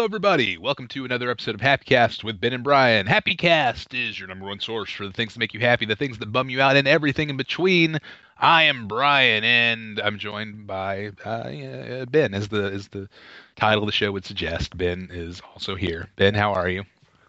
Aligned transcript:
Hello, 0.00 0.06
everybody. 0.06 0.56
Welcome 0.56 0.88
to 0.88 1.04
another 1.04 1.28
episode 1.28 1.54
of 1.54 1.60
Happy 1.60 1.84
Cast 1.84 2.24
with 2.24 2.40
Ben 2.40 2.54
and 2.54 2.64
Brian. 2.64 3.06
Happy 3.06 3.36
Cast 3.36 3.92
is 3.92 4.18
your 4.18 4.28
number 4.28 4.46
one 4.46 4.58
source 4.58 4.90
for 4.90 5.06
the 5.06 5.12
things 5.12 5.34
that 5.34 5.40
make 5.40 5.52
you 5.52 5.60
happy, 5.60 5.84
the 5.84 5.94
things 5.94 6.16
that 6.20 6.32
bum 6.32 6.48
you 6.48 6.58
out, 6.58 6.74
and 6.76 6.88
everything 6.88 7.28
in 7.28 7.36
between. 7.36 7.98
I 8.38 8.62
am 8.62 8.88
Brian, 8.88 9.44
and 9.44 10.00
I'm 10.00 10.18
joined 10.18 10.66
by 10.66 11.10
uh, 11.22 11.50
yeah, 11.50 12.06
Ben, 12.06 12.32
as 12.32 12.48
the 12.48 12.72
as 12.72 12.88
the 12.88 13.10
title 13.56 13.82
of 13.82 13.88
the 13.88 13.92
show 13.92 14.10
would 14.10 14.24
suggest. 14.24 14.74
Ben 14.74 15.10
is 15.12 15.42
also 15.52 15.74
here. 15.74 16.08
Ben, 16.16 16.32
how 16.32 16.54
are 16.54 16.70
you? 16.70 16.84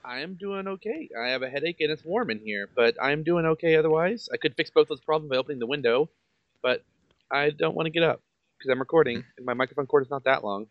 I 0.06 0.22
am 0.22 0.36
doing 0.36 0.66
okay. 0.66 1.10
I 1.22 1.28
have 1.28 1.42
a 1.42 1.50
headache 1.50 1.82
and 1.82 1.92
it's 1.92 2.06
warm 2.06 2.30
in 2.30 2.40
here, 2.40 2.70
but 2.74 2.96
I'm 3.02 3.24
doing 3.24 3.46
okay 3.48 3.76
otherwise. 3.76 4.30
I 4.34 4.38
could 4.38 4.56
fix 4.56 4.70
both 4.70 4.88
those 4.88 5.02
problems 5.02 5.30
by 5.30 5.36
opening 5.36 5.60
the 5.60 5.68
window, 5.68 6.10
but 6.62 6.86
I 7.30 7.50
don't 7.50 7.76
want 7.76 7.88
to 7.88 7.92
get 7.92 8.04
up 8.04 8.22
because 8.58 8.72
I'm 8.72 8.80
recording 8.80 9.26
and 9.36 9.46
my 9.46 9.56
microphone 9.56 9.88
cord 9.88 10.06
is 10.06 10.10
not 10.10 10.24
that 10.24 10.42
long. 10.42 10.68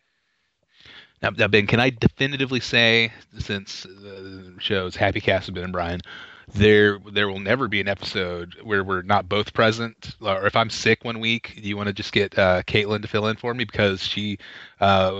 Now, 1.22 1.30
now, 1.36 1.48
Ben, 1.48 1.66
can 1.66 1.80
I 1.80 1.90
definitively 1.90 2.60
say, 2.60 3.12
since 3.38 3.82
the 3.82 4.54
show's 4.58 4.96
Happy 4.96 5.20
Cast 5.20 5.46
with 5.48 5.56
Ben 5.56 5.64
and 5.64 5.72
Brian, 5.72 6.00
there 6.54 6.98
there 7.12 7.28
will 7.28 7.38
never 7.40 7.68
be 7.68 7.80
an 7.80 7.88
episode 7.88 8.54
where 8.62 8.82
we're 8.84 9.02
not 9.02 9.28
both 9.28 9.52
present. 9.54 10.16
Or 10.20 10.46
if 10.46 10.56
I'm 10.56 10.70
sick 10.70 11.04
one 11.04 11.20
week, 11.20 11.54
you 11.56 11.76
want 11.76 11.86
to 11.88 11.92
just 11.92 12.12
get 12.12 12.38
uh, 12.38 12.62
Caitlin 12.64 13.02
to 13.02 13.08
fill 13.08 13.26
in 13.26 13.36
for 13.36 13.54
me 13.54 13.64
because 13.64 14.02
she 14.02 14.38
uh, 14.80 15.10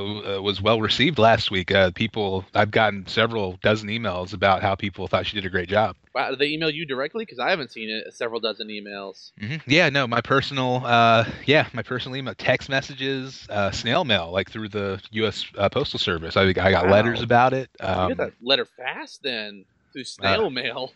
was 0.43 0.61
well 0.61 0.81
received 0.81 1.19
last 1.19 1.51
week. 1.51 1.71
Uh, 1.73 1.91
people, 1.93 2.45
I've 2.55 2.71
gotten 2.71 3.07
several 3.07 3.59
dozen 3.63 3.89
emails 3.89 4.33
about 4.33 4.63
how 4.63 4.75
people 4.75 5.07
thought 5.09 5.27
she 5.27 5.37
did 5.37 5.47
a 5.47 5.51
great 5.51 5.69
job. 5.69 5.97
Wow, 6.15 6.31
did 6.31 6.41
they 6.41 6.49
email 6.49 6.71
you 6.71 6.85
directly? 6.87 7.25
Because 7.25 7.39
I 7.39 7.51
haven't 7.51 7.71
seen 7.71 7.89
it. 7.89 8.13
Several 8.13 8.41
dozen 8.41 8.69
emails. 8.69 9.31
Mm-hmm. 9.41 9.71
Yeah, 9.71 9.91
no, 9.91 10.07
my 10.09 10.21
personal, 10.21 10.83
uh, 10.85 11.25
yeah, 11.47 11.69
my 11.73 11.83
personal 11.83 12.17
email, 12.17 12.35
text 12.35 12.69
messages, 12.69 13.47
uh, 13.49 13.71
snail 13.71 14.05
mail, 14.05 14.31
like 14.33 14.51
through 14.51 14.71
the 14.71 15.01
U.S. 15.13 15.45
Uh, 15.57 15.69
Postal 15.69 16.01
Service. 16.01 16.37
I, 16.37 16.43
I 16.49 16.53
got 16.53 16.87
Wow. 16.87 16.93
letters 16.93 17.23
about 17.23 17.53
it. 17.53 17.71
you 17.81 17.87
Um, 17.87 18.09
got 18.09 18.17
that 18.19 18.33
letter 18.43 18.65
fast 18.65 19.23
then 19.23 19.65
through 19.93 20.05
snail 20.05 20.51
mail. 20.51 20.93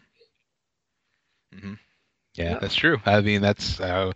Mhm. 1.55 1.79
Yeah, 2.35 2.55
Yeah. 2.55 2.59
that's 2.59 2.75
true. 2.75 2.99
I 3.07 3.21
mean, 3.21 3.43
that's 3.43 3.81
uh, 3.81 4.13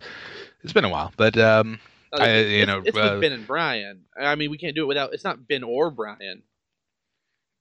it's 0.63 0.73
been 0.73 0.85
a 0.85 0.89
while, 0.89 1.13
but 1.17 1.37
um, 1.37 1.79
Uh, 2.11 2.17
I- 2.19 2.27
it's, 2.27 2.49
you 2.51 2.65
know, 2.65 2.81
it's 2.83 2.97
uh, 2.97 3.01
with 3.01 3.21
Ben 3.21 3.31
and 3.33 3.47
Brian. 3.47 4.05
I 4.19 4.35
mean, 4.35 4.49
we 4.51 4.57
can't 4.57 4.75
do 4.75 4.83
it 4.83 4.87
without. 4.87 5.13
It's 5.13 5.23
not 5.23 5.47
Ben 5.47 5.63
or 5.63 5.91
Brian. 5.91 6.43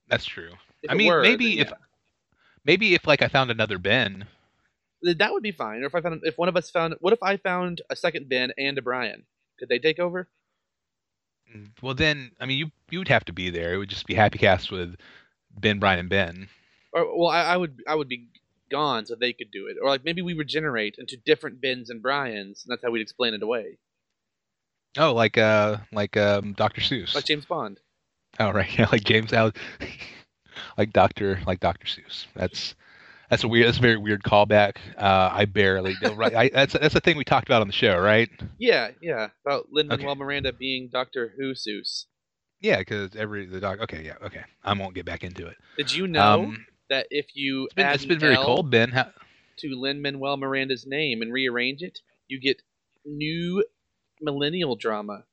that's 0.08 0.24
true. 0.26 0.52
If 0.82 0.90
I 0.90 0.94
mean, 0.94 1.08
were, 1.08 1.22
maybe 1.22 1.56
then 1.56 1.58
if 1.58 1.72
maybe 2.64 2.94
if 2.94 3.06
like 3.06 3.22
I 3.22 3.28
found 3.28 3.50
another 3.50 3.78
Ben, 3.78 4.26
that 5.02 5.32
would 5.32 5.42
be 5.42 5.52
fine. 5.52 5.82
Or 5.82 5.86
if 5.86 5.94
I 5.94 6.00
found, 6.00 6.20
if 6.24 6.38
one 6.38 6.48
of 6.48 6.56
us 6.56 6.70
found, 6.70 6.94
what 7.00 7.12
if 7.12 7.22
I 7.22 7.36
found 7.36 7.82
a 7.90 7.96
second 7.96 8.28
Ben 8.28 8.52
and 8.58 8.78
a 8.78 8.82
Brian? 8.82 9.24
Could 9.58 9.68
they 9.68 9.78
take 9.78 9.98
over? 9.98 10.28
well 11.82 11.94
then, 11.94 12.32
I 12.40 12.46
mean, 12.46 12.58
you 12.58 12.70
you 12.90 12.98
would 12.98 13.08
have 13.08 13.24
to 13.26 13.32
be 13.32 13.50
there. 13.50 13.74
It 13.74 13.78
would 13.78 13.88
just 13.88 14.06
be 14.06 14.14
Happy 14.14 14.38
Cast 14.38 14.70
with 14.70 14.96
Ben, 15.50 15.78
Brian, 15.78 15.98
and 16.00 16.08
Ben. 16.08 16.48
Or 16.92 17.18
well, 17.18 17.28
I, 17.28 17.42
I 17.42 17.56
would 17.56 17.82
I 17.86 17.94
would 17.94 18.08
be 18.08 18.28
gone 18.70 19.06
so 19.06 19.14
they 19.14 19.32
could 19.32 19.50
do 19.50 19.66
it. 19.66 19.76
Or 19.82 19.88
like 19.88 20.04
maybe 20.04 20.22
we 20.22 20.34
regenerate 20.34 20.96
into 20.98 21.16
different 21.16 21.60
Bens 21.60 21.90
and 21.90 22.02
Brians, 22.02 22.64
and 22.64 22.72
that's 22.72 22.82
how 22.84 22.90
we'd 22.90 23.00
explain 23.02 23.34
it 23.34 23.42
away, 23.42 23.78
Oh, 24.96 25.12
like 25.14 25.38
uh, 25.38 25.78
like 25.92 26.16
um, 26.16 26.54
Dr. 26.54 26.80
Seuss. 26.80 27.14
like 27.14 27.24
James 27.26 27.44
Bond. 27.46 27.78
Oh 28.40 28.50
right, 28.50 28.68
yeah, 28.78 28.88
like 28.90 29.04
James 29.04 29.32
Al, 29.32 29.52
like 30.78 30.92
Doctor, 30.92 31.40
like 31.46 31.60
Doctor 31.60 31.86
Seuss. 31.86 32.26
That's 32.34 32.74
that's 33.30 33.44
a 33.44 33.48
weird, 33.48 33.68
that's 33.68 33.78
a 33.78 33.82
very 33.82 33.96
weird 33.98 34.22
callback. 34.22 34.76
Uh, 34.96 35.28
I 35.32 35.44
barely 35.44 35.94
know. 36.02 36.14
Right, 36.14 36.34
I, 36.34 36.48
that's 36.48 36.72
that's 36.72 36.94
the 36.94 37.00
thing 37.00 37.16
we 37.16 37.24
talked 37.24 37.48
about 37.48 37.60
on 37.60 37.66
the 37.66 37.72
show, 37.74 37.98
right? 37.98 38.28
Yeah, 38.58 38.90
yeah, 39.02 39.28
about 39.44 39.66
Lin 39.70 39.86
Okay. 39.86 39.96
Manuel 39.96 40.14
Miranda 40.16 40.52
being 40.52 40.88
Doctor 40.90 41.32
Who 41.38 41.52
Seuss. 41.52 42.06
Yeah, 42.60 42.78
because 42.78 43.14
every 43.14 43.46
the 43.46 43.60
doc. 43.60 43.78
Okay, 43.82 44.02
yeah, 44.04 44.14
okay. 44.24 44.42
I 44.64 44.72
won't 44.72 44.94
get 44.94 45.04
back 45.04 45.22
into 45.22 45.46
it. 45.46 45.56
Did 45.76 45.92
you 45.92 46.08
know 46.08 46.42
Um, 46.44 46.66
that 46.88 47.06
if 47.10 47.26
you 47.34 47.64
it's 47.64 47.74
been, 47.74 47.86
add 47.86 47.94
it's 47.94 48.04
been 48.04 48.18
very 48.18 48.36
L 48.36 48.44
cold, 48.44 48.70
Ben. 48.70 48.90
How, 48.90 49.08
to 49.58 49.74
Lin 49.74 50.00
Manuel 50.00 50.36
Miranda's 50.36 50.86
name 50.86 51.20
and 51.20 51.32
rearrange 51.32 51.82
it, 51.82 52.00
you 52.28 52.40
get 52.40 52.62
new 53.04 53.64
millennial 54.20 54.76
drama? 54.76 55.24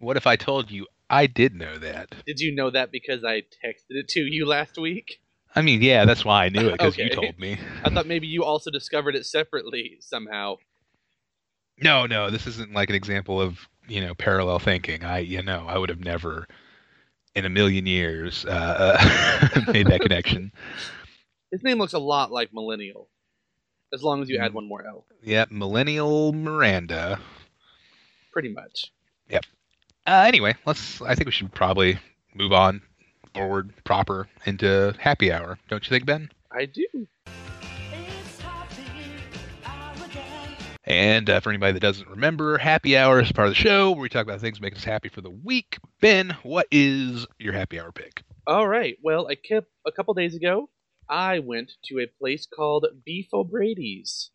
what 0.00 0.16
if 0.16 0.26
I 0.26 0.36
told 0.36 0.70
you 0.70 0.86
I 1.10 1.26
did 1.26 1.54
know 1.54 1.78
that? 1.78 2.14
Did 2.26 2.40
you 2.40 2.54
know 2.54 2.70
that 2.70 2.90
because 2.90 3.24
I 3.24 3.42
texted 3.64 3.90
it 3.90 4.08
to 4.08 4.20
you 4.20 4.46
last 4.46 4.78
week? 4.78 5.20
I 5.54 5.62
mean, 5.62 5.82
yeah, 5.82 6.04
that's 6.04 6.24
why 6.24 6.46
I 6.46 6.48
knew 6.48 6.68
it 6.68 6.72
because 6.72 6.98
you 6.98 7.08
told 7.10 7.38
me. 7.38 7.58
I 7.84 7.90
thought 7.90 8.06
maybe 8.06 8.26
you 8.26 8.44
also 8.44 8.70
discovered 8.70 9.14
it 9.14 9.24
separately 9.26 9.98
somehow. 10.00 10.56
No, 11.80 12.06
no, 12.06 12.30
this 12.30 12.46
isn't 12.46 12.72
like 12.72 12.88
an 12.88 12.96
example 12.96 13.40
of 13.40 13.68
you 13.86 14.00
know 14.00 14.14
parallel 14.14 14.58
thinking. 14.58 15.04
I, 15.04 15.18
you 15.18 15.42
know, 15.42 15.66
I 15.68 15.78
would 15.78 15.90
have 15.90 16.00
never, 16.00 16.48
in 17.34 17.44
a 17.44 17.48
million 17.48 17.86
years, 17.86 18.44
uh, 18.46 18.98
uh, 18.98 19.60
made 19.72 19.86
that 19.88 20.00
connection. 20.00 20.52
His 21.50 21.62
name 21.62 21.78
looks 21.78 21.92
a 21.92 21.98
lot 21.98 22.30
like 22.32 22.52
millennial, 22.52 23.08
as 23.92 24.02
long 24.02 24.22
as 24.22 24.28
you 24.28 24.38
Mm. 24.38 24.44
add 24.44 24.54
one 24.54 24.66
more 24.68 24.86
L. 24.86 25.04
Yep, 25.22 25.50
Millennial 25.50 26.32
Miranda. 26.32 27.18
Pretty 28.32 28.52
much. 28.52 28.92
Yep. 29.28 29.44
Uh, 30.06 30.24
anyway, 30.26 30.54
let's. 30.66 31.00
I 31.02 31.14
think 31.14 31.26
we 31.26 31.32
should 31.32 31.52
probably 31.54 31.98
move 32.34 32.52
on 32.52 32.82
forward 33.34 33.72
proper 33.84 34.28
into 34.44 34.94
happy 34.98 35.32
hour. 35.32 35.58
Don't 35.68 35.84
you 35.84 35.90
think, 35.90 36.04
Ben? 36.06 36.30
I 36.52 36.66
do. 36.66 36.86
And 40.86 41.30
uh, 41.30 41.40
for 41.40 41.48
anybody 41.50 41.72
that 41.72 41.80
doesn't 41.80 42.08
remember, 42.08 42.58
happy 42.58 42.96
hour 42.96 43.20
is 43.20 43.32
part 43.32 43.48
of 43.48 43.54
the 43.54 43.60
show 43.60 43.92
where 43.92 44.02
we 44.02 44.08
talk 44.10 44.24
about 44.24 44.40
things 44.40 44.58
that 44.58 44.62
make 44.62 44.76
us 44.76 44.84
happy 44.84 45.08
for 45.08 45.22
the 45.22 45.30
week. 45.30 45.78
Ben, 46.00 46.36
what 46.42 46.66
is 46.70 47.26
your 47.38 47.54
happy 47.54 47.80
hour 47.80 47.90
pick? 47.90 48.22
All 48.46 48.68
right. 48.68 48.98
Well, 49.02 49.26
I 49.26 49.36
kept 49.36 49.68
a 49.86 49.92
couple 49.92 50.12
days 50.12 50.34
ago. 50.34 50.68
I 51.08 51.38
went 51.38 51.72
to 51.86 52.00
a 52.00 52.06
place 52.06 52.46
called 52.46 52.86
Beef 53.04 53.28
O'Brady's. 53.32 54.30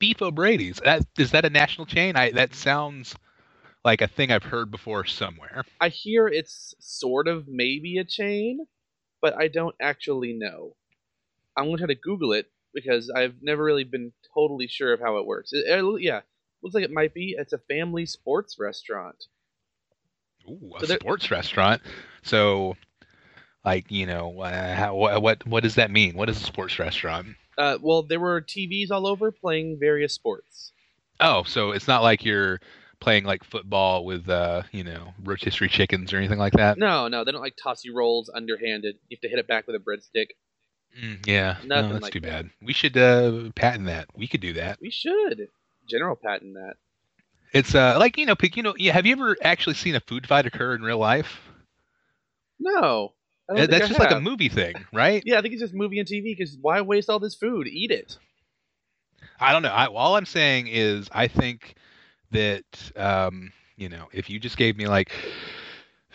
Beef 0.00 0.20
O'Brady's. 0.20 0.80
That 0.84 1.06
is 1.16 1.30
that 1.30 1.44
a 1.44 1.50
national 1.50 1.86
chain? 1.86 2.16
I 2.16 2.32
that 2.32 2.54
sounds 2.54 3.14
like 3.84 4.00
a 4.00 4.08
thing 4.08 4.32
I've 4.32 4.42
heard 4.42 4.70
before 4.70 5.04
somewhere. 5.04 5.64
I 5.80 5.88
hear 5.88 6.26
it's 6.26 6.74
sort 6.80 7.28
of 7.28 7.46
maybe 7.46 7.98
a 7.98 8.04
chain, 8.04 8.66
but 9.22 9.34
I 9.36 9.48
don't 9.48 9.76
actually 9.80 10.32
know. 10.32 10.74
I'm 11.56 11.66
going 11.66 11.78
to 11.78 11.84
try 11.84 11.94
to 11.94 12.00
Google 12.00 12.32
it 12.32 12.46
because 12.76 13.10
I've 13.10 13.42
never 13.42 13.64
really 13.64 13.84
been 13.84 14.12
totally 14.34 14.68
sure 14.68 14.92
of 14.92 15.00
how 15.00 15.16
it 15.16 15.26
works. 15.26 15.52
It- 15.52 15.66
it- 15.66 16.02
yeah, 16.02 16.20
looks 16.62 16.74
like 16.74 16.84
it 16.84 16.92
might 16.92 17.14
be. 17.14 17.34
It's 17.36 17.52
a 17.54 17.58
family 17.58 18.06
sports 18.06 18.56
restaurant. 18.60 19.24
Ooh, 20.48 20.74
a 20.76 20.86
So 20.86 20.94
sports 20.94 21.30
restaurant. 21.30 21.82
So, 22.22 22.76
like 23.64 23.90
you 23.90 24.06
know, 24.06 24.40
uh, 24.40 24.74
how, 24.74 24.94
what 24.94 25.20
what 25.22 25.46
what 25.46 25.62
does 25.62 25.74
that 25.76 25.90
mean? 25.90 26.14
What 26.16 26.28
is 26.28 26.40
a 26.40 26.44
sports 26.44 26.78
restaurant? 26.78 27.28
Uh, 27.58 27.78
well, 27.80 28.02
there 28.02 28.20
were 28.20 28.40
TVs 28.42 28.90
all 28.90 29.06
over 29.06 29.32
playing 29.32 29.78
various 29.80 30.12
sports. 30.12 30.72
Oh, 31.18 31.42
so 31.44 31.72
it's 31.72 31.88
not 31.88 32.02
like 32.02 32.24
you're 32.24 32.60
playing 33.00 33.24
like 33.24 33.42
football 33.44 34.04
with 34.04 34.28
uh, 34.28 34.62
you 34.72 34.84
know, 34.84 35.14
rotisserie 35.24 35.68
chickens 35.68 36.12
or 36.12 36.18
anything 36.18 36.38
like 36.38 36.52
that. 36.52 36.78
No, 36.78 37.08
no, 37.08 37.24
they 37.24 37.32
don't 37.32 37.40
like 37.40 37.56
toss 37.60 37.84
you 37.84 37.96
rolls 37.96 38.30
underhanded. 38.32 38.96
You 39.08 39.16
have 39.16 39.22
to 39.22 39.28
hit 39.28 39.38
it 39.38 39.48
back 39.48 39.66
with 39.66 39.76
a 39.76 39.78
breadstick. 39.78 40.28
Mm, 41.00 41.26
yeah, 41.26 41.58
no, 41.62 41.92
that's 41.92 42.00
like 42.00 42.10
too 42.10 42.20
that. 42.20 42.34
bad. 42.34 42.50
We 42.62 42.72
should 42.72 42.96
uh, 42.96 43.50
patent 43.54 43.86
that. 43.86 44.08
We 44.14 44.26
could 44.26 44.40
do 44.40 44.52
that. 44.54 44.78
We 44.80 44.90
should 44.90 45.50
general 45.86 46.16
patent 46.16 46.54
that. 46.54 46.76
It's 47.52 47.74
uh, 47.74 47.96
like 47.98 48.16
you 48.18 48.26
know, 48.26 48.34
pick, 48.36 48.56
you 48.56 48.62
know, 48.62 48.74
yeah. 48.76 48.92
Have 48.92 49.06
you 49.06 49.12
ever 49.12 49.36
actually 49.42 49.74
seen 49.74 49.94
a 49.94 50.00
food 50.00 50.26
fight 50.26 50.46
occur 50.46 50.74
in 50.74 50.82
real 50.82 50.98
life? 50.98 51.40
No, 52.58 53.14
I 53.48 53.54
don't 53.54 53.66
think 53.66 53.78
That's 53.78 53.86
I 53.86 53.88
just 53.88 53.98
like 53.98 54.10
a 54.10 54.16
movie 54.16 54.48
thing, 54.48 54.86
right? 54.92 55.24
Yeah, 55.24 55.38
I 55.38 55.42
think 55.42 55.52
it's 55.54 55.62
just 55.62 55.74
movie 55.74 55.98
and 55.98 56.06
TV. 56.08 56.34
Because 56.34 56.56
why 56.60 56.80
waste 56.80 57.08
all 57.10 57.18
this 57.20 57.34
food? 57.34 57.66
Eat 57.68 57.90
it. 57.90 58.18
I 59.40 59.52
don't 59.52 59.62
know. 59.62 59.68
I, 59.70 59.86
all 59.86 60.16
I'm 60.16 60.26
saying 60.26 60.68
is, 60.68 61.08
I 61.12 61.28
think 61.28 61.74
that 62.30 62.64
um, 62.96 63.52
you 63.76 63.88
know, 63.88 64.08
if 64.12 64.28
you 64.30 64.38
just 64.38 64.56
gave 64.56 64.76
me 64.76 64.86
like 64.86 65.12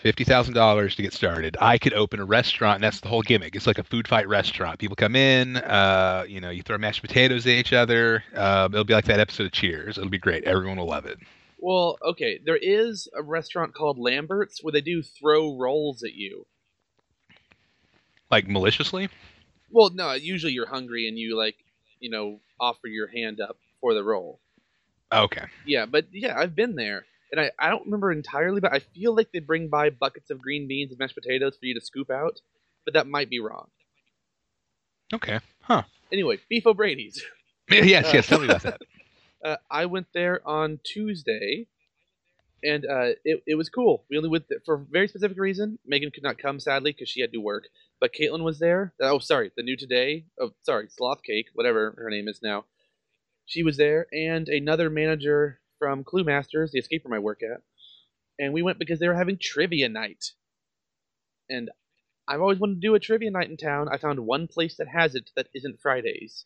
fifty 0.02 0.24
thousand 0.24 0.54
dollars 0.54 0.96
to 0.96 1.02
get 1.02 1.14
started, 1.14 1.56
I 1.60 1.78
could 1.78 1.94
open 1.94 2.20
a 2.20 2.26
restaurant, 2.26 2.76
and 2.76 2.84
that's 2.84 3.00
the 3.00 3.08
whole 3.08 3.22
gimmick. 3.22 3.56
It's 3.56 3.68
like 3.68 3.78
a 3.78 3.84
food 3.84 4.08
fight 4.08 4.28
restaurant. 4.28 4.80
People 4.80 4.96
come 4.96 5.16
in, 5.16 5.58
uh, 5.58 6.26
you 6.28 6.42
know, 6.42 6.50
you 6.50 6.64
throw 6.64 6.78
mashed 6.78 7.02
potatoes 7.02 7.46
at 7.46 7.52
each 7.52 7.74
other. 7.74 8.24
Uh, 8.36 8.68
it'll 8.72 8.84
be 8.84 8.94
like 8.94 9.06
that 9.06 9.20
episode 9.20 9.46
of 9.46 9.52
Cheers. 9.52 9.98
It'll 9.98 10.10
be 10.10 10.18
great. 10.18 10.44
Everyone 10.44 10.78
will 10.78 10.88
love 10.88 11.06
it. 11.06 11.18
Well, 11.60 11.98
okay, 12.04 12.40
there 12.44 12.58
is 12.58 13.08
a 13.16 13.22
restaurant 13.22 13.76
called 13.76 14.00
Lambert's 14.00 14.64
where 14.64 14.72
they 14.72 14.82
do 14.82 15.04
throw 15.04 15.56
rolls 15.56 16.02
at 16.04 16.16
you. 16.16 16.48
Like 18.32 18.48
maliciously. 18.48 19.10
Well, 19.70 19.92
no, 19.94 20.14
usually 20.14 20.54
you're 20.54 20.68
hungry 20.68 21.08
and 21.08 21.18
you 21.18 21.38
like, 21.38 21.56
you 22.00 22.10
know, 22.10 22.40
offer 22.60 22.88
your 22.88 23.08
hand 23.08 23.40
up 23.40 23.58
for 23.80 23.94
the 23.94 24.04
roll. 24.04 24.40
Okay. 25.12 25.46
Yeah, 25.66 25.86
but 25.86 26.06
yeah, 26.12 26.38
I've 26.38 26.56
been 26.56 26.76
there. 26.76 27.06
And 27.32 27.40
I, 27.40 27.52
I 27.60 27.70
don't 27.70 27.86
remember 27.86 28.12
entirely, 28.12 28.60
but 28.60 28.74
I 28.74 28.80
feel 28.80 29.16
like 29.16 29.32
they 29.32 29.40
bring 29.40 29.70
by 29.70 29.90
buckets 29.90 30.30
of 30.30 30.42
green 30.42 30.68
beans 30.68 30.92
and 30.92 31.00
mashed 31.00 31.16
potatoes 31.16 31.56
for 31.58 31.66
you 31.66 31.74
to 31.76 31.82
scoop 31.86 32.10
out. 32.12 32.42
But 32.84 32.96
that 32.96 33.08
might 33.08 33.30
be 33.30 33.40
wrong. 33.40 33.68
Okay. 35.14 35.40
Huh. 35.62 35.84
Anyway, 36.12 36.40
Beef 36.50 36.66
O'Brady's. 36.66 37.24
Yes. 37.70 38.14
Yes. 38.14 38.28
Tell 38.28 38.40
me 38.40 38.48
about 38.48 38.64
that. 38.64 38.82
Uh, 39.44 39.56
I 39.72 39.86
went 39.86 40.08
there 40.14 40.46
on 40.48 40.80
Tuesday, 40.84 41.66
and 42.64 42.86
uh, 42.86 43.14
it 43.26 43.42
it 43.48 43.56
was 43.56 43.70
cool. 43.70 44.04
We 44.10 44.18
only 44.18 44.30
went 44.30 44.48
th- 44.50 44.62
for 44.66 44.76
a 44.76 44.78
very 44.78 45.08
specific 45.08 45.40
reason. 45.40 45.80
Megan 45.86 46.12
could 46.12 46.22
not 46.22 46.38
come 46.38 46.60
sadly 46.60 46.92
because 46.92 47.10
she 47.10 47.22
had 47.22 47.32
to 47.32 47.40
work, 47.40 47.70
but 48.00 48.14
Caitlin 48.14 48.44
was 48.44 48.60
there. 48.60 48.94
Oh, 49.02 49.18
sorry, 49.20 49.52
the 49.56 49.64
new 49.64 49.76
today. 49.78 50.26
Oh, 50.40 50.52
sorry, 50.62 50.90
Sloth 50.90 51.24
Cake, 51.24 51.48
whatever 51.56 51.96
her 51.98 52.10
name 52.12 52.28
is 52.28 52.42
now. 52.44 52.66
She 53.46 53.64
was 53.64 53.78
there, 53.78 54.06
and 54.12 54.48
another 54.48 54.90
manager 54.92 55.61
from 55.82 56.04
Clue 56.04 56.24
Masters, 56.24 56.72
the 56.72 56.78
escape 56.78 57.04
room 57.06 57.16
I 57.16 57.20
work 57.20 57.42
at, 57.42 57.60
and 58.38 58.54
we 58.54 58.62
went 58.62 58.78
because 58.78 59.00
they 59.00 59.08
were 59.08 59.16
having 59.16 59.40
trivia 59.42 59.90
night. 59.90 60.34
And 61.50 61.72
I've 62.28 62.40
always 62.40 62.60
wanted 62.60 62.76
to 62.76 62.88
do 62.88 62.94
a 62.94 63.00
trivia 63.00 63.32
night 63.32 63.50
in 63.50 63.58
town. 63.58 63.90
I 63.92 63.98
found 63.98 64.20
one 64.20 64.48
place 64.48 64.78
that 64.78 64.88
has 64.88 65.16
it 65.16 65.32
that 65.36 65.48
isn't 65.56 65.82
Fridays. 65.82 66.46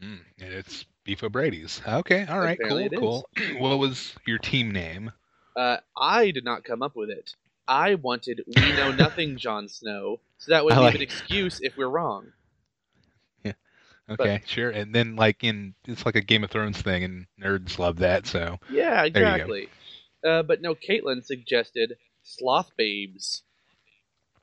Mm, 0.00 0.20
and 0.40 0.52
it's 0.54 0.84
Beef 1.02 1.24
O'Brady's. 1.24 1.82
Okay, 1.86 2.24
all 2.26 2.38
right, 2.38 2.56
Apparently 2.60 2.96
cool, 2.96 3.28
cool. 3.36 3.58
what 3.58 3.76
was 3.80 4.14
your 4.24 4.38
team 4.38 4.70
name? 4.70 5.10
Uh, 5.56 5.78
I 5.96 6.30
did 6.30 6.44
not 6.44 6.62
come 6.62 6.80
up 6.80 6.94
with 6.94 7.10
it. 7.10 7.34
I 7.66 7.96
wanted 7.96 8.44
"We 8.46 8.72
Know 8.76 8.92
Nothing" 8.92 9.36
Jon 9.36 9.68
Snow, 9.68 10.20
so 10.38 10.52
that 10.52 10.64
would 10.64 10.74
I 10.74 10.76
leave 10.76 10.84
like- 10.86 10.94
an 10.96 11.02
excuse 11.02 11.58
if 11.60 11.76
we're 11.76 11.88
wrong. 11.88 12.32
Okay, 14.08 14.42
sure. 14.46 14.70
And 14.70 14.94
then 14.94 15.16
like 15.16 15.42
in 15.42 15.74
it's 15.86 16.04
like 16.04 16.16
a 16.16 16.20
Game 16.20 16.44
of 16.44 16.50
Thrones 16.50 16.80
thing, 16.80 17.04
and 17.04 17.26
nerds 17.40 17.78
love 17.78 17.98
that. 17.98 18.26
So 18.26 18.58
Yeah, 18.70 19.04
exactly. 19.04 19.68
Uh, 20.24 20.42
but 20.42 20.62
no, 20.62 20.74
Caitlin 20.74 21.24
suggested 21.24 21.96
Sloth 22.22 22.70
Babes, 22.76 23.42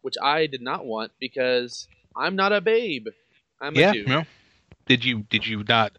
which 0.01 0.15
I 0.21 0.47
did 0.47 0.61
not 0.61 0.85
want 0.85 1.11
because 1.19 1.87
I'm 2.15 2.35
not 2.35 2.53
a 2.53 2.61
babe. 2.61 3.07
I'm 3.59 3.75
yeah, 3.75 3.91
a 3.91 3.93
dude. 3.93 4.07
no. 4.07 4.23
Did 4.87 5.05
you 5.05 5.23
did 5.29 5.45
you 5.45 5.63
not? 5.67 5.97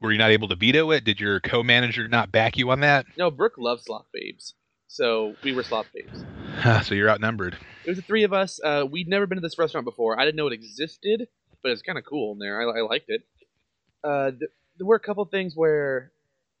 Were 0.00 0.12
you 0.12 0.18
not 0.18 0.30
able 0.30 0.48
to 0.48 0.56
veto 0.56 0.90
it? 0.90 1.04
Did 1.04 1.20
your 1.20 1.40
co-manager 1.40 2.06
not 2.06 2.30
back 2.30 2.58
you 2.58 2.70
on 2.70 2.80
that? 2.80 3.06
No, 3.16 3.30
Brooke 3.30 3.56
loves 3.56 3.84
Sloth 3.84 4.06
Babes, 4.12 4.54
so 4.88 5.34
we 5.42 5.54
were 5.54 5.62
Sloth 5.62 5.86
Babes. 5.94 6.24
so 6.86 6.94
you're 6.94 7.10
outnumbered. 7.10 7.56
It 7.84 7.90
was 7.90 7.96
the 7.96 8.02
three 8.02 8.24
of 8.24 8.32
us. 8.32 8.60
Uh, 8.62 8.84
we'd 8.90 9.08
never 9.08 9.26
been 9.26 9.36
to 9.36 9.42
this 9.42 9.58
restaurant 9.58 9.84
before. 9.84 10.18
I 10.18 10.24
didn't 10.24 10.36
know 10.36 10.46
it 10.48 10.52
existed, 10.52 11.28
but 11.62 11.72
it's 11.72 11.82
kind 11.82 11.98
of 11.98 12.04
cool 12.04 12.32
in 12.32 12.38
there. 12.38 12.60
I, 12.60 12.80
I 12.80 12.82
liked 12.82 13.08
it. 13.08 13.22
Uh, 14.04 14.30
th- 14.30 14.50
there 14.78 14.86
were 14.86 14.96
a 14.96 15.00
couple 15.00 15.24
things 15.24 15.54
where 15.54 16.12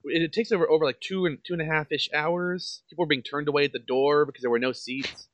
it, 0.04 0.22
it 0.22 0.32
takes 0.32 0.52
over 0.52 0.68
over 0.68 0.84
like 0.84 1.00
two 1.00 1.26
and 1.26 1.38
two 1.44 1.52
and 1.52 1.62
a 1.62 1.66
half 1.66 1.92
ish 1.92 2.08
hours. 2.14 2.82
People 2.88 3.02
were 3.04 3.08
being 3.08 3.22
turned 3.22 3.48
away 3.48 3.64
at 3.64 3.72
the 3.72 3.78
door 3.78 4.24
because 4.26 4.42
there 4.42 4.50
were 4.50 4.58
no 4.58 4.72
seats. 4.72 5.28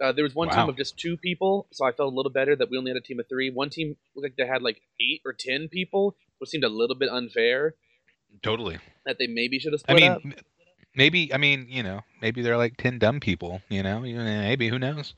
Uh, 0.00 0.12
there 0.12 0.24
was 0.24 0.34
one 0.34 0.50
team 0.50 0.68
of 0.68 0.76
just 0.76 0.98
two 0.98 1.16
people, 1.16 1.66
so 1.72 1.86
I 1.86 1.92
felt 1.92 2.12
a 2.12 2.14
little 2.14 2.30
better 2.30 2.54
that 2.54 2.68
we 2.70 2.76
only 2.76 2.90
had 2.90 2.98
a 2.98 3.00
team 3.00 3.18
of 3.18 3.26
three. 3.30 3.50
One 3.50 3.70
team 3.70 3.96
looked 4.14 4.24
like 4.24 4.36
they 4.36 4.46
had 4.46 4.60
like 4.60 4.82
eight 5.00 5.22
or 5.24 5.32
ten 5.32 5.68
people, 5.68 6.16
which 6.38 6.50
seemed 6.50 6.64
a 6.64 6.68
little 6.68 6.96
bit 6.96 7.08
unfair. 7.08 7.74
Totally. 8.42 8.78
That 9.06 9.16
they 9.18 9.26
maybe 9.26 9.58
should 9.58 9.72
have 9.72 9.80
I 9.88 9.94
mean, 9.94 10.10
up. 10.10 10.20
m- 10.22 10.34
maybe. 10.94 11.32
I 11.32 11.38
mean, 11.38 11.66
you 11.70 11.82
know, 11.82 12.02
maybe 12.20 12.42
they're 12.42 12.58
like 12.58 12.76
ten 12.76 12.98
dumb 12.98 13.20
people. 13.20 13.62
You 13.70 13.82
know, 13.82 14.00
maybe 14.00 14.68
who 14.68 14.78
knows? 14.78 15.14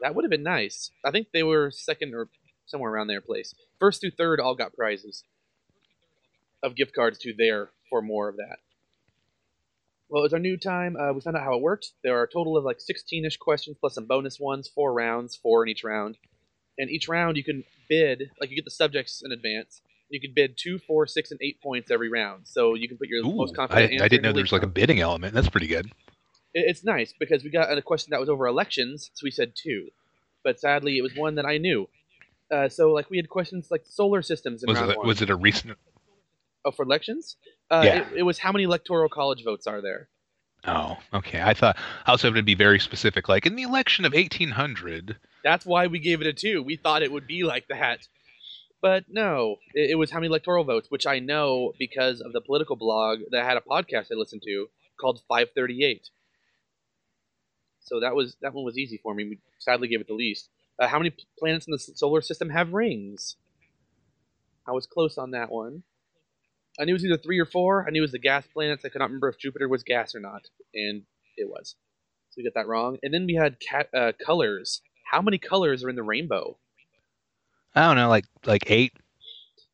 That 0.00 0.14
would 0.14 0.24
have 0.24 0.30
been 0.30 0.42
nice. 0.42 0.90
I 1.04 1.10
think 1.10 1.28
they 1.32 1.42
were 1.42 1.70
second 1.70 2.14
or 2.14 2.28
somewhere 2.72 2.90
around 2.90 3.06
their 3.06 3.20
place. 3.20 3.54
First 3.78 4.00
through 4.00 4.10
third 4.12 4.40
all 4.40 4.56
got 4.56 4.74
prizes 4.74 5.22
of 6.62 6.74
gift 6.74 6.94
cards 6.94 7.18
to 7.18 7.32
there 7.36 7.70
for 7.88 8.02
more 8.02 8.28
of 8.28 8.36
that. 8.38 8.56
Well, 10.08 10.24
it's 10.24 10.34
our 10.34 10.40
new 10.40 10.56
time. 10.56 10.96
Uh, 10.96 11.12
we 11.12 11.20
found 11.20 11.36
out 11.36 11.44
how 11.44 11.54
it 11.54 11.62
worked. 11.62 11.92
There 12.02 12.18
are 12.18 12.24
a 12.24 12.28
total 12.30 12.56
of 12.56 12.64
like 12.64 12.80
16 12.80 13.24
ish 13.24 13.36
questions 13.38 13.76
plus 13.80 13.94
some 13.94 14.06
bonus 14.06 14.38
ones, 14.40 14.68
four 14.68 14.92
rounds, 14.92 15.36
four 15.36 15.62
in 15.62 15.70
each 15.70 15.84
round. 15.84 16.18
And 16.78 16.90
each 16.90 17.08
round 17.08 17.36
you 17.36 17.44
can 17.44 17.64
bid, 17.88 18.30
like 18.40 18.50
you 18.50 18.56
get 18.56 18.64
the 18.64 18.70
subjects 18.70 19.22
in 19.24 19.32
advance. 19.32 19.80
You 20.10 20.20
can 20.20 20.32
bid 20.34 20.58
two, 20.58 20.78
four, 20.78 21.06
six, 21.06 21.30
and 21.30 21.40
eight 21.42 21.62
points 21.62 21.90
every 21.90 22.10
round. 22.10 22.42
So 22.46 22.74
you 22.74 22.88
can 22.88 22.98
put 22.98 23.08
your 23.08 23.24
Ooh, 23.24 23.34
most 23.34 23.54
I, 23.54 23.56
confident 23.56 23.92
answer. 23.92 24.04
I 24.04 24.08
didn't 24.08 24.22
know 24.24 24.32
there 24.32 24.42
was 24.42 24.52
like 24.52 24.62
a 24.62 24.66
bidding 24.66 25.00
element. 25.00 25.34
That's 25.34 25.48
pretty 25.48 25.66
good. 25.68 25.86
it- 26.54 26.66
it's 26.68 26.84
nice 26.84 27.14
because 27.18 27.42
we 27.42 27.48
got 27.50 27.76
a 27.76 27.80
question 27.82 28.10
that 28.10 28.20
was 28.20 28.28
over 28.28 28.46
elections, 28.46 29.10
so 29.14 29.24
we 29.24 29.30
said 29.30 29.54
two, 29.56 29.88
but 30.44 30.60
sadly 30.60 30.98
it 30.98 31.02
was 31.02 31.14
one 31.16 31.36
that 31.36 31.46
I 31.46 31.56
knew. 31.56 31.88
Uh, 32.52 32.68
so 32.68 32.92
like 32.92 33.08
we 33.08 33.16
had 33.16 33.30
questions 33.30 33.68
like 33.70 33.82
solar 33.86 34.20
systems 34.20 34.62
in 34.62 34.68
Was 34.68 34.80
it 34.80 34.98
was 34.98 35.22
it 35.22 35.30
a 35.30 35.34
recent? 35.34 35.78
oh, 36.66 36.70
for 36.70 36.82
elections? 36.82 37.36
Uh, 37.70 37.82
Yeah. 37.84 38.10
it, 38.10 38.18
it 38.18 38.22
was 38.24 38.38
how 38.38 38.52
many 38.52 38.64
electoral 38.64 39.08
college 39.08 39.42
votes 39.42 39.66
are 39.66 39.80
there? 39.80 40.08
Oh, 40.64 40.98
okay. 41.14 41.40
I 41.42 41.54
thought 41.54 41.76
I 42.06 42.12
was 42.12 42.22
hoping 42.22 42.36
to 42.36 42.42
be 42.42 42.54
very 42.54 42.78
specific, 42.78 43.28
like 43.28 43.46
in 43.46 43.56
the 43.56 43.62
election 43.62 44.04
of 44.04 44.12
1800. 44.12 45.16
That's 45.42 45.64
why 45.66 45.86
we 45.88 45.98
gave 45.98 46.20
it 46.20 46.26
a 46.26 46.32
two. 46.32 46.62
We 46.62 46.76
thought 46.76 47.02
it 47.02 47.10
would 47.10 47.26
be 47.26 47.42
like 47.42 47.66
that, 47.68 48.06
but 48.80 49.04
no, 49.08 49.56
it, 49.74 49.92
it 49.92 49.94
was 49.94 50.10
how 50.10 50.18
many 50.18 50.28
electoral 50.28 50.62
votes, 50.64 50.88
which 50.90 51.06
I 51.06 51.18
know 51.18 51.72
because 51.78 52.20
of 52.20 52.32
the 52.32 52.40
political 52.42 52.76
blog 52.76 53.20
that 53.30 53.44
had 53.44 53.56
a 53.56 53.60
podcast 53.60 54.12
I 54.12 54.14
listened 54.14 54.42
to 54.44 54.68
called 55.00 55.22
538. 55.26 56.10
So 57.80 58.00
that 58.00 58.14
was 58.14 58.36
that 58.42 58.54
one 58.54 58.64
was 58.64 58.78
easy 58.78 59.00
for 59.02 59.14
me. 59.14 59.24
We 59.24 59.38
sadly 59.58 59.88
gave 59.88 60.00
it 60.00 60.06
the 60.06 60.14
least. 60.14 60.48
Uh, 60.82 60.88
how 60.88 60.98
many 60.98 61.14
planets 61.38 61.68
in 61.68 61.70
the 61.70 61.78
solar 61.78 62.20
system 62.20 62.50
have 62.50 62.72
rings? 62.72 63.36
I 64.66 64.72
was 64.72 64.84
close 64.84 65.16
on 65.16 65.30
that 65.30 65.48
one. 65.48 65.84
I 66.80 66.84
knew 66.84 66.90
it 66.90 66.94
was 66.94 67.04
either 67.04 67.18
three 67.18 67.38
or 67.38 67.46
four. 67.46 67.86
I 67.86 67.90
knew 67.90 68.00
it 68.00 68.02
was 68.02 68.10
the 68.10 68.18
gas 68.18 68.44
planets. 68.52 68.84
I 68.84 68.88
could 68.88 68.98
not 68.98 69.10
remember 69.10 69.28
if 69.28 69.38
Jupiter 69.38 69.68
was 69.68 69.84
gas 69.84 70.12
or 70.12 70.18
not, 70.18 70.42
and 70.74 71.02
it 71.36 71.48
was. 71.48 71.76
So 72.30 72.34
we 72.38 72.42
got 72.42 72.54
that 72.54 72.66
wrong. 72.66 72.98
And 73.04 73.14
then 73.14 73.26
we 73.26 73.34
had 73.34 73.60
cat, 73.60 73.90
uh, 73.94 74.10
colors. 74.26 74.80
How 75.08 75.22
many 75.22 75.38
colors 75.38 75.84
are 75.84 75.88
in 75.88 75.94
the 75.94 76.02
rainbow? 76.02 76.56
I 77.76 77.82
don't 77.82 77.96
know, 77.96 78.08
like 78.08 78.24
like 78.44 78.68
eight. 78.68 78.92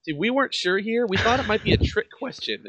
See, 0.02 0.12
we 0.12 0.28
weren't 0.28 0.52
sure 0.52 0.78
here. 0.78 1.06
We 1.06 1.16
thought 1.16 1.40
it 1.40 1.46
might 1.46 1.64
be 1.64 1.72
a 1.72 1.78
trick 1.78 2.08
question 2.19 2.64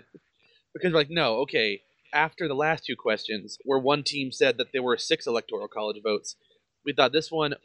because 0.73 0.93
we're 0.93 0.99
like, 0.99 1.09
no, 1.09 1.39
okay. 1.39 1.81
After 2.13 2.47
the 2.47 2.55
last 2.55 2.85
two 2.85 2.95
questions, 2.95 3.57
where 3.65 3.79
one 3.79 4.03
team 4.03 4.31
said 4.31 4.57
that 4.59 4.71
there 4.71 4.81
were 4.81 4.97
six 4.97 5.27
electoral 5.27 5.67
college 5.67 6.01
votes, 6.01 6.37
we 6.85 6.93
thought 6.93 7.11
this 7.11 7.29
one 7.29 7.55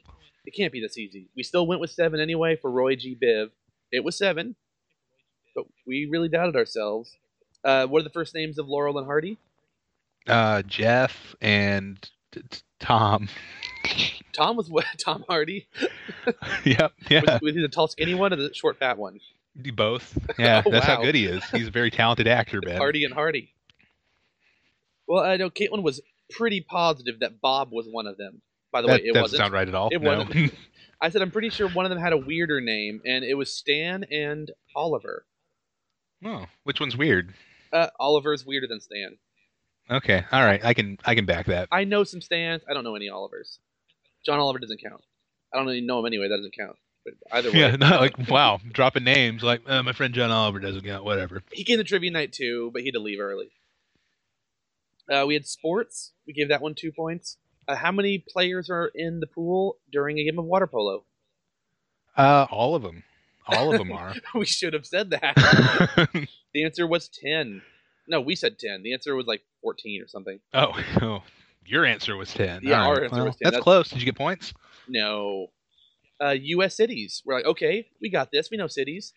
it 0.45 0.55
can't 0.55 0.73
be 0.73 0.81
this 0.81 0.99
easy. 0.99 1.29
We 1.37 1.43
still 1.43 1.67
went 1.67 1.81
with 1.81 1.91
seven 1.91 2.21
anyway 2.21 2.57
for 2.57 2.71
Roy 2.71 2.97
G. 2.97 3.17
Biv. 3.21 3.51
It 3.93 4.05
was 4.05 4.17
seven, 4.17 4.57
but 5.55 5.65
we 5.87 6.09
really 6.11 6.29
doubted 6.29 6.57
ourselves. 6.57 7.17
Uh, 7.65 7.87
what 7.87 8.01
are 8.01 8.05
the 8.05 8.11
first 8.11 8.35
names 8.35 8.59
of 8.59 8.69
Laurel 8.69 8.99
and 8.99 9.07
Hardy? 9.07 9.39
Uh, 10.27 10.63
Jeff 10.63 11.35
and 11.41 12.11
Tom. 12.81 13.29
Tom 14.33 14.57
was 14.57 14.69
what? 14.69 14.85
Tom 15.03 15.25
Hardy. 15.29 15.69
yep, 16.65 16.93
yeah, 17.09 17.21
Was, 17.21 17.41
was 17.41 17.55
he 17.55 17.63
the 17.63 17.69
tall, 17.69 17.89
skinny 17.89 18.15
one 18.15 18.33
or 18.33 18.37
the 18.37 18.53
short, 18.53 18.79
fat 18.79 18.99
one? 18.99 19.21
Both. 19.75 20.19
Yeah, 20.39 20.63
Oh, 20.67 20.71
that's 20.71 20.87
how 20.87 21.01
good 21.01 21.15
he 21.15 21.27
is. 21.27 21.45
He's 21.51 21.69
a 21.69 21.71
very 21.71 21.91
talented 21.91 22.27
actor, 22.27 22.61
man. 22.65 22.77
Hardy 22.77 23.05
and 23.05 23.15
Hardy. 23.15 23.53
Well, 25.07 25.23
I 25.23 25.37
know 25.37 25.51
Caitlin 25.51 25.83
was 25.83 26.01
pretty 26.31 26.61
positive 26.61 27.21
that 27.21 27.41
Bob 27.41 27.71
was 27.71 27.87
one 27.89 28.07
of 28.07 28.17
them. 28.17 28.43
By 28.75 28.83
the 28.83 28.88
that 28.88 29.02
way, 29.02 29.07
it 29.07 29.14
doesn't 29.14 29.23
wasn't. 29.23 29.38
sound 29.38 29.52
right 29.52 29.69
at 29.69 29.75
all. 29.76 29.88
It 29.93 30.02
no. 30.02 30.19
wasn't. 30.19 30.52
I 31.00 31.09
said 31.09 31.23
I'm 31.23 31.31
pretty 31.31 31.50
sure 31.50 31.69
one 31.69 31.87
of 31.87 31.90
them 31.90 31.99
had 32.00 32.12
a 32.12 32.16
weirder 32.16 32.61
name, 32.61 33.00
and 33.07 33.25
it 33.25 33.35
was 33.35 33.54
Stan 33.54 34.04
and 34.11 34.50
Oliver. 34.75 35.26
oh, 36.25 36.47
which 36.64 36.81
one's 36.81 36.97
weird? 36.97 37.35
Uh, 37.73 37.90
Oliver's 38.00 38.45
weirder 38.45 38.66
than 38.66 38.81
Stan. 38.81 39.16
Okay, 39.88 40.25
all 40.33 40.45
right. 40.45 40.64
I 40.64 40.75
can 40.75 40.99
I 41.04 41.14
can 41.14 41.25
back 41.25 41.47
that. 41.47 41.69
I 41.71 41.85
know 41.85 42.02
some 42.02 42.21
Stans. 42.21 42.62
I 42.69 42.75
don't 42.75 42.83
know 42.83 42.97
any 42.97 43.09
Olivers. 43.09 43.61
John 44.26 44.40
Oliver 44.40 44.59
doesn't 44.59 44.83
count. 44.83 45.04
I 45.52 45.59
don't 45.59 45.71
even 45.71 45.87
know 45.87 46.00
him 46.00 46.07
anyway. 46.07 46.26
That 46.26 46.38
doesn't 46.38 46.57
count. 46.57 46.76
But 47.04 47.14
either 47.31 47.52
way, 47.52 47.61
Yeah, 47.61 47.76
not 47.76 48.00
like 48.00 48.28
wow, 48.28 48.59
dropping 48.73 49.04
names 49.04 49.45
like 49.45 49.61
uh, 49.69 49.85
my 49.85 49.93
friend 49.93 50.12
John 50.12 50.33
Oliver 50.33 50.59
doesn't 50.59 50.85
count. 50.85 51.04
Whatever. 51.04 51.45
he 51.52 51.62
came 51.62 51.78
to 51.78 51.85
trivia 51.85 52.11
night 52.11 52.33
too, 52.33 52.71
but 52.73 52.83
he 52.83 52.88
had 52.88 52.95
to 52.95 53.00
leave 53.00 53.21
early. 53.21 53.52
Uh, 55.09 55.26
we 55.28 55.35
had 55.35 55.47
sports. 55.47 56.11
We 56.26 56.33
gave 56.33 56.49
that 56.49 56.61
one 56.61 56.75
two 56.75 56.90
points. 56.90 57.37
Uh, 57.66 57.76
how 57.76 57.92
many 57.92 58.18
players 58.18 58.68
are 58.71 58.90
in 58.94 59.21
the 59.21 59.26
pool 59.26 59.76
during 59.90 60.18
a 60.18 60.25
game 60.25 60.38
of 60.38 60.44
water 60.44 60.66
polo? 60.66 61.04
Uh, 62.16 62.47
all 62.50 62.75
of 62.75 62.83
them. 62.83 63.02
All 63.47 63.73
of 63.73 63.78
them 63.78 63.92
are. 63.92 64.14
we 64.35 64.47
should 64.47 64.73
have 64.73 64.87
said 64.87 65.11
that. 65.11 65.35
the 66.54 66.64
answer 66.64 66.87
was 66.87 67.09
10. 67.09 67.62
No, 68.09 68.21
we 68.21 68.35
said 68.37 68.59
10. 68.59 68.83
The 68.83 68.92
answer 68.92 69.14
was 69.14 69.26
like 69.26 69.42
14 69.62 70.02
or 70.02 70.09
something. 70.09 70.40
oh, 70.52 70.73
oh, 71.02 71.23
your 71.66 71.85
answer 71.87 72.16
was 72.16 72.33
ten. 72.33 72.61
Yeah, 72.62 72.83
All 72.83 72.88
our 72.88 72.94
right. 72.97 73.02
answer 73.04 73.16
Well, 73.16 73.25
was 73.26 73.37
10. 73.37 73.38
That's 73.44 73.52
That's- 73.54 73.62
close. 73.62 73.88
Did 73.90 74.00
you 74.00 74.04
get 74.06 74.16
points? 74.16 74.52
No. 74.88 75.49
Uh, 76.23 76.35
U.S. 76.38 76.76
cities. 76.76 77.23
We're 77.25 77.37
like, 77.37 77.47
okay, 77.47 77.87
we 78.00 78.11
got 78.11 78.30
this. 78.30 78.50
We 78.50 78.56
know 78.59 78.66
cities. 78.66 79.12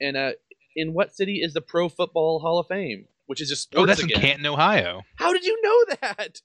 And 0.00 0.16
uh, 0.16 0.32
in 0.76 0.94
what 0.94 1.12
city 1.14 1.40
is 1.42 1.52
the 1.52 1.60
Pro 1.60 1.88
Football 1.88 2.38
Hall 2.38 2.58
of 2.60 2.68
Fame? 2.68 3.06
Which 3.26 3.40
is 3.40 3.48
just 3.48 3.74
Oh, 3.76 3.86
that's 3.86 4.02
again. 4.02 4.16
in 4.16 4.22
Canton, 4.22 4.46
Ohio. 4.46 5.02
How 5.16 5.32
did 5.32 5.44
you 5.44 5.60
know 5.62 5.94
that? 6.00 6.40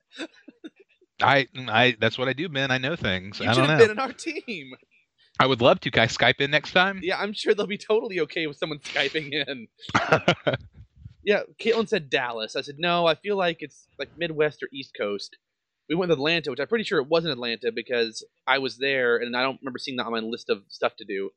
I, 1.21 1.47
I, 1.55 1.95
that's 1.99 2.17
what 2.17 2.27
I 2.27 2.33
do, 2.33 2.49
man. 2.49 2.71
I 2.71 2.77
know 2.77 2.95
things. 2.95 3.39
You 3.39 3.49
I 3.49 3.53
should 3.53 3.65
have 3.65 3.79
been 3.79 3.91
on 3.91 3.99
our 3.99 4.13
team. 4.13 4.73
I 5.39 5.45
would 5.45 5.61
love 5.61 5.79
to. 5.81 5.91
Can 5.91 6.03
I 6.03 6.07
Skype 6.07 6.39
in 6.41 6.51
next 6.51 6.71
time? 6.71 6.99
Yeah, 7.03 7.17
I'm 7.19 7.33
sure 7.33 7.53
they'll 7.53 7.67
be 7.67 7.77
totally 7.77 8.19
okay 8.21 8.47
with 8.47 8.57
someone 8.57 8.79
Skyping 8.79 9.31
in. 9.31 9.67
Yeah, 11.23 11.41
Caitlin 11.59 11.89
said 11.89 12.11
Dallas. 12.11 12.55
I 12.55 12.61
said, 12.61 12.75
no, 12.77 13.07
I 13.07 13.15
feel 13.15 13.35
like 13.35 13.57
it's 13.61 13.87
like 13.97 14.09
Midwest 14.15 14.61
or 14.61 14.69
East 14.71 14.91
Coast. 14.95 15.37
We 15.89 15.95
went 15.95 16.09
to 16.11 16.13
Atlanta, 16.13 16.51
which 16.51 16.59
I'm 16.59 16.67
pretty 16.67 16.83
sure 16.83 16.99
it 16.99 17.07
wasn't 17.07 17.33
Atlanta 17.33 17.71
because 17.73 18.23
I 18.45 18.59
was 18.59 18.77
there 18.77 19.17
and 19.17 19.35
I 19.35 19.41
don't 19.41 19.59
remember 19.59 19.79
seeing 19.79 19.97
that 19.97 20.05
on 20.05 20.11
my 20.11 20.19
list 20.19 20.51
of 20.51 20.61
stuff 20.67 20.95
to 20.97 21.03
do. 21.05 21.31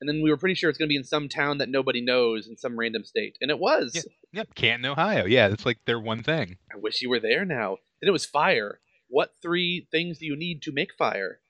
and 0.00 0.08
then 0.08 0.22
we 0.22 0.30
were 0.30 0.36
pretty 0.36 0.56
sure 0.56 0.68
it's 0.68 0.78
going 0.78 0.88
to 0.88 0.92
be 0.92 0.96
in 0.96 1.04
some 1.04 1.28
town 1.28 1.58
that 1.58 1.68
nobody 1.68 2.00
knows 2.00 2.48
in 2.48 2.56
some 2.56 2.76
random 2.76 3.04
state, 3.04 3.38
and 3.40 3.48
it 3.52 3.60
was. 3.60 3.92
Yeah. 3.94 4.02
Yep, 4.32 4.54
Canton, 4.56 4.90
Ohio. 4.90 5.24
Yeah, 5.24 5.46
that's 5.48 5.64
like 5.64 5.78
their 5.86 6.00
one 6.00 6.24
thing. 6.24 6.56
I 6.74 6.78
wish 6.78 7.00
you 7.00 7.08
were 7.08 7.20
there 7.20 7.44
now. 7.44 7.76
Then 8.00 8.08
it 8.08 8.12
was 8.12 8.26
fire. 8.26 8.80
What 9.12 9.34
three 9.42 9.86
things 9.90 10.20
do 10.20 10.24
you 10.24 10.34
need 10.34 10.62
to 10.62 10.72
make 10.72 10.94
fire? 10.94 11.40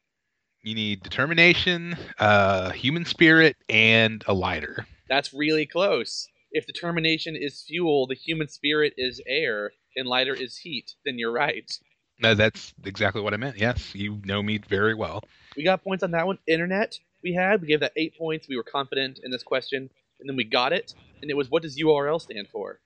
You 0.65 0.75
need 0.75 1.01
determination, 1.01 1.97
uh, 2.19 2.71
human 2.71 3.05
spirit, 3.05 3.57
and 3.69 4.25
a 4.27 4.35
lighter. 4.35 4.85
That's 5.09 5.33
really 5.33 5.65
close. 5.65 6.27
If 6.51 6.67
determination 6.67 7.37
is 7.37 7.63
fuel, 7.63 8.09
the 8.09 8.17
human 8.17 8.49
spirit 8.49 8.95
is 8.97 9.21
air, 9.29 9.71
and 9.95 10.09
lighter 10.09 10.35
is 10.35 10.57
heat, 10.57 10.97
then 11.05 11.21
you're 11.21 11.31
right. 11.31 11.71
No, 12.19 12.35
that's 12.35 12.75
exactly 12.85 13.23
what 13.23 13.33
I 13.33 13.37
meant. 13.37 13.59
Yes, 13.59 13.95
you 13.95 14.21
know 14.25 14.43
me 14.43 14.59
very 14.59 14.95
well. 14.95 15.23
We 15.57 15.63
got 15.63 15.85
points 15.85 16.03
on 16.03 16.11
that 16.11 16.27
one. 16.27 16.39
Internet, 16.49 16.99
we 17.23 17.33
had. 17.33 17.61
We 17.61 17.69
gave 17.69 17.79
that 17.79 17.93
eight 17.95 18.19
points. 18.19 18.49
We 18.49 18.57
were 18.57 18.65
confident 18.65 19.21
in 19.23 19.31
this 19.31 19.45
question, 19.45 19.89
and 20.19 20.29
then 20.29 20.35
we 20.35 20.43
got 20.43 20.73
it. 20.73 20.95
And 21.21 21.31
it 21.31 21.37
was 21.37 21.49
what 21.49 21.63
does 21.63 21.79
URL 21.79 22.21
stand 22.21 22.49
for? 22.49 22.81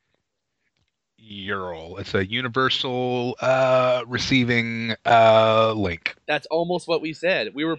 URL. 1.23 1.99
It's 1.99 2.15
a 2.15 2.27
universal 2.27 3.37
uh, 3.41 4.05
receiving 4.07 4.95
uh, 5.05 5.73
link. 5.73 6.15
That's 6.27 6.47
almost 6.47 6.89
what 6.89 7.01
we 7.01 7.13
said. 7.13 7.55
We 7.55 7.65
were 7.65 7.79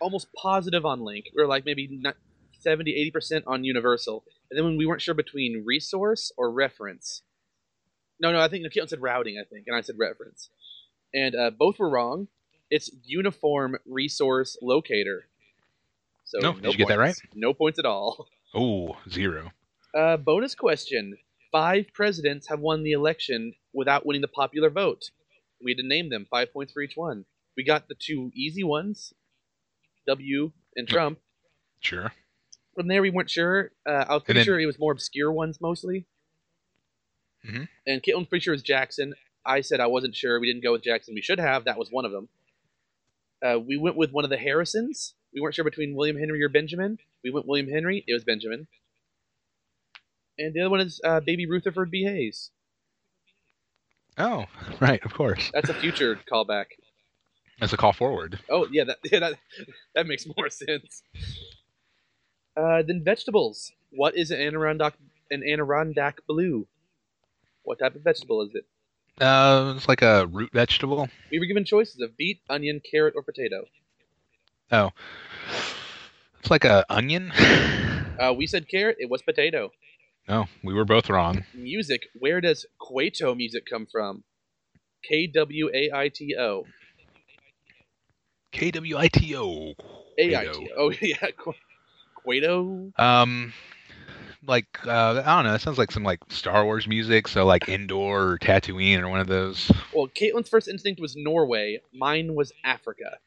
almost 0.00 0.28
positive 0.32 0.84
on 0.84 1.00
link. 1.00 1.26
We 1.34 1.42
were 1.42 1.48
like 1.48 1.64
maybe 1.64 1.88
not 1.90 2.16
70, 2.60 3.12
80% 3.14 3.42
on 3.46 3.64
universal. 3.64 4.24
And 4.50 4.58
then 4.58 4.64
when 4.64 4.76
we 4.76 4.86
weren't 4.86 5.02
sure 5.02 5.14
between 5.14 5.64
resource 5.66 6.32
or 6.36 6.50
reference. 6.50 7.22
No, 8.20 8.32
no, 8.32 8.40
I 8.40 8.48
think 8.48 8.66
Caitlin 8.72 8.88
said 8.88 9.00
routing, 9.00 9.38
I 9.38 9.44
think, 9.44 9.66
and 9.68 9.76
I 9.76 9.80
said 9.80 9.96
reference. 9.98 10.50
And 11.14 11.34
uh, 11.36 11.50
both 11.50 11.78
were 11.78 11.88
wrong. 11.88 12.28
It's 12.70 12.90
uniform 13.04 13.76
resource 13.86 14.56
locator. 14.60 15.26
So 16.24 16.38
No, 16.40 16.52
did 16.54 16.72
you 16.72 16.78
get 16.78 16.88
that 16.88 16.98
right? 16.98 17.16
No 17.34 17.54
points 17.54 17.78
at 17.78 17.86
all. 17.86 18.28
Oh, 18.54 18.96
zero. 19.10 19.52
Uh, 19.94 20.16
bonus 20.16 20.54
question. 20.54 21.18
Five 21.50 21.86
presidents 21.94 22.48
have 22.48 22.60
won 22.60 22.82
the 22.82 22.92
election 22.92 23.54
without 23.72 24.04
winning 24.04 24.22
the 24.22 24.28
popular 24.28 24.70
vote. 24.70 25.10
We 25.62 25.72
had 25.72 25.78
to 25.78 25.86
name 25.86 26.10
them, 26.10 26.26
five 26.30 26.52
points 26.52 26.72
for 26.72 26.82
each 26.82 26.96
one. 26.96 27.24
We 27.56 27.64
got 27.64 27.88
the 27.88 27.96
two 27.98 28.30
easy 28.34 28.62
ones, 28.62 29.12
W 30.06 30.52
and 30.76 30.86
Trump. 30.88 31.18
Sure. 31.80 32.12
From 32.74 32.86
there, 32.88 33.02
we 33.02 33.10
weren't 33.10 33.30
sure. 33.30 33.72
Uh, 33.86 34.04
I 34.08 34.14
was 34.14 34.22
pretty 34.22 34.38
then- 34.40 34.44
sure 34.44 34.60
it 34.60 34.66
was 34.66 34.78
more 34.78 34.92
obscure 34.92 35.32
ones 35.32 35.60
mostly. 35.60 36.06
Mhm. 37.44 37.68
And 37.86 38.02
Caitlin's 38.02 38.28
pretty 38.28 38.42
sure 38.42 38.52
it 38.52 38.56
was 38.56 38.62
Jackson. 38.62 39.14
I 39.44 39.60
said 39.62 39.80
I 39.80 39.86
wasn't 39.86 40.14
sure. 40.14 40.38
We 40.38 40.46
didn't 40.46 40.62
go 40.62 40.72
with 40.72 40.82
Jackson. 40.82 41.14
We 41.14 41.22
should 41.22 41.38
have. 41.38 41.64
That 41.64 41.78
was 41.78 41.90
one 41.90 42.04
of 42.04 42.12
them. 42.12 42.28
Uh, 43.40 43.58
we 43.60 43.76
went 43.76 43.96
with 43.96 44.12
one 44.12 44.24
of 44.24 44.30
the 44.30 44.36
Harrisons. 44.36 45.14
We 45.32 45.40
weren't 45.40 45.54
sure 45.54 45.64
between 45.64 45.94
William 45.94 46.18
Henry 46.18 46.42
or 46.42 46.48
Benjamin. 46.48 46.98
We 47.22 47.30
went 47.30 47.46
William 47.46 47.68
Henry. 47.68 48.04
It 48.06 48.12
was 48.12 48.24
Benjamin. 48.24 48.66
And 50.38 50.54
the 50.54 50.60
other 50.60 50.70
one 50.70 50.80
is 50.80 51.00
uh, 51.04 51.20
Baby 51.20 51.46
Rutherford 51.46 51.90
B. 51.90 52.04
Hayes. 52.04 52.50
Oh, 54.16 54.46
right, 54.80 55.04
of 55.04 55.14
course. 55.14 55.50
That's 55.52 55.68
a 55.68 55.74
future 55.74 56.18
callback. 56.30 56.66
That's 57.60 57.72
a 57.72 57.76
call 57.76 57.92
forward. 57.92 58.38
Oh 58.48 58.68
yeah, 58.70 58.84
that 58.84 58.98
yeah, 59.04 59.18
that, 59.20 59.34
that 59.94 60.06
makes 60.06 60.26
more 60.36 60.48
sense. 60.50 61.02
Uh, 62.56 62.82
then 62.82 63.02
vegetables. 63.04 63.72
What 63.90 64.16
is 64.16 64.30
an 64.30 64.40
Adirondack 64.40 64.94
an 65.30 65.42
Adirondack 65.42 66.26
blue? 66.26 66.66
What 67.62 67.78
type 67.78 67.94
of 67.94 68.02
vegetable 68.02 68.42
is 68.42 68.54
it? 68.54 68.64
Uh, 69.22 69.74
it's 69.76 69.88
like 69.88 70.02
a 70.02 70.26
root 70.26 70.52
vegetable. 70.52 71.08
We 71.30 71.40
were 71.40 71.46
given 71.46 71.64
choices 71.64 72.00
of 72.00 72.16
beet, 72.16 72.40
onion, 72.48 72.80
carrot, 72.88 73.14
or 73.16 73.22
potato. 73.22 73.64
Oh, 74.70 74.90
it's 76.38 76.50
like 76.50 76.64
a 76.64 76.84
onion. 76.88 77.32
Uh, 78.18 78.32
we 78.32 78.46
said 78.46 78.68
carrot. 78.68 78.96
It 79.00 79.10
was 79.10 79.22
potato. 79.22 79.72
No, 80.28 80.46
we 80.62 80.74
were 80.74 80.84
both 80.84 81.08
wrong. 81.08 81.44
Music. 81.54 82.08
Where 82.14 82.40
does 82.40 82.66
Kwaito 82.80 83.34
music 83.34 83.64
come 83.64 83.86
from? 83.86 84.24
K 85.02 85.26
W 85.26 85.70
A 85.72 85.90
I 85.92 86.08
T 86.08 86.36
O. 86.38 86.64
K 88.52 88.70
W 88.70 88.98
I 88.98 89.08
T 89.08 89.36
O. 89.36 89.74
A 90.18 90.36
I 90.36 90.46
T 90.46 90.70
O. 90.76 90.88
Oh 90.88 90.92
yeah, 91.00 91.28
Kwaito. 92.26 92.92
Um, 93.00 93.54
like 94.46 94.66
uh, 94.86 95.22
I 95.24 95.36
don't 95.36 95.44
know. 95.44 95.54
It 95.54 95.62
sounds 95.62 95.78
like 95.78 95.90
some 95.90 96.04
like 96.04 96.20
Star 96.28 96.64
Wars 96.64 96.86
music. 96.86 97.26
So 97.26 97.46
like 97.46 97.68
Endor 97.68 97.94
or 98.32 98.38
Tatooine 98.38 99.00
or 99.00 99.08
one 99.08 99.20
of 99.20 99.28
those. 99.28 99.70
Well, 99.94 100.08
Caitlin's 100.08 100.50
first 100.50 100.68
instinct 100.68 101.00
was 101.00 101.16
Norway. 101.16 101.80
Mine 101.94 102.34
was 102.34 102.52
Africa, 102.64 103.18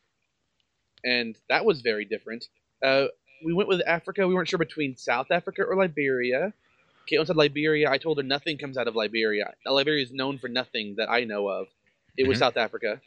and 1.03 1.35
that 1.49 1.65
was 1.65 1.81
very 1.81 2.05
different. 2.05 2.45
Uh, 2.83 3.05
we 3.43 3.53
went 3.53 3.69
with 3.69 3.81
Africa. 3.87 4.27
We 4.27 4.35
weren't 4.35 4.49
sure 4.49 4.59
between 4.59 4.97
South 4.97 5.31
Africa 5.31 5.63
or 5.63 5.75
Liberia. 5.75 6.53
Caitlin 7.11 7.27
said 7.27 7.35
Liberia. 7.35 7.89
I 7.91 7.97
told 7.97 8.17
her 8.17 8.23
nothing 8.23 8.57
comes 8.57 8.77
out 8.77 8.87
of 8.87 8.95
Liberia. 8.95 9.53
Liberia 9.65 10.03
is 10.03 10.11
known 10.11 10.37
for 10.37 10.47
nothing 10.47 10.95
that 10.97 11.09
I 11.09 11.23
know 11.25 11.47
of. 11.47 11.67
It 12.17 12.27
was 12.27 12.37
Mhm. 12.37 12.39
South 12.41 12.57
Africa, 12.57 13.01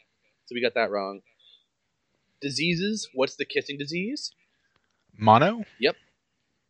so 0.45 0.53
we 0.55 0.61
got 0.61 0.73
that 0.75 0.91
wrong. 0.91 1.21
Diseases. 2.41 3.09
What's 3.13 3.35
the 3.35 3.45
kissing 3.45 3.77
disease? 3.77 4.31
Mono. 5.17 5.65
Yep. 5.79 5.95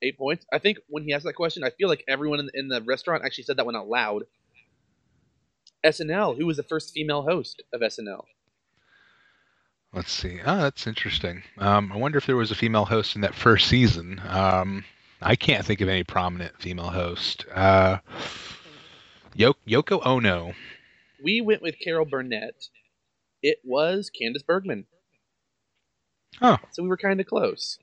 Eight 0.02 0.18
points. 0.18 0.46
I 0.54 0.60
think 0.60 0.78
when 0.88 1.04
he 1.04 1.14
asked 1.14 1.26
that 1.26 1.34
question, 1.34 1.64
I 1.64 1.72
feel 1.72 1.90
like 1.90 2.04
everyone 2.08 2.40
in, 2.40 2.50
in 2.54 2.68
the 2.68 2.82
restaurant 2.82 3.24
actually 3.26 3.46
said 3.46 3.58
that 3.58 3.66
one 3.66 3.76
out 3.76 3.88
loud. 3.88 4.24
SNL. 5.84 6.36
Who 6.38 6.46
was 6.46 6.58
the 6.58 6.64
first 6.64 6.94
female 6.94 7.24
host 7.24 7.62
of 7.74 7.82
SNL? 7.82 8.26
Let's 9.94 10.12
see. 10.12 10.40
Oh, 10.46 10.58
that's 10.58 10.88
interesting. 10.88 11.44
Um, 11.58 11.92
I 11.92 11.98
wonder 11.98 12.18
if 12.18 12.26
there 12.26 12.36
was 12.36 12.52
a 12.52 12.56
female 12.56 12.86
host 12.86 13.16
in 13.16 13.22
that 13.22 13.34
first 13.34 13.68
season. 13.68 14.22
Um, 14.28 14.84
I 15.26 15.36
can't 15.36 15.66
think 15.66 15.82
of 15.82 15.90
any 15.90 16.04
prominent 16.04 16.62
female 16.62 16.92
host. 16.92 17.46
Uh, 17.52 17.98
Yo- 19.34 19.56
Yoko 19.68 20.06
Ono. 20.06 20.54
We 21.24 21.42
went 21.42 21.64
with 21.64 21.76
Carol 21.84 22.06
Burnett. 22.06 22.68
It 23.42 23.58
was 23.64 24.12
Candace 24.12 24.44
Bergman. 24.44 24.86
Oh. 26.44 26.58
So 26.72 26.84
we 26.84 26.90
were 26.90 26.98
kind 26.98 27.20
of 27.20 27.26
close. 27.26 27.80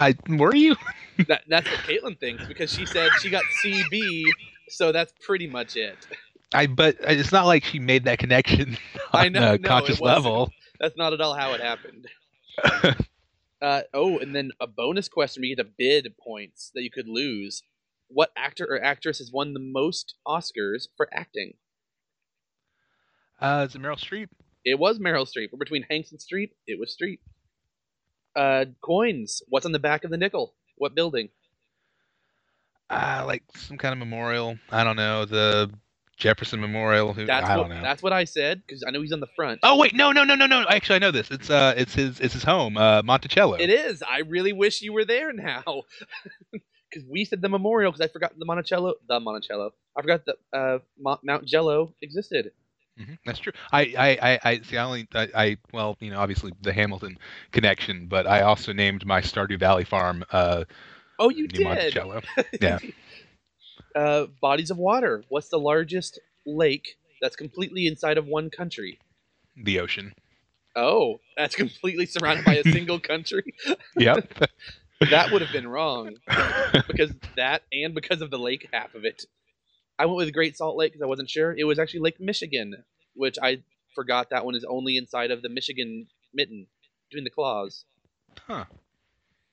I 0.00 0.16
were 0.28 0.54
you? 0.54 0.76
That, 1.28 1.42
that's 1.48 1.70
what 1.70 1.78
Caitlin 1.80 2.18
thinks 2.18 2.44
because 2.44 2.72
she 2.72 2.86
said 2.86 3.08
she 3.20 3.30
got 3.30 3.44
CB, 3.62 4.24
so 4.68 4.90
that's 4.90 5.12
pretty 5.24 5.46
much 5.46 5.76
it. 5.76 5.96
I 6.52 6.66
but 6.66 6.96
it's 7.02 7.30
not 7.30 7.46
like 7.46 7.62
she 7.62 7.78
made 7.78 8.06
that 8.06 8.18
connection 8.18 8.76
on 9.12 9.26
I 9.26 9.28
know, 9.28 9.52
a 9.52 9.58
no, 9.58 9.68
conscious 9.68 10.00
level. 10.00 10.50
That's 10.80 10.96
not 10.96 11.12
at 11.12 11.20
all 11.20 11.34
how 11.34 11.52
it 11.52 11.60
happened. 11.60 12.08
uh, 13.64 13.82
oh, 13.94 14.18
and 14.18 14.36
then 14.36 14.50
a 14.60 14.66
bonus 14.66 15.08
question 15.08 15.40
where 15.40 15.48
you 15.48 15.56
get 15.56 15.64
a 15.64 15.70
bid 15.78 16.12
points 16.22 16.70
that 16.74 16.82
you 16.82 16.90
could 16.90 17.08
lose. 17.08 17.62
What 18.08 18.30
actor 18.36 18.66
or 18.68 18.82
actress 18.84 19.18
has 19.18 19.32
won 19.32 19.54
the 19.54 19.60
most 19.60 20.16
Oscars 20.28 20.88
for 20.98 21.08
acting? 21.10 21.54
Uh, 23.40 23.64
is 23.66 23.74
it 23.74 23.80
Meryl 23.80 23.98
Streep? 23.98 24.28
It 24.66 24.78
was 24.78 24.98
Meryl 24.98 25.26
Streep. 25.26 25.48
Or 25.50 25.56
between 25.56 25.86
Hanks 25.88 26.12
and 26.12 26.20
Streep, 26.20 26.50
it 26.66 26.78
was 26.78 26.94
Streep. 26.94 27.20
Uh, 28.36 28.66
coins. 28.82 29.40
What's 29.48 29.64
on 29.64 29.72
the 29.72 29.78
back 29.78 30.04
of 30.04 30.10
the 30.10 30.18
nickel? 30.18 30.54
What 30.76 30.94
building? 30.94 31.30
Uh, 32.90 33.24
like 33.26 33.44
some 33.56 33.78
kind 33.78 33.94
of 33.94 33.98
memorial. 33.98 34.58
I 34.70 34.84
don't 34.84 34.96
know 34.96 35.24
the 35.24 35.72
Jefferson 36.16 36.60
Memorial. 36.60 37.12
Who, 37.12 37.26
That's 37.26 37.48
I 37.48 37.56
what 37.56 37.68
don't 37.68 37.70
know. 37.70 37.82
that's 37.82 38.02
what 38.02 38.12
I 38.12 38.24
said 38.24 38.62
because 38.66 38.84
I 38.86 38.90
know 38.90 39.00
he's 39.02 39.12
on 39.12 39.20
the 39.20 39.28
front. 39.36 39.60
Oh 39.62 39.78
wait, 39.78 39.94
no, 39.94 40.12
no, 40.12 40.24
no, 40.24 40.34
no, 40.34 40.46
no. 40.46 40.64
Actually, 40.68 40.96
I 40.96 40.98
know 41.00 41.10
this. 41.10 41.30
It's 41.30 41.50
uh, 41.50 41.74
it's 41.76 41.94
his, 41.94 42.20
it's 42.20 42.34
his 42.34 42.44
home, 42.44 42.76
uh, 42.76 43.02
Monticello. 43.02 43.56
It 43.56 43.70
is. 43.70 44.02
I 44.02 44.20
really 44.20 44.52
wish 44.52 44.82
you 44.82 44.92
were 44.92 45.04
there 45.04 45.32
now. 45.32 45.64
Because 46.90 47.08
we 47.10 47.24
said 47.24 47.42
the 47.42 47.48
memorial 47.48 47.90
because 47.90 48.04
I 48.08 48.12
forgot 48.12 48.38
the 48.38 48.44
Monticello. 48.44 48.94
The 49.08 49.18
Monticello. 49.18 49.72
I 49.96 50.02
forgot 50.02 50.26
that 50.26 50.36
uh, 50.56 50.78
Mo- 50.96 51.18
Mount 51.24 51.44
Jello 51.44 51.92
existed. 52.00 52.52
hmm 52.96 53.14
That's 53.26 53.40
true. 53.40 53.52
I, 53.72 53.94
I, 53.98 54.08
I, 54.32 54.38
I 54.44 54.60
see. 54.60 54.76
I 54.76 54.84
only, 54.84 55.08
I, 55.12 55.28
I, 55.34 55.56
well, 55.72 55.96
you 55.98 56.10
know, 56.10 56.20
obviously 56.20 56.52
the 56.62 56.72
Hamilton 56.72 57.18
connection, 57.50 58.06
but 58.06 58.28
I 58.28 58.42
also 58.42 58.72
named 58.72 59.04
my 59.04 59.20
Stardew 59.22 59.58
Valley 59.58 59.82
farm 59.84 60.24
uh, 60.30 60.64
Oh, 61.18 61.30
you 61.30 61.48
New 61.48 61.58
did. 61.58 61.64
Monticello. 61.64 62.20
Yeah. 62.60 62.78
Uh, 63.94 64.26
bodies 64.40 64.70
of 64.70 64.78
water. 64.78 65.24
What's 65.28 65.48
the 65.48 65.58
largest 65.58 66.20
lake 66.46 66.96
that's 67.20 67.36
completely 67.36 67.86
inside 67.86 68.18
of 68.18 68.26
one 68.26 68.50
country? 68.50 68.98
the 69.56 69.78
ocean. 69.78 70.14
Oh, 70.76 71.20
that's 71.36 71.54
completely 71.54 72.06
surrounded 72.06 72.44
by 72.44 72.56
a 72.56 72.64
single 72.64 72.98
country. 73.12 73.54
Yep. 73.96 74.50
That 75.10 75.32
would 75.32 75.42
have 75.42 75.52
been 75.52 75.68
wrong 75.68 76.16
because 76.86 77.12
that 77.36 77.62
and 77.72 77.94
because 77.94 78.22
of 78.22 78.30
the 78.30 78.38
lake 78.38 78.68
half 78.72 78.94
of 78.94 79.04
it. 79.04 79.24
I 79.98 80.06
went 80.06 80.16
with 80.16 80.32
Great 80.32 80.56
Salt 80.56 80.78
Lake 80.78 80.92
because 80.92 81.02
I 81.02 81.08
wasn't 81.08 81.28
sure. 81.28 81.54
It 81.54 81.64
was 81.64 81.78
actually 81.78 82.00
Lake 82.00 82.20
Michigan, 82.20 82.84
which 83.14 83.36
I 83.42 83.64
forgot 83.94 84.30
that 84.30 84.46
one 84.46 84.54
is 84.54 84.64
only 84.64 84.96
inside 84.96 85.30
of 85.30 85.42
the 85.42 85.50
Michigan 85.50 86.06
mitten 86.32 86.68
between 87.10 87.24
the 87.24 87.30
claws. 87.30 87.84
Huh. 88.46 88.64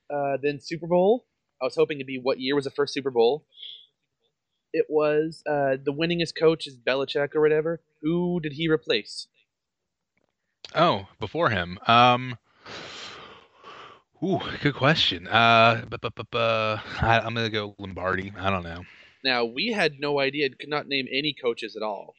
Uh, 0.10 0.38
then 0.42 0.60
Super 0.62 0.88
Bowl. 0.88 1.26
I 1.62 1.66
was 1.66 1.76
hoping 1.76 1.98
to 2.00 2.06
be 2.06 2.18
what 2.18 2.40
year 2.40 2.56
was 2.56 2.66
the 2.66 2.72
first 2.72 2.94
Super 2.94 3.12
Bowl. 3.12 3.44
It 4.74 4.86
was 4.90 5.44
uh, 5.48 5.78
the 5.84 5.94
winningest 5.94 6.36
coach 6.40 6.66
is 6.68 6.78
Belichick 6.78 7.36
or 7.36 7.42
whatever. 7.42 7.82
Who 8.02 8.40
did 8.40 8.54
he 8.54 8.70
replace? 8.70 9.28
oh, 10.76 11.08
before 11.20 11.50
him. 11.50 11.78
Um. 11.88 12.38
Ooh, 14.24 14.40
good 14.62 14.76
question. 14.76 15.28
Uh, 15.28 15.84
bu- 15.90 15.98
bu- 15.98 16.10
bu- 16.16 16.24
bu- 16.32 16.38
I, 16.38 17.22
I'm 17.26 17.34
gonna 17.34 17.50
go 17.50 17.76
Lombardi. 17.80 18.32
I 18.38 18.50
don't 18.52 18.64
know. 18.64 18.84
Now 19.24 19.46
we 19.46 19.68
had 19.72 20.00
no 20.00 20.20
idea, 20.20 20.50
could 20.50 20.70
not 20.70 20.88
name 20.88 21.08
any 21.12 21.34
coaches 21.34 21.76
at 21.76 21.82
all. 21.82 22.14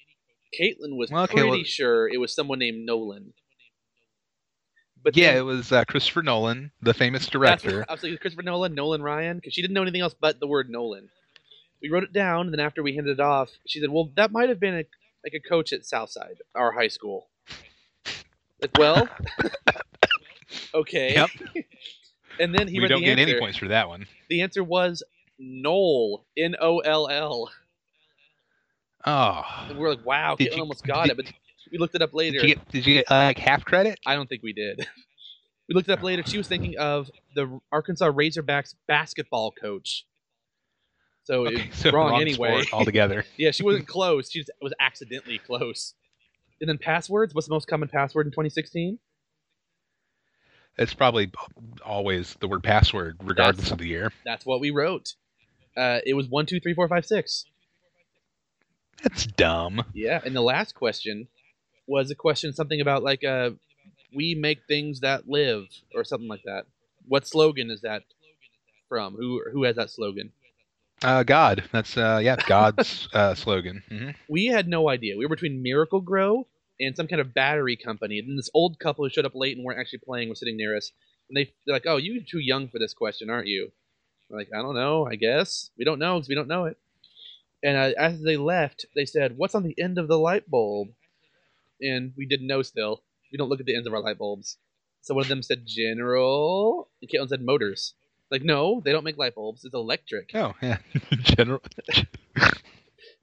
Caitlin 0.61 0.97
was 0.97 1.11
Well, 1.11 1.25
okay, 1.25 1.35
pretty 1.35 1.49
well- 1.49 1.63
sure 1.65 2.09
it 2.09 2.19
was 2.19 2.35
someone 2.35 2.59
named 2.59 2.85
Nolan. 2.85 3.33
But 5.03 5.17
yeah, 5.17 5.29
then- 5.33 5.39
it 5.39 5.43
was 5.45 5.73
uh, 5.73 5.85
Christopher 5.85 6.23
Nolan, 6.23 6.73
the 6.83 6.93
famous 6.95 7.27
director. 7.29 7.79
what- 7.81 7.91
I 7.91 7.95
was 7.95 8.03
like 8.03 8.21
Christopher 8.21 8.43
Nolan, 8.43 8.75
Nolan 8.75 9.03
Ryan, 9.03 9.37
because 9.39 9.55
she 9.55 9.63
didn't 9.63 9.75
know 9.75 9.83
anything 9.83 10.01
else 10.01 10.15
but 10.21 10.41
the 10.41 10.47
word 10.47 10.69
Nolan. 10.71 11.09
We 11.83 11.89
wrote 11.91 12.05
it 12.05 12.13
down, 12.13 12.47
and 12.47 12.53
then 12.53 12.61
after 12.61 12.83
we 12.83 12.95
handed 12.95 13.19
it 13.19 13.21
off, 13.21 13.51
she 13.67 13.81
said, 13.81 13.91
"Well, 13.91 14.11
that 14.17 14.31
might 14.31 14.49
have 14.49 14.61
been 14.61 14.75
a, 14.75 14.85
like 15.25 15.35
a 15.35 15.41
coach 15.41 15.73
at 15.73 15.85
Southside, 15.85 16.37
our 16.55 16.71
high 16.73 16.89
school." 16.89 17.29
Like, 18.61 18.71
well, 18.79 19.09
okay. 20.75 21.15
Yep. 21.15 21.31
and 22.41 22.55
then 22.55 22.69
he 22.69 22.79
we 22.81 22.87
don't 22.89 23.01
the 23.01 23.07
get 23.07 23.19
answer. 23.19 23.33
any 23.33 23.41
points 23.41 23.59
for 23.59 23.69
that 23.69 23.89
one. 23.89 24.07
The 24.31 24.43
answer 24.43 24.63
was 24.63 25.03
Noll, 25.39 26.25
N 26.37 26.55
O 26.61 26.79
L 26.79 27.09
L. 27.09 27.51
Oh, 29.05 29.43
And 29.69 29.79
we're 29.79 29.91
like, 29.91 30.07
"Wow, 30.07 30.37
Did 30.37 30.53
Caitlin 30.53 30.57
you- 30.57 30.63
almost 30.63 30.85
got 30.85 31.09
did- 31.09 31.19
it," 31.19 31.25
but 31.25 31.33
we 31.73 31.79
looked 31.79 31.95
it 31.97 32.03
up 32.03 32.15
later. 32.15 32.39
did 32.41 32.49
you 32.49 32.55
get 32.55 32.69
did 32.69 32.87
you 32.87 32.95
get 32.95 33.11
uh, 33.11 33.15
like 33.17 33.39
half 33.39 33.65
credit? 33.65 33.99
I 34.07 34.15
don't 34.15 34.29
think 34.29 34.43
we 34.45 34.53
did. 34.53 34.87
we 35.69 35.75
looked 35.75 35.89
it 35.89 35.93
up 35.93 36.03
later. 36.05 36.23
She 36.25 36.39
was 36.39 36.47
thinking 36.47 36.79
of 36.79 37.11
the 37.35 37.61
Arkansas 37.73 38.11
Razorbacks 38.13 38.75
basketball 38.87 39.51
coach. 39.51 40.05
So 41.25 41.47
Okay, 41.47 41.67
it's 41.69 41.79
so 41.79 41.91
wrong, 41.91 42.21
anyway. 42.21 42.63
sport 42.63 42.73
altogether. 42.73 43.25
yeah, 43.37 43.51
she 43.53 43.63
wasn't 43.63 43.87
close. 43.87 44.31
She 44.31 44.41
just 44.41 44.51
was 44.61 44.73
accidentally 44.81 45.39
close. 45.39 45.95
And 46.61 46.69
then 46.69 46.79
passwords. 46.79 47.35
What's 47.35 47.47
the 47.49 47.55
most 47.55 47.67
common 47.69 47.89
password 47.89 48.27
in 48.27 48.33
2016? 48.33 48.99
It's 50.79 50.95
probably 50.95 51.31
always 51.85 52.35
the 52.41 52.49
word 52.49 52.63
password, 52.63 53.19
regardless 53.23 53.65
That's- 53.65 53.73
of 53.73 53.79
the 53.79 53.87
year. 53.89 54.13
That's 54.25 54.47
what 54.47 54.61
we 54.61 54.71
wrote. 54.71 55.15
Uh, 55.77 56.01
it 56.05 56.15
was 56.15 56.29
one 56.29 56.47
two 56.47 56.61
three 56.61 56.75
four 56.75 56.89
five 56.89 57.05
six. 57.07 57.45
That's 59.03 59.27
dumb. 59.27 59.85
Yeah, 59.95 60.21
and 60.25 60.35
the 60.37 60.43
last 60.43 60.75
question 60.75 61.29
was 61.87 62.11
a 62.11 62.15
question 62.15 62.53
something 62.53 62.81
about 62.81 63.03
like 63.03 63.25
uh, 63.25 63.51
we 64.15 64.35
make 64.35 64.61
things 64.69 65.01
that 65.01 65.29
live 65.29 65.65
or 65.95 66.05
something 66.05 66.29
like 66.29 66.43
that. 66.45 66.65
What 67.09 67.27
slogan 67.27 67.71
is 67.71 67.81
that 67.83 68.03
from? 68.89 69.15
Who 69.15 69.43
who 69.53 69.65
has 69.65 69.77
that 69.77 69.91
slogan? 69.91 70.33
Uh, 71.03 71.23
God. 71.23 71.65
That's 71.73 71.97
uh, 71.97 72.21
yeah, 72.23 72.37
God's 72.47 73.09
uh, 73.13 73.35
slogan. 73.35 73.83
hmm 73.89 74.11
we 74.29 74.47
had 74.47 74.69
no 74.69 74.89
idea. 74.89 75.17
We 75.17 75.27
were 75.27 75.35
between 75.35 75.63
Miracle-Gro 75.63 76.47
and 76.81 76.97
some 76.97 77.07
kind 77.07 77.21
of 77.21 77.35
battery 77.35 77.77
company. 77.77 78.19
And 78.19 78.29
then 78.29 78.37
this 78.37 78.51
old 78.55 78.79
couple 78.79 79.05
who 79.05 79.11
showed 79.11 79.27
up 79.27 79.35
late 79.35 79.57
and 79.57 79.65
weren't 79.65 79.79
actually 79.79 80.01
playing 80.01 80.29
was 80.29 80.39
sitting 80.39 80.57
near 80.57 80.77
us. 80.77 80.93
And 81.29 81.37
they, 81.37 81.53
they're 81.67 81.75
like, 81.75 81.87
"Oh, 81.87 81.97
you're 81.97 82.23
too 82.23 82.39
young 82.39 82.69
for 82.69 82.79
this 82.79 82.95
question, 82.95 83.31
aren't 83.31 83.47
you?" 83.47 83.73
We're 84.29 84.39
like, 84.39 84.51
"I 84.55 84.63
don't 84.63 84.75
know. 84.75 85.07
I 85.07 85.17
guess 85.17 85.71
we 85.79 85.85
don't 85.85 85.99
know 85.99 86.17
because 86.17 86.29
we 86.29 86.35
don't 86.35 86.49
know 86.49 86.65
it." 86.65 86.77
And 87.63 87.77
uh, 87.77 87.93
as 87.99 88.23
they 88.23 88.37
left, 88.37 88.87
they 88.95 89.05
said, 89.05 89.37
"What's 89.37 89.55
on 89.55 89.63
the 89.63 89.79
end 89.79 89.99
of 89.99 90.09
the 90.09 90.19
light 90.19 90.51
bulb?" 90.51 90.89
And 91.81 92.13
we 92.17 92.27
didn't 92.27 92.47
know. 92.47 92.63
Still, 92.63 93.03
we 93.31 93.39
don't 93.39 93.49
look 93.49 93.61
at 93.61 93.67
the 93.67 93.77
ends 93.77 93.87
of 93.87 93.95
our 93.95 94.01
light 94.03 94.19
bulbs. 94.19 94.59
So 95.01 95.15
one 95.15 95.23
of 95.23 95.29
them 95.29 95.43
said 95.43 95.67
General, 95.67 96.89
and 97.01 97.11
Caitlin 97.11 97.29
said 97.29 97.43
Motors. 97.43 97.95
Like, 98.33 98.43
no, 98.43 98.81
they 98.83 98.91
don't 98.93 99.05
make 99.05 99.19
light 99.19 99.35
bulbs. 99.35 99.65
It's 99.65 99.75
electric. 99.75 100.31
Oh 100.35 100.55
yeah, 100.63 100.79
general. 101.23 101.61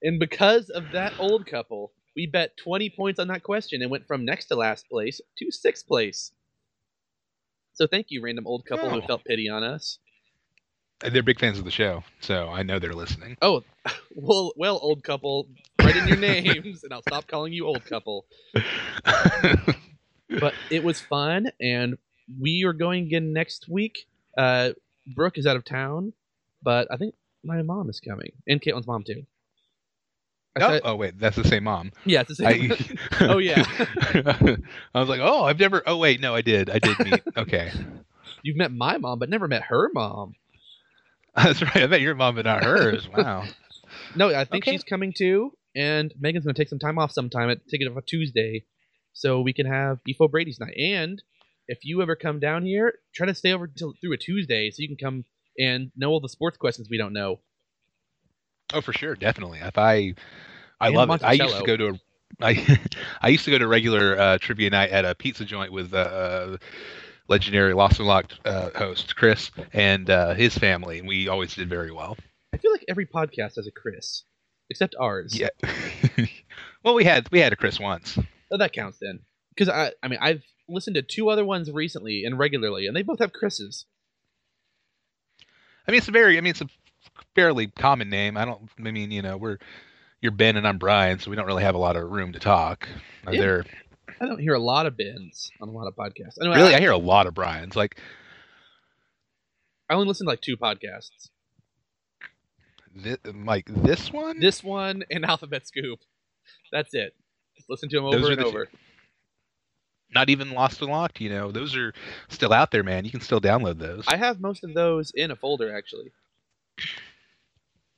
And 0.01 0.17
because 0.17 0.69
of 0.69 0.91
that 0.93 1.13
old 1.19 1.45
couple, 1.45 1.91
we 2.15 2.25
bet 2.25 2.55
20 2.55 2.89
points 2.91 3.19
on 3.19 3.27
that 3.27 3.43
question 3.43 3.81
and 3.81 3.91
went 3.91 4.07
from 4.07 4.23
next 4.23 4.45
to 4.45 4.55
last 4.55 4.87
place 4.89 5.19
to 5.37 5.51
sixth 5.51 5.85
place. 5.87 6.31
So 7.73 7.85
thank 7.85 8.07
you, 8.09 8.21
random 8.23 8.47
old 8.47 8.63
couple 8.65 8.89
who 8.89 9.01
Oh. 9.01 9.07
felt 9.07 9.25
pity 9.25 9.49
on 9.49 9.61
us. 9.63 9.99
They're 11.01 11.21
big 11.23 11.39
fans 11.39 11.59
of 11.59 11.65
the 11.65 11.71
show, 11.71 12.03
so 12.21 12.47
I 12.49 12.63
know 12.63 12.79
they're 12.79 12.93
listening. 12.93 13.35
Oh, 13.41 13.63
well, 14.15 14.53
well, 14.55 14.79
old 14.81 15.03
couple, 15.03 15.49
write 15.81 15.97
in 15.97 16.07
your 16.07 16.17
names, 16.17 16.83
and 16.85 16.93
I'll 16.93 17.01
stop 17.01 17.27
calling 17.27 17.51
you 17.51 17.65
old 17.67 17.83
couple. 17.85 18.25
But 19.03 20.53
it 20.71 20.83
was 20.83 21.01
fun, 21.01 21.47
and 21.59 21.97
we 22.39 22.63
are 22.65 22.73
going 22.73 23.05
again 23.05 23.33
next 23.33 23.67
week. 23.69 24.07
Uh, 24.37 24.71
Brooke 25.15 25.37
is 25.37 25.45
out 25.45 25.55
of 25.55 25.65
town, 25.65 26.13
but 26.61 26.87
I 26.91 26.97
think 26.97 27.15
my 27.43 27.61
mom 27.61 27.89
is 27.89 27.99
coming, 27.99 28.31
and 28.47 28.61
Caitlin's 28.61 28.87
mom 28.87 29.03
too. 29.03 29.25
I 30.55 30.63
oh, 30.63 30.69
said- 30.69 30.81
oh 30.85 30.95
wait, 30.95 31.19
that's 31.19 31.35
the 31.35 31.43
same 31.43 31.63
mom. 31.65 31.91
yeah, 32.05 32.21
it's 32.21 32.29
the 32.29 32.35
same. 32.35 32.71
I, 32.71 33.25
Oh, 33.27 33.37
yeah. 33.37 33.63
I 34.93 34.99
was 34.99 35.09
like, 35.09 35.21
oh, 35.21 35.43
I've 35.43 35.59
never. 35.59 35.83
Oh 35.85 35.97
wait, 35.97 36.19
no, 36.21 36.33
I 36.35 36.41
did. 36.41 36.69
I 36.69 36.79
did 36.79 36.99
meet. 36.99 37.23
Okay, 37.37 37.71
You've 38.43 38.57
met 38.57 38.71
my 38.71 38.97
mom, 38.97 39.19
but 39.19 39.29
never 39.29 39.47
met 39.47 39.63
her 39.63 39.89
mom. 39.93 40.35
that's 41.35 41.61
right. 41.61 41.77
I 41.77 41.87
bet 41.87 42.01
your 42.01 42.15
mom, 42.15 42.35
but 42.35 42.45
not 42.45 42.63
hers. 42.63 43.07
Wow. 43.07 43.45
No, 44.15 44.29
I 44.33 44.45
think 44.45 44.63
Okay. 44.63 44.71
she's 44.71 44.83
coming 44.83 45.13
too, 45.15 45.51
and 45.75 46.13
Megan's 46.19 46.45
gonna 46.45 46.53
take 46.55 46.69
some 46.69 46.79
time 46.79 46.97
off 46.97 47.11
sometime. 47.11 47.49
At 47.49 47.67
take 47.67 47.81
it 47.81 47.87
off 47.91 47.97
a 47.97 48.01
Tuesday, 48.01 48.65
so 49.13 49.41
we 49.41 49.53
can 49.53 49.65
have 49.65 49.99
Efo 50.09 50.29
Brady's 50.29 50.59
night. 50.59 50.75
And 50.77 51.21
if 51.69 51.85
you 51.85 52.01
ever 52.01 52.15
come 52.15 52.39
down 52.39 52.65
here, 52.65 52.95
try 53.13 53.27
to 53.27 53.35
stay 53.35 53.53
over 53.53 53.67
till 53.67 53.93
through 54.01 54.13
a 54.13 54.17
Tuesday, 54.17 54.71
so 54.71 54.81
you 54.81 54.87
can 54.87 54.97
come 54.97 55.23
and 55.57 55.91
know 55.95 56.09
all 56.09 56.19
the 56.19 56.27
sports 56.27 56.57
questions 56.57 56.89
we 56.89 56.97
don't 56.97 57.13
know. 57.13 57.39
Oh, 58.73 58.81
for 58.81 58.91
sure, 58.91 59.15
definitely. 59.15 59.59
If 59.59 59.77
I, 59.77 60.15
I 60.79 60.87
And 60.87 60.95
love 60.95 61.09
it. 61.11 61.23
I 61.23 61.33
used 61.33 61.57
to 61.57 61.63
go 61.63 61.77
to 61.77 61.87
a, 61.89 61.99
I, 62.41 62.79
I 63.21 63.29
used 63.29 63.45
to 63.45 63.51
go 63.51 63.59
to 63.59 63.67
regular 63.67 64.19
uh, 64.19 64.37
trivia 64.39 64.71
night 64.71 64.89
at 64.89 65.05
a 65.05 65.13
pizza 65.13 65.45
joint 65.45 65.71
with 65.71 65.93
uh, 65.93 65.97
uh, 65.97 66.57
legendary 67.27 67.73
Lost 67.73 67.99
and 67.99 68.07
Locked 68.07 68.39
uh, 68.45 68.71
host 68.75 69.15
Chris 69.15 69.51
and 69.71 70.09
uh, 70.09 70.33
his 70.33 70.57
family, 70.57 70.99
and 70.99 71.07
we 71.07 71.27
always 71.27 71.53
did 71.55 71.69
very 71.69 71.91
well. 71.91 72.17
I 72.51 72.57
feel 72.57 72.71
like 72.71 72.85
every 72.87 73.05
podcast 73.05 73.55
has 73.57 73.67
a 73.67 73.71
Chris, 73.71 74.23
except 74.71 74.95
ours. 74.99 75.39
Yeah. 75.39 75.49
well, 76.83 76.95
we 76.95 77.03
had 77.03 77.29
we 77.31 77.39
had 77.39 77.53
a 77.53 77.55
Chris 77.55 77.79
once. 77.79 78.17
Oh, 78.51 78.57
that 78.57 78.73
counts 78.73 78.97
then, 78.99 79.19
because 79.55 79.69
I, 79.69 79.91
I 80.01 80.07
mean, 80.07 80.19
I've 80.19 80.43
listened 80.69 80.95
to 80.95 81.01
two 81.01 81.29
other 81.29 81.45
ones 81.45 81.71
recently 81.71 82.23
and 82.23 82.37
regularly, 82.37 82.87
and 82.87 82.95
they 82.95 83.01
both 83.01 83.19
have 83.19 83.33
Chris's. 83.33 83.85
I 85.87 85.91
mean, 85.91 85.97
it's 85.97 86.07
a 86.07 86.11
very. 86.11 86.37
I 86.37 86.41
mean, 86.41 86.51
it's 86.51 86.61
a 86.61 86.69
fairly 87.35 87.67
common 87.67 88.09
name. 88.09 88.37
I 88.37 88.45
don't. 88.45 88.69
I 88.77 88.91
mean, 88.91 89.11
you 89.11 89.21
know, 89.21 89.37
we're 89.37 89.57
you're 90.21 90.31
Ben 90.31 90.55
and 90.55 90.67
I'm 90.67 90.77
Brian, 90.77 91.19
so 91.19 91.29
we 91.29 91.35
don't 91.35 91.45
really 91.45 91.63
have 91.63 91.75
a 91.75 91.79
lot 91.79 91.95
of 91.95 92.09
room 92.09 92.33
to 92.33 92.39
talk. 92.39 92.87
Yeah. 93.29 93.39
there 93.39 93.65
I 94.21 94.25
don't 94.25 94.39
hear 94.39 94.53
a 94.53 94.59
lot 94.59 94.85
of 94.85 94.97
Bens 94.97 95.51
on 95.61 95.69
a 95.69 95.71
lot 95.71 95.87
of 95.87 95.95
podcasts. 95.95 96.37
I 96.41 96.45
know 96.45 96.53
really? 96.53 96.73
I, 96.73 96.77
I 96.77 96.79
hear 96.79 96.91
a 96.91 96.97
lot 96.97 97.27
of 97.27 97.33
Brian's. 97.33 97.75
Like 97.75 97.99
I 99.89 99.93
only 99.93 100.07
listen 100.07 100.25
to 100.25 100.31
like 100.31 100.41
two 100.41 100.57
podcasts. 100.57 101.29
this, 102.95 103.17
like 103.45 103.65
this 103.67 104.11
one. 104.11 104.39
This 104.39 104.63
one 104.63 105.03
and 105.09 105.25
Alphabet 105.25 105.67
Scoop. 105.67 105.99
That's 106.71 106.93
it. 106.93 107.15
Just 107.55 107.69
listen 107.69 107.89
to 107.89 107.97
them 107.97 108.05
over 108.05 108.31
and 108.31 108.39
the 108.39 108.51
two. 108.51 108.65
Not 110.13 110.29
even 110.29 110.51
Lost 110.51 110.81
and 110.81 110.89
Locked. 110.89 111.21
You 111.21 111.29
know, 111.29 111.51
those 111.51 111.75
are 111.75 111.93
still 112.29 112.53
out 112.53 112.71
there, 112.71 112.83
man. 112.83 113.05
You 113.05 113.11
can 113.11 113.21
still 113.21 113.41
download 113.41 113.77
those. 113.79 114.05
I 114.07 114.17
have 114.17 114.39
most 114.39 114.63
of 114.63 114.73
those 114.73 115.11
in 115.11 115.31
a 115.31 115.35
folder 115.35 115.75
actually. 115.75 116.11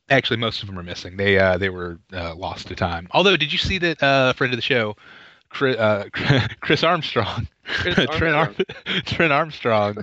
Actually, 0.10 0.38
most 0.38 0.62
of 0.62 0.68
them 0.68 0.78
are 0.78 0.84
missing. 0.84 1.16
They 1.16 1.40
uh, 1.40 1.58
they 1.58 1.70
were 1.70 2.00
uh, 2.12 2.36
lost 2.36 2.68
to 2.68 2.76
time. 2.76 3.08
Although, 3.12 3.38
did 3.38 3.54
you 3.54 3.58
see 3.58 3.78
that 3.78 4.04
uh, 4.04 4.34
friend 4.34 4.52
of 4.52 4.58
the 4.58 4.62
show, 4.62 4.98
Chris, 5.50 5.78
uh, 5.78 6.06
Chris 6.60 6.84
Armstrong, 6.84 7.48
Chris 7.64 7.96
Trent, 8.12 8.36
Ar- 8.36 8.46
Armstrong. 8.48 8.66
Trent 9.06 9.32
Armstrong, 9.32 9.98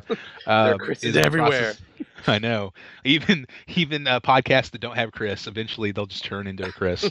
um, 0.47 0.81
are 0.81 0.93
is 0.93 1.15
everywhere. 1.17 1.75
process- 1.75 1.83
I 2.27 2.39
know. 2.39 2.73
Even 3.05 3.47
even 3.69 4.07
uh, 4.07 4.21
podcasts 4.21 4.71
that 4.71 4.81
don't 4.81 4.97
have 4.97 5.13
Chris, 5.13 5.47
eventually 5.47 5.93
they'll 5.93 6.07
just 6.07 6.25
turn 6.25 6.47
into 6.47 6.65
a 6.67 6.73
Chris. 6.73 7.11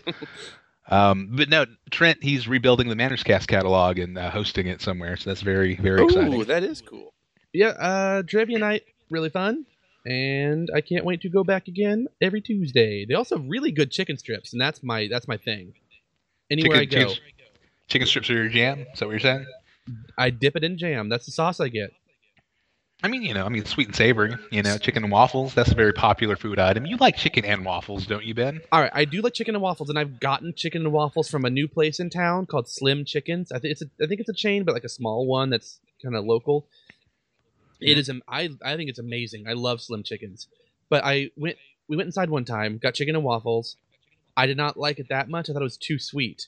Um, 0.89 1.29
but 1.33 1.49
no, 1.49 1.65
Trent, 1.91 2.23
he's 2.23 2.47
rebuilding 2.47 2.89
the 2.89 2.95
Manners 2.95 3.23
Cast 3.23 3.47
catalog 3.47 3.99
and 3.99 4.17
uh, 4.17 4.29
hosting 4.29 4.67
it 4.67 4.81
somewhere. 4.81 5.17
So 5.17 5.29
that's 5.29 5.41
very 5.41 5.75
very 5.75 6.03
exciting. 6.03 6.33
Ooh, 6.33 6.45
that 6.45 6.63
is 6.63 6.81
cool. 6.81 7.13
Yeah, 7.53 7.69
uh, 7.69 8.23
trivia 8.23 8.59
night 8.59 8.83
really 9.09 9.29
fun, 9.29 9.65
and 10.05 10.69
I 10.73 10.81
can't 10.81 11.05
wait 11.05 11.21
to 11.21 11.29
go 11.29 11.43
back 11.43 11.67
again 11.67 12.07
every 12.21 12.41
Tuesday. 12.41 13.05
They 13.05 13.15
also 13.15 13.37
have 13.37 13.45
really 13.47 13.71
good 13.71 13.91
chicken 13.91 14.17
strips, 14.17 14.53
and 14.53 14.61
that's 14.61 14.81
my 14.83 15.07
that's 15.09 15.27
my 15.27 15.37
thing. 15.37 15.73
Anywhere 16.49 16.79
Chicken, 16.79 16.99
I 16.99 17.03
go, 17.03 17.09
chicken, 17.09 17.33
chicken 17.87 18.07
strips 18.07 18.29
are 18.29 18.35
your 18.35 18.49
jam. 18.49 18.85
Is 18.93 18.99
that 18.99 19.05
what 19.05 19.11
you're 19.11 19.19
saying? 19.19 19.45
I 20.17 20.29
dip 20.29 20.55
it 20.55 20.63
in 20.63 20.77
jam. 20.77 21.09
That's 21.09 21.25
the 21.25 21.31
sauce 21.31 21.59
I 21.59 21.69
get. 21.69 21.91
I 23.03 23.09
mean, 23.09 23.21
you 23.21 23.33
know, 23.35 23.45
I 23.45 23.49
mean, 23.49 23.63
sweet 23.65 23.87
and 23.87 23.95
savory. 23.95 24.35
You 24.51 24.63
know, 24.63 24.77
chicken 24.77 25.03
and 25.03 25.11
waffles. 25.11 25.53
That's 25.53 25.71
a 25.71 25.75
very 25.75 25.93
popular 25.93 26.35
food 26.35 26.57
item. 26.57 26.85
You 26.85 26.97
like 26.97 27.15
chicken 27.15 27.45
and 27.45 27.63
waffles, 27.63 28.07
don't 28.07 28.25
you, 28.25 28.33
Ben? 28.33 28.59
All 28.71 28.81
right, 28.81 28.91
I 28.93 29.05
do 29.05 29.21
like 29.21 29.33
chicken 29.33 29.53
and 29.53 29.61
waffles, 29.61 29.89
and 29.89 29.99
I've 29.99 30.19
gotten 30.19 30.53
chicken 30.55 30.81
and 30.81 30.91
waffles 30.91 31.29
from 31.29 31.45
a 31.45 31.49
new 31.49 31.67
place 31.67 31.99
in 31.99 32.09
town 32.09 32.47
called 32.47 32.67
Slim 32.67 33.05
Chickens. 33.05 33.51
I 33.51 33.59
think 33.59 33.73
it's 33.73 33.83
a, 33.83 33.85
I 34.01 34.07
think 34.07 34.19
it's 34.19 34.29
a 34.29 34.33
chain, 34.33 34.63
but 34.63 34.73
like 34.73 34.83
a 34.83 34.89
small 34.89 35.27
one 35.27 35.51
that's 35.51 35.79
kind 36.01 36.15
of 36.15 36.25
local. 36.25 36.65
It 37.79 37.91
mm-hmm. 37.91 37.99
is. 37.99 38.09
am- 38.09 38.23
I 38.27 38.49
I 38.63 38.75
think 38.75 38.89
it's 38.89 38.99
amazing. 38.99 39.47
I 39.47 39.53
love 39.53 39.79
Slim 39.79 40.01
Chickens, 40.01 40.47
but 40.89 41.03
I 41.03 41.29
went 41.37 41.57
we 41.87 41.97
went 41.97 42.07
inside 42.07 42.31
one 42.31 42.45
time, 42.45 42.79
got 42.79 42.95
chicken 42.95 43.15
and 43.15 43.23
waffles. 43.23 43.77
I 44.35 44.47
did 44.47 44.57
not 44.57 44.77
like 44.77 44.99
it 44.99 45.09
that 45.09 45.29
much. 45.29 45.49
I 45.49 45.53
thought 45.53 45.61
it 45.61 45.63
was 45.63 45.77
too 45.77 45.99
sweet. 45.99 46.47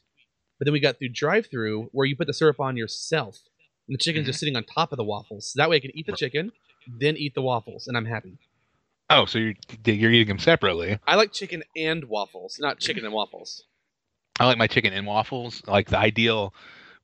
But 0.58 0.66
then 0.66 0.74
we 0.74 0.80
got 0.80 1.00
through 1.00 1.10
drive-through 1.10 1.90
where 1.94 2.06
you 2.06 2.16
put 2.16 2.28
the 2.28 2.34
syrup 2.34 2.60
on 2.60 2.76
yourself, 2.76 3.40
and 3.90 3.96
the 3.96 3.98
chicken's 3.98 4.28
just 4.28 4.38
mm-hmm. 4.38 4.40
sitting 4.40 4.56
on 4.56 4.64
top 4.64 4.94
of 4.94 4.98
the 4.98 5.04
waffles. 5.04 5.48
So 5.48 5.58
that 5.58 5.70
way 5.70 5.78
I 5.78 5.80
can 5.80 5.92
eat 5.98 6.06
the 6.06 6.16
chicken, 6.16 6.52
then 7.00 7.18
eat 7.18 7.34
the 7.34 7.42
waffles, 7.42 7.88
and 7.88 7.98
I'm 7.98 8.06
happy. 8.06 8.38
Oh, 9.10 9.26
so 9.26 9.40
you're 9.40 9.56
you're 9.86 10.12
eating 10.12 10.28
them 10.28 10.40
separately. 10.40 11.00
I 11.08 11.16
like 11.16 11.34
chicken 11.34 11.64
and 11.76 12.06
waffles, 12.06 12.58
not 12.60 12.80
chicken 12.80 13.04
and 13.04 13.14
waffles. 13.14 13.64
I 14.40 14.46
like 14.46 14.60
my 14.60 14.68
chicken 14.68 14.94
and 14.94 15.08
waffles. 15.08 15.64
Like 15.66 15.90
the 15.90 15.98
ideal 15.98 16.54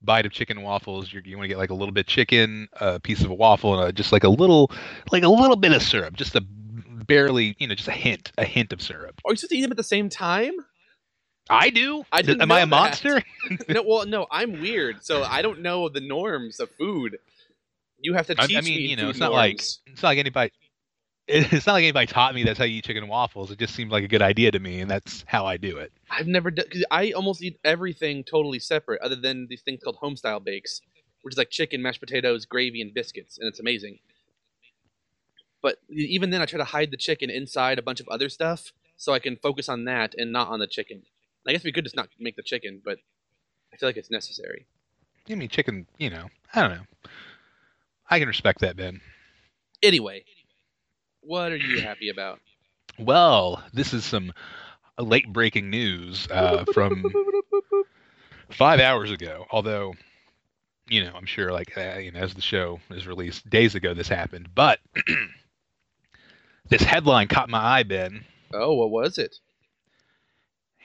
bite 0.04 0.28
of 0.28 0.32
chicken 0.32 0.58
and 0.58 0.66
waffles, 0.66 1.12
you're, 1.12 1.24
you 1.26 1.36
want 1.36 1.46
to 1.46 1.48
get 1.48 1.58
like 1.58 1.72
a 1.72 1.74
little 1.74 1.94
bit 1.94 2.06
chicken, 2.06 2.70
a 2.74 3.00
piece 3.00 3.24
of 3.24 3.32
a 3.32 3.34
waffle, 3.34 3.80
and 3.80 3.90
a, 3.90 3.92
just 3.92 4.12
like 4.12 4.24
a 4.24 4.30
little, 4.30 4.72
like 5.12 5.24
a 5.24 5.30
little 5.30 5.56
bit 5.56 5.72
of 5.72 5.82
syrup, 5.82 6.16
just 6.16 6.36
a 6.36 6.42
barely, 7.08 7.56
you 7.58 7.68
know, 7.68 7.74
just 7.74 7.88
a 7.88 7.94
hint, 7.94 8.32
a 8.38 8.46
hint 8.46 8.72
of 8.72 8.82
syrup. 8.82 9.20
Are 9.26 9.32
you 9.32 9.38
supposed 9.38 9.52
to 9.52 9.58
eat 9.58 9.62
them 9.62 9.72
at 9.72 9.78
the 9.78 9.84
same 9.84 10.10
time? 10.10 10.54
I 11.50 11.70
do. 11.70 12.06
I 12.12 12.22
didn't 12.22 12.42
Am 12.42 12.52
I 12.52 12.60
a 12.60 12.62
that. 12.62 12.70
monster? 12.70 13.22
no, 13.70 13.84
well, 13.84 14.06
no, 14.06 14.28
I'm 14.32 14.62
weird, 14.62 15.06
so 15.06 15.24
I 15.24 15.42
don't 15.42 15.62
know 15.62 15.90
the 15.90 16.02
norms 16.02 16.60
of 16.60 16.70
food. 16.72 17.20
You 18.00 18.14
have 18.14 18.28
to 18.28 18.36
teach 18.36 18.58
I 18.58 18.62
mean, 18.62 18.78
me 18.78 18.88
you 18.88 18.96
know, 18.96 19.10
it's 19.10 19.20
not 19.20 19.32
like 19.32 19.62
it's 19.62 20.02
not 20.02 20.10
like 20.10 20.18
anybody. 20.20 20.52
It's 21.28 21.66
not 21.66 21.74
like 21.74 21.84
anybody 21.84 22.06
taught 22.06 22.36
me 22.36 22.44
that's 22.44 22.60
how 22.60 22.66
you 22.66 22.78
eat 22.78 22.86
chicken 22.86 23.02
and 23.02 23.10
waffles. 23.10 23.50
It 23.50 23.58
just 23.58 23.74
seemed 23.74 23.90
like 23.92 24.04
a 24.04 24.08
good 24.08 24.22
idea 24.22 24.52
to 24.52 24.60
me, 24.60 24.82
and 24.82 24.90
that's 24.90 25.24
how 25.28 25.46
I 25.46 25.58
do 25.58 25.78
it. 25.78 25.92
I've 26.10 26.28
never 26.28 26.52
done 26.52 26.66
I 26.92 27.12
almost 27.12 27.42
eat 27.42 27.60
everything 27.64 28.24
totally 28.24 28.60
separate, 28.60 29.02
other 29.02 29.16
than 29.16 29.48
these 29.50 29.62
things 29.62 29.82
called 29.84 29.98
homestyle 30.02 30.44
bakes, 30.44 30.82
which 31.24 31.34
is 31.34 31.38
like 31.38 31.50
chicken, 31.50 31.82
mashed 31.82 32.00
potatoes, 32.00 32.46
gravy, 32.46 32.82
and 32.82 32.94
biscuits, 32.94 33.40
and 33.40 33.48
it's 33.48 33.60
amazing. 33.60 34.00
But 35.64 35.78
even 35.90 36.30
then, 36.30 36.44
I 36.44 36.46
try 36.46 36.60
to 36.60 36.64
hide 36.64 36.92
the 36.92 36.98
chicken 36.98 37.32
inside 37.32 37.80
a 37.80 37.84
bunch 37.84 38.00
of 38.00 38.08
other 38.08 38.30
stuff 38.30 38.72
so 38.98 39.14
I 39.14 39.20
can 39.20 39.36
focus 39.36 39.68
on 39.68 39.86
that 39.86 40.14
and 40.16 40.32
not 40.32 40.50
on 40.50 40.60
the 40.60 40.68
chicken. 40.68 41.04
I 41.48 41.52
guess 41.52 41.64
we 41.64 41.72
could 41.72 41.84
just 41.84 41.96
not 41.96 42.10
make 42.20 42.36
the 42.36 42.44
chicken, 42.44 42.82
but 42.84 42.98
I 43.74 43.78
feel 43.78 43.90
like 43.90 43.98
it's 43.98 44.12
necessary. 44.12 44.66
I 45.30 45.36
mean, 45.36 45.50
chicken. 45.50 45.88
You 45.98 46.10
know, 46.10 46.28
I 46.54 46.62
don't 46.62 46.72
know. 46.72 47.10
I 48.10 48.20
can 48.20 48.28
respect 48.28 48.62
that, 48.62 48.78
Ben. 48.78 49.02
Anyway, 49.82 50.26
what 51.22 51.52
are 51.52 51.58
you 51.58 51.82
happy 51.82 52.10
about? 52.10 52.40
Well, 52.98 53.64
this 53.74 53.94
is 53.94 54.06
some 54.06 54.32
late 54.98 55.32
breaking 55.32 55.70
news 55.70 56.28
uh, 56.32 56.66
from 56.74 57.04
five 58.52 58.80
hours 58.80 59.12
ago. 59.12 59.46
Although, 59.52 59.96
you 60.88 61.04
know, 61.04 61.12
I'm 61.16 61.26
sure, 61.26 61.52
like, 61.52 61.78
uh, 61.78 61.98
you 61.98 62.12
know, 62.12 62.20
as 62.20 62.34
the 62.34 62.42
show 62.42 62.80
is 62.92 63.08
released 63.08 63.50
days 63.50 63.76
ago, 63.76 63.94
this 63.94 64.08
happened. 64.08 64.50
But 64.54 64.80
this 66.70 66.84
headline 66.84 67.28
caught 67.28 67.50
my 67.50 67.60
eye, 67.60 67.84
Ben. 67.84 68.24
Oh, 68.54 68.76
what 68.76 68.92
was 68.92 69.18
it? 69.18 69.36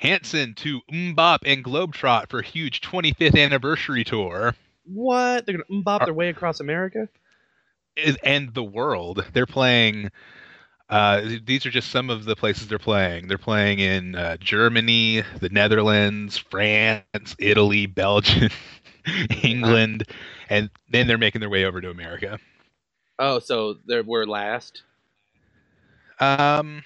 Hanson 0.00 0.54
to 0.54 0.80
MMMBop 0.92 1.38
and 1.46 1.62
Globetrot 1.64 2.28
for 2.30 2.42
huge 2.42 2.80
25th 2.80 3.38
anniversary 3.38 4.02
tour 4.02 4.54
What? 4.86 5.46
They're 5.46 5.58
gonna 5.58 5.82
MMMBop 5.82 6.00
Are- 6.00 6.06
their 6.06 6.14
way 6.14 6.28
across 6.30 6.60
America? 6.60 7.08
and 8.24 8.54
the 8.54 8.62
world. 8.64 9.24
They're 9.34 9.46
playing. 9.46 10.10
Uh, 10.88 11.22
these 11.44 11.66
are 11.66 11.70
just 11.70 11.90
some 11.90 12.08
of 12.08 12.24
the 12.24 12.34
places 12.34 12.66
they're 12.68 12.78
playing. 12.78 13.28
They're 13.28 13.36
playing 13.38 13.78
in 13.80 14.14
uh, 14.14 14.38
Germany, 14.38 15.22
the 15.40 15.50
Netherlands, 15.50 16.36
France, 16.38 17.36
Italy, 17.38 17.86
Belgium, 17.86 18.50
England, 19.42 20.04
and 20.48 20.70
then 20.88 21.06
they're 21.06 21.18
making 21.18 21.40
their 21.40 21.50
way 21.50 21.64
over 21.64 21.80
to 21.80 21.90
America. 21.90 22.38
Oh, 23.18 23.38
so 23.38 23.76
they're 23.86 24.02
we're 24.02 24.24
last. 24.24 24.82
Um, 26.18 26.82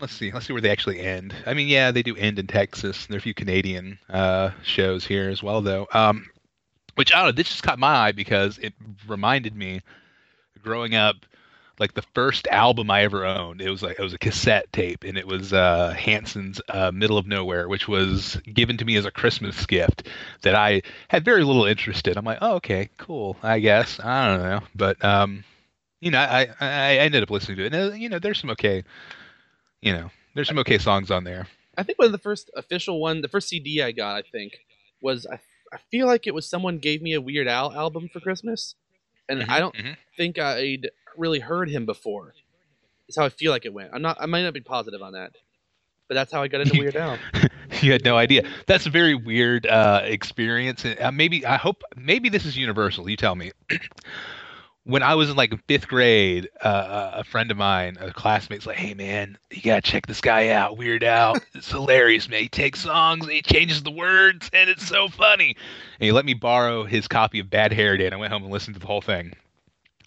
let's 0.00 0.12
see. 0.12 0.32
Let's 0.32 0.46
see 0.46 0.52
where 0.52 0.62
they 0.62 0.70
actually 0.70 1.00
end. 1.00 1.34
I 1.46 1.54
mean, 1.54 1.68
yeah, 1.68 1.90
they 1.90 2.02
do 2.02 2.16
end 2.16 2.38
in 2.38 2.46
Texas. 2.46 3.06
There 3.06 3.16
are 3.16 3.18
a 3.18 3.22
few 3.22 3.34
Canadian 3.34 3.98
uh, 4.08 4.50
shows 4.62 5.06
here 5.06 5.30
as 5.30 5.42
well, 5.42 5.62
though. 5.62 5.86
Um, 5.92 6.26
which 6.94 7.12
I 7.12 7.18
don't 7.18 7.26
know. 7.26 7.32
This 7.32 7.48
just 7.48 7.62
caught 7.62 7.78
my 7.78 8.08
eye 8.08 8.12
because 8.12 8.58
it 8.58 8.74
reminded 9.06 9.54
me 9.54 9.82
growing 10.62 10.94
up. 10.94 11.16
Like 11.80 11.94
the 11.94 12.04
first 12.14 12.46
album 12.52 12.88
I 12.88 13.02
ever 13.02 13.26
owned, 13.26 13.60
it 13.60 13.68
was 13.68 13.82
like 13.82 13.98
it 13.98 14.02
was 14.02 14.14
a 14.14 14.18
cassette 14.18 14.72
tape, 14.72 15.02
and 15.02 15.18
it 15.18 15.26
was 15.26 15.52
uh, 15.52 15.90
Hanson's 15.90 16.60
uh, 16.68 16.92
"Middle 16.92 17.18
of 17.18 17.26
Nowhere," 17.26 17.68
which 17.68 17.88
was 17.88 18.36
given 18.44 18.76
to 18.76 18.84
me 18.84 18.94
as 18.94 19.04
a 19.04 19.10
Christmas 19.10 19.66
gift 19.66 20.06
that 20.42 20.54
I 20.54 20.82
had 21.08 21.24
very 21.24 21.42
little 21.42 21.64
interest 21.64 22.06
in. 22.06 22.16
I'm 22.16 22.24
like, 22.24 22.38
oh, 22.40 22.54
okay, 22.54 22.90
cool, 22.96 23.36
I 23.42 23.58
guess. 23.58 23.98
I 23.98 24.28
don't 24.28 24.42
know, 24.44 24.60
but 24.76 25.04
um, 25.04 25.42
you 26.00 26.12
know, 26.12 26.20
I, 26.20 26.48
I 26.60 26.68
I 26.68 26.94
ended 26.98 27.24
up 27.24 27.30
listening 27.30 27.56
to 27.56 27.64
it. 27.64 27.74
And 27.74 27.92
uh, 27.92 27.96
you 27.96 28.08
know, 28.08 28.20
there's 28.20 28.38
some 28.38 28.50
okay, 28.50 28.84
you 29.84 29.92
know, 29.92 30.10
there's 30.34 30.48
some 30.48 30.58
okay 30.58 30.78
songs 30.78 31.10
on 31.10 31.24
there. 31.24 31.46
I 31.76 31.82
think 31.82 31.98
one 31.98 32.06
of 32.06 32.12
the 32.12 32.18
first 32.18 32.50
official 32.56 33.00
one, 33.00 33.20
the 33.20 33.28
first 33.28 33.48
CD 33.48 33.82
I 33.82 33.92
got, 33.92 34.16
I 34.16 34.22
think, 34.22 34.58
was 35.00 35.26
I, 35.26 35.40
I 35.72 35.78
feel 35.90 36.06
like 36.06 36.26
it 36.26 36.34
was 36.34 36.48
someone 36.48 36.78
gave 36.78 37.02
me 37.02 37.12
a 37.14 37.20
Weird 37.20 37.48
Al 37.48 37.72
album 37.72 38.08
for 38.12 38.20
Christmas, 38.20 38.74
and 39.28 39.44
I 39.44 39.60
don't 39.60 39.74
Mhm. 39.74 39.96
think 40.16 40.38
I'd 40.38 40.90
really 41.16 41.40
heard 41.40 41.68
him 41.68 41.84
before. 41.86 42.34
That's 43.06 43.16
how 43.18 43.24
I 43.24 43.28
feel 43.28 43.52
like 43.52 43.64
it 43.66 43.74
went. 43.74 43.90
I'm 43.92 44.02
not. 44.02 44.16
I 44.20 44.26
might 44.26 44.42
not 44.42 44.54
be 44.54 44.60
positive 44.60 45.02
on 45.02 45.12
that, 45.12 45.32
but 46.08 46.14
that's 46.14 46.32
how 46.32 46.42
I 46.42 46.48
got 46.48 46.62
into 46.62 46.78
Weird 46.78 46.96
Al. 46.96 47.18
you 47.82 47.92
had 47.92 48.04
no 48.04 48.16
idea. 48.16 48.48
That's 48.66 48.86
a 48.86 48.90
very 48.90 49.14
weird 49.14 49.66
uh, 49.66 50.00
experience. 50.04 50.84
Uh, 50.84 51.10
maybe 51.12 51.44
I 51.44 51.56
hope 51.56 51.82
maybe 51.96 52.28
this 52.30 52.46
is 52.46 52.56
universal. 52.56 53.08
You 53.10 53.16
tell 53.16 53.34
me. 53.34 53.52
when 54.84 55.02
I 55.02 55.14
was 55.14 55.30
in 55.30 55.36
like 55.36 55.54
fifth 55.66 55.88
grade, 55.88 56.48
uh, 56.60 57.12
a 57.14 57.24
friend 57.24 57.50
of 57.50 57.56
mine, 57.56 57.96
a 58.00 58.12
classmate's 58.12 58.66
like, 58.66 58.76
"Hey 58.76 58.94
man, 58.94 59.38
you 59.50 59.62
gotta 59.62 59.80
check 59.80 60.06
this 60.06 60.20
guy 60.20 60.50
out. 60.50 60.76
Weird 60.76 61.02
Al. 61.02 61.36
It's 61.54 61.70
hilarious, 61.70 62.28
man. 62.28 62.42
He 62.42 62.48
takes 62.48 62.80
songs 62.80 63.26
he 63.26 63.40
changes 63.42 63.82
the 63.82 63.90
words, 63.90 64.50
and 64.52 64.68
it's 64.68 64.86
so 64.86 65.08
funny." 65.08 65.56
And 65.98 66.06
he 66.06 66.12
let 66.12 66.24
me 66.24 66.34
borrow 66.34 66.84
his 66.84 67.08
copy 67.08 67.40
of 67.40 67.50
Bad 67.50 67.72
Hair 67.72 67.96
Day, 67.96 68.06
and 68.06 68.14
I 68.14 68.18
went 68.18 68.32
home 68.32 68.42
and 68.42 68.52
listened 68.52 68.74
to 68.74 68.80
the 68.80 68.86
whole 68.86 69.00
thing 69.00 69.34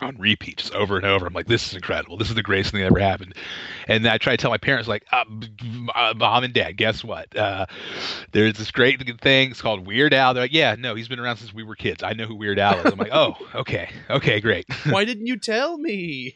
on 0.02 0.18
repeat, 0.18 0.58
just 0.58 0.74
over 0.74 0.98
and 0.98 1.06
over. 1.06 1.26
I'm 1.26 1.34
like, 1.34 1.48
"This 1.48 1.68
is 1.68 1.74
incredible. 1.74 2.18
This 2.18 2.30
is 2.30 2.36
the 2.36 2.44
greatest 2.44 2.72
thing 2.72 2.82
that 2.82 2.88
ever 2.88 3.00
happened." 3.00 3.36
And 3.88 4.08
I 4.08 4.18
try 4.18 4.34
to 4.36 4.38
tell 4.38 4.52
my 4.52 4.58
parents, 4.58 4.88
like, 4.88 5.06
uh, 5.12 5.26
uh, 5.96 6.14
"Mom 6.16 6.44
and 6.44 6.54
Dad, 6.54 6.78
guess 6.78 7.04
what? 7.04 7.36
Uh, 7.36 7.66
there's 8.32 8.56
this 8.56 8.72
great 8.72 9.02
thing. 9.22 9.52
It's 9.52 9.62
called 9.62 9.86
Weird 9.86 10.14
Al." 10.14 10.34
They're 10.34 10.44
like, 10.44 10.54
"Yeah, 10.54 10.76
no, 10.78 10.96
he's 10.96 11.08
been 11.08 11.20
around 11.20 11.38
since 11.38 11.54
we 11.54 11.64
were 11.64 11.76
kids. 11.76 12.04
I 12.04 12.14
know 12.14 12.26
who 12.26 12.36
Weird 12.36 12.60
Al 12.60 12.80
is." 12.80 12.92
I'm 12.92 13.00
like, 13.00 13.14
"Oh, 13.14 13.36
okay, 13.56 13.90
okay, 14.10 14.40
great." 14.40 14.66
Why 14.90 15.06
didn't 15.06 15.28
you 15.28 15.38
tell 15.38 15.78
me? 15.78 16.36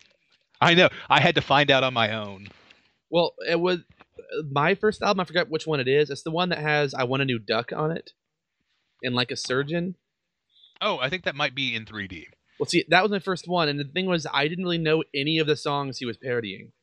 I 0.60 0.74
know. 0.74 0.90
I 1.10 1.20
had 1.20 1.36
to 1.36 1.42
find 1.42 1.72
out 1.72 1.84
on 1.84 1.94
my 1.94 2.14
own. 2.14 2.48
Well, 3.10 3.34
it 3.48 3.60
was 3.60 3.80
uh, 3.80 4.44
my 4.52 4.76
first 4.76 5.02
album. 5.02 5.22
I 5.22 5.26
forgot 5.26 5.50
which 5.50 5.68
one 5.68 5.80
it 5.80 5.88
is. 5.88 6.10
It's 6.10 6.24
the 6.24 6.32
one 6.32 6.50
that 6.50 6.60
has 6.60 6.94
"I 6.94 7.04
Want 7.04 7.22
a 7.22 7.26
New 7.26 7.40
Duck" 7.40 7.72
on 7.76 7.92
it, 7.92 8.12
and 9.04 9.16
like 9.16 9.32
a 9.32 9.38
surgeon. 9.38 9.96
Oh, 10.82 10.98
I 10.98 11.10
think 11.10 11.26
that 11.26 11.36
might 11.36 11.54
be 11.54 11.76
in 11.76 11.86
3D. 11.86 12.26
Well, 12.62 12.70
see, 12.70 12.86
that 12.90 13.02
was 13.02 13.10
my 13.10 13.18
first 13.18 13.48
one, 13.48 13.70
and 13.70 13.80
the 13.80 13.86
thing 13.86 14.06
was, 14.06 14.28
I 14.32 14.48
didn't 14.48 14.66
really 14.66 14.78
know 14.78 15.04
any 15.16 15.40
of 15.40 15.48
the 15.48 15.56
songs 15.56 15.98
he 15.98 16.06
was 16.06 16.18
parodying, 16.18 16.74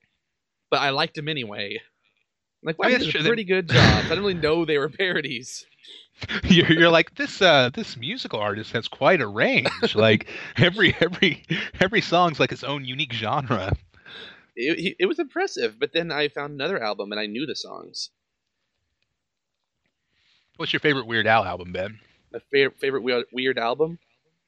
but 0.72 0.80
I 0.80 0.90
liked 0.90 1.16
him 1.16 1.28
anyway. 1.28 1.76
I'm 1.76 2.66
like, 2.66 2.80
wow, 2.80 2.86
I 2.86 2.90
he 2.90 2.96
mean, 2.96 3.04
that's 3.04 3.12
true. 3.12 3.24
pretty 3.24 3.44
good 3.44 3.68
job. 3.68 3.76
I 3.78 4.02
didn't 4.08 4.18
really 4.18 4.34
know 4.34 4.64
they 4.64 4.76
were 4.76 4.88
parodies. 4.98 5.64
you're, 6.42 6.72
you're 6.72 6.90
like 6.90 7.14
this. 7.14 7.40
Uh, 7.40 7.70
this 7.72 7.96
musical 7.96 8.40
artist 8.40 8.72
has 8.72 8.88
quite 8.88 9.20
a 9.20 9.28
range. 9.28 9.68
like 9.94 10.26
every 10.56 10.96
every 10.98 11.44
every 11.78 12.00
song's 12.00 12.40
like 12.40 12.50
its 12.50 12.64
own 12.64 12.84
unique 12.84 13.12
genre. 13.12 13.72
It, 14.56 14.96
it 14.98 15.06
was 15.06 15.20
impressive, 15.20 15.78
but 15.78 15.92
then 15.92 16.10
I 16.10 16.26
found 16.26 16.54
another 16.54 16.82
album 16.82 17.12
and 17.12 17.20
I 17.20 17.26
knew 17.26 17.46
the 17.46 17.54
songs. 17.54 18.10
What's 20.56 20.72
your 20.72 20.80
favorite 20.80 21.06
Weird 21.06 21.28
Al 21.28 21.44
album, 21.44 21.70
Ben? 21.70 22.00
My 22.32 22.40
favorite 22.50 22.80
favorite 22.80 23.04
weird, 23.04 23.26
weird 23.32 23.60
album, 23.60 24.00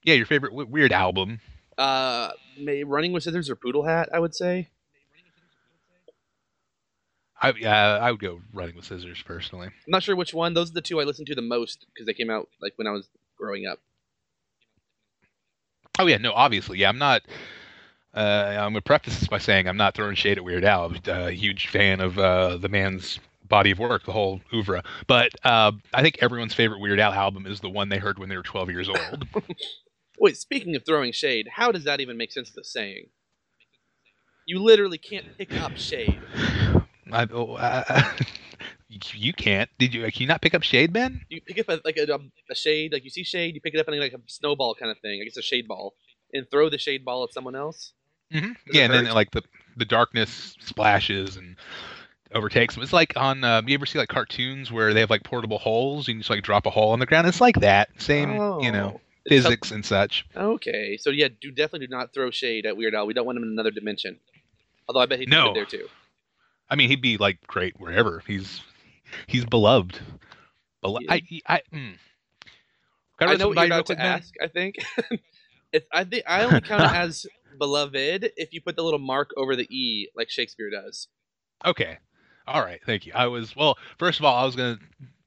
Yeah, 0.04 0.14
your 0.14 0.26
favorite 0.26 0.50
w- 0.50 0.68
Weird 0.68 0.92
album. 0.92 1.40
uh, 1.78 2.30
may, 2.58 2.84
"Running 2.84 3.12
with 3.12 3.22
Scissors" 3.22 3.48
or 3.50 3.56
"Poodle 3.56 3.84
Hat," 3.84 4.08
I 4.12 4.18
would 4.18 4.34
say. 4.34 4.68
I 7.42 7.50
uh, 7.50 7.98
I 8.02 8.10
would 8.10 8.20
go 8.20 8.40
Running 8.52 8.76
with 8.76 8.84
Scissors 8.84 9.22
personally. 9.22 9.68
I'm 9.68 9.72
not 9.90 10.02
sure 10.02 10.14
which 10.16 10.34
one. 10.34 10.54
Those 10.54 10.70
are 10.70 10.74
the 10.74 10.82
two 10.82 11.00
I 11.00 11.04
listened 11.04 11.26
to 11.28 11.34
the 11.34 11.42
most 11.42 11.86
because 11.92 12.06
they 12.06 12.14
came 12.14 12.30
out 12.30 12.48
like 12.60 12.74
when 12.76 12.86
I 12.86 12.90
was 12.90 13.08
growing 13.38 13.66
up. 13.66 13.78
Oh 15.98 16.06
yeah, 16.06 16.18
no, 16.18 16.32
obviously, 16.32 16.78
yeah. 16.78 16.88
I'm 16.88 16.98
not. 16.98 17.22
Uh, 18.12 18.56
I'm 18.58 18.72
gonna 18.72 18.80
preface 18.82 19.18
this 19.20 19.28
by 19.28 19.38
saying 19.38 19.68
I'm 19.68 19.76
not 19.76 19.94
throwing 19.94 20.16
shade 20.16 20.36
at 20.36 20.44
Weird 20.44 20.64
Al. 20.64 20.86
I'm 20.86 20.98
a 21.06 21.30
huge 21.30 21.68
fan 21.68 22.00
of 22.00 22.18
uh, 22.18 22.56
the 22.58 22.68
man's 22.68 23.20
body 23.48 23.70
of 23.70 23.78
work, 23.78 24.04
the 24.04 24.12
whole 24.12 24.40
oeuvre. 24.52 24.82
But 25.06 25.30
uh, 25.44 25.72
I 25.94 26.02
think 26.02 26.18
everyone's 26.20 26.54
favorite 26.54 26.80
Weird 26.80 27.00
Al 27.00 27.12
album 27.12 27.46
is 27.46 27.60
the 27.60 27.70
one 27.70 27.88
they 27.88 27.98
heard 27.98 28.18
when 28.18 28.28
they 28.28 28.36
were 28.36 28.42
12 28.42 28.70
years 28.70 28.88
old. 28.88 29.26
Wait, 30.20 30.36
speaking 30.36 30.76
of 30.76 30.84
throwing 30.84 31.12
shade, 31.12 31.48
how 31.50 31.72
does 31.72 31.84
that 31.84 31.98
even 31.98 32.18
make 32.18 32.30
sense 32.30 32.50
as 32.50 32.56
a 32.58 32.64
saying? 32.64 33.06
You 34.46 34.62
literally 34.62 34.98
can't 34.98 35.26
pick 35.38 35.58
up 35.58 35.78
shade. 35.78 36.20
I, 37.12 37.26
oh, 37.32 37.54
uh, 37.54 38.12
you 38.88 39.32
can't. 39.32 39.70
Did 39.78 39.94
you? 39.94 40.02
Can 40.02 40.20
you 40.20 40.26
not 40.26 40.42
pick 40.42 40.54
up 40.54 40.62
shade, 40.62 40.92
Ben? 40.92 41.22
You 41.30 41.40
pick 41.40 41.58
up 41.58 41.70
a, 41.70 41.80
like 41.86 41.96
a, 41.96 42.20
a 42.50 42.54
shade, 42.54 42.92
like 42.92 43.02
you 43.02 43.10
see 43.10 43.24
shade, 43.24 43.54
you 43.54 43.62
pick 43.62 43.72
it 43.72 43.80
up 43.80 43.88
and 43.88 43.98
like 43.98 44.12
a 44.12 44.20
snowball 44.26 44.74
kind 44.74 44.90
of 44.90 44.98
thing. 44.98 45.20
I 45.20 45.24
guess 45.24 45.38
a 45.38 45.42
shade 45.42 45.66
ball, 45.66 45.94
and 46.34 46.46
throw 46.50 46.68
the 46.68 46.78
shade 46.78 47.02
ball 47.02 47.24
at 47.24 47.32
someone 47.32 47.56
else. 47.56 47.94
Mm-hmm. 48.32 48.52
Yeah, 48.72 48.84
and 48.84 48.92
then 48.92 49.14
like 49.14 49.30
the 49.30 49.42
the 49.76 49.86
darkness 49.86 50.54
splashes 50.60 51.36
and 51.36 51.56
overtakes 52.34 52.74
them. 52.74 52.82
It's 52.82 52.92
like 52.92 53.14
on. 53.16 53.42
Uh, 53.42 53.62
you 53.66 53.74
ever 53.74 53.86
see 53.86 53.98
like 53.98 54.10
cartoons 54.10 54.70
where 54.70 54.92
they 54.92 55.00
have 55.00 55.10
like 55.10 55.24
portable 55.24 55.58
holes? 55.58 56.06
And 56.06 56.08
you 56.08 56.14
can 56.16 56.20
just 56.20 56.30
like 56.30 56.44
drop 56.44 56.66
a 56.66 56.70
hole 56.70 56.90
on 56.90 56.98
the 56.98 57.06
ground. 57.06 57.26
It's 57.26 57.40
like 57.40 57.60
that. 57.60 57.88
Same. 57.98 58.32
You 58.60 58.70
know. 58.70 59.00
Physics 59.30 59.70
and 59.70 59.84
such. 59.84 60.26
Okay, 60.36 60.96
so 60.96 61.10
yeah, 61.10 61.28
do 61.40 61.50
definitely 61.50 61.86
do 61.86 61.90
not 61.90 62.12
throw 62.12 62.30
shade 62.30 62.66
at 62.66 62.76
Weird 62.76 62.94
Al. 62.94 63.06
We 63.06 63.14
don't 63.14 63.26
want 63.26 63.38
him 63.38 63.44
in 63.44 63.50
another 63.50 63.70
dimension. 63.70 64.18
Although 64.88 65.00
I 65.00 65.06
bet 65.06 65.20
he'd 65.20 65.26
be 65.26 65.30
No. 65.36 65.46
good 65.52 65.56
there 65.56 65.64
too. 65.66 65.88
I 66.68 66.76
mean, 66.76 66.88
he'd 66.88 67.00
be 67.02 67.16
like 67.16 67.46
great 67.46 67.78
wherever. 67.80 68.22
He's 68.26 68.60
he's 69.26 69.44
beloved. 69.44 69.98
Belo- 70.84 70.98
Yeah. 71.00 71.12
I 71.14 71.22
I. 71.46 71.60
Mm. 71.72 71.94
I 73.20 73.36
know 73.36 73.48
what 73.48 73.56
you're 73.56 73.66
about 73.66 73.86
to 73.86 74.00
ask. 74.00 74.32
I 74.42 74.46
think. 74.48 74.76
it's, 75.72 75.86
I 75.92 76.04
think 76.04 76.24
I 76.26 76.42
only 76.44 76.60
count 76.62 76.82
it 76.82 76.96
as 76.96 77.26
beloved 77.58 78.30
if 78.36 78.52
you 78.52 78.60
put 78.62 78.76
the 78.76 78.82
little 78.82 78.98
mark 78.98 79.30
over 79.36 79.54
the 79.56 79.64
e, 79.74 80.08
like 80.16 80.30
Shakespeare 80.30 80.70
does. 80.70 81.08
Okay. 81.64 81.98
All 82.46 82.62
right. 82.62 82.80
Thank 82.86 83.06
you. 83.06 83.12
I 83.14 83.26
was 83.26 83.54
well. 83.54 83.76
First 83.98 84.18
of 84.18 84.24
all, 84.24 84.36
I 84.36 84.44
was 84.44 84.56
gonna 84.56 84.78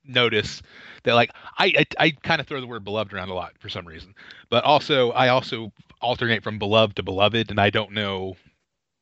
notice 0.05 0.61
that 1.03 1.13
like 1.15 1.31
I 1.57 1.73
I, 1.77 1.85
I 2.05 2.09
kind 2.11 2.39
of 2.41 2.47
throw 2.47 2.59
the 2.61 2.67
word 2.67 2.83
beloved 2.83 3.13
around 3.13 3.29
a 3.29 3.33
lot 3.33 3.53
for 3.59 3.69
some 3.69 3.85
reason, 3.87 4.13
but 4.49 4.63
also 4.63 5.11
I 5.11 5.29
also 5.29 5.71
alternate 6.01 6.43
from 6.43 6.59
beloved 6.59 6.95
to 6.97 7.03
beloved, 7.03 7.49
and 7.51 7.59
I 7.59 7.69
don't 7.69 7.91
know. 7.93 8.35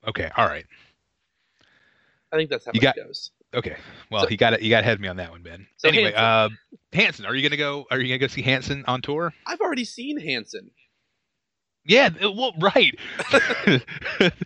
Okay. 0.08 0.30
All 0.38 0.46
right. 0.48 0.66
I 2.32 2.38
think 2.38 2.50
that's 2.50 2.66
how 2.66 2.72
You 2.74 2.80
it 2.80 2.84
got- 2.84 2.96
goes. 2.96 3.32
Okay. 3.54 3.76
Well, 4.10 4.24
So- 4.24 4.30
you 4.30 4.38
got 4.38 4.54
it. 4.54 4.62
You 4.62 4.70
got 4.70 4.84
ahead 4.84 4.94
of 4.94 5.02
me 5.02 5.10
on 5.10 5.18
that 5.18 5.30
one, 5.32 5.42
Ben. 5.44 5.68
So 5.78 5.90
anyway, 5.90 6.14
Hanson. 6.14 6.24
uh, 6.24 6.78
Hanson, 6.94 7.26
are 7.26 7.36
you 7.36 7.42
gonna 7.48 7.58
go? 7.58 7.86
Are 7.92 8.00
you 8.00 8.08
gonna 8.08 8.18
go 8.20 8.28
see 8.28 8.42
Hanson 8.42 8.86
on 8.88 9.02
tour? 9.02 9.34
I've 9.46 9.60
already 9.60 9.84
seen 9.84 10.18
Hanson. 10.20 10.72
Yeah. 11.84 12.10
Well, 12.22 12.54
right. 12.60 12.98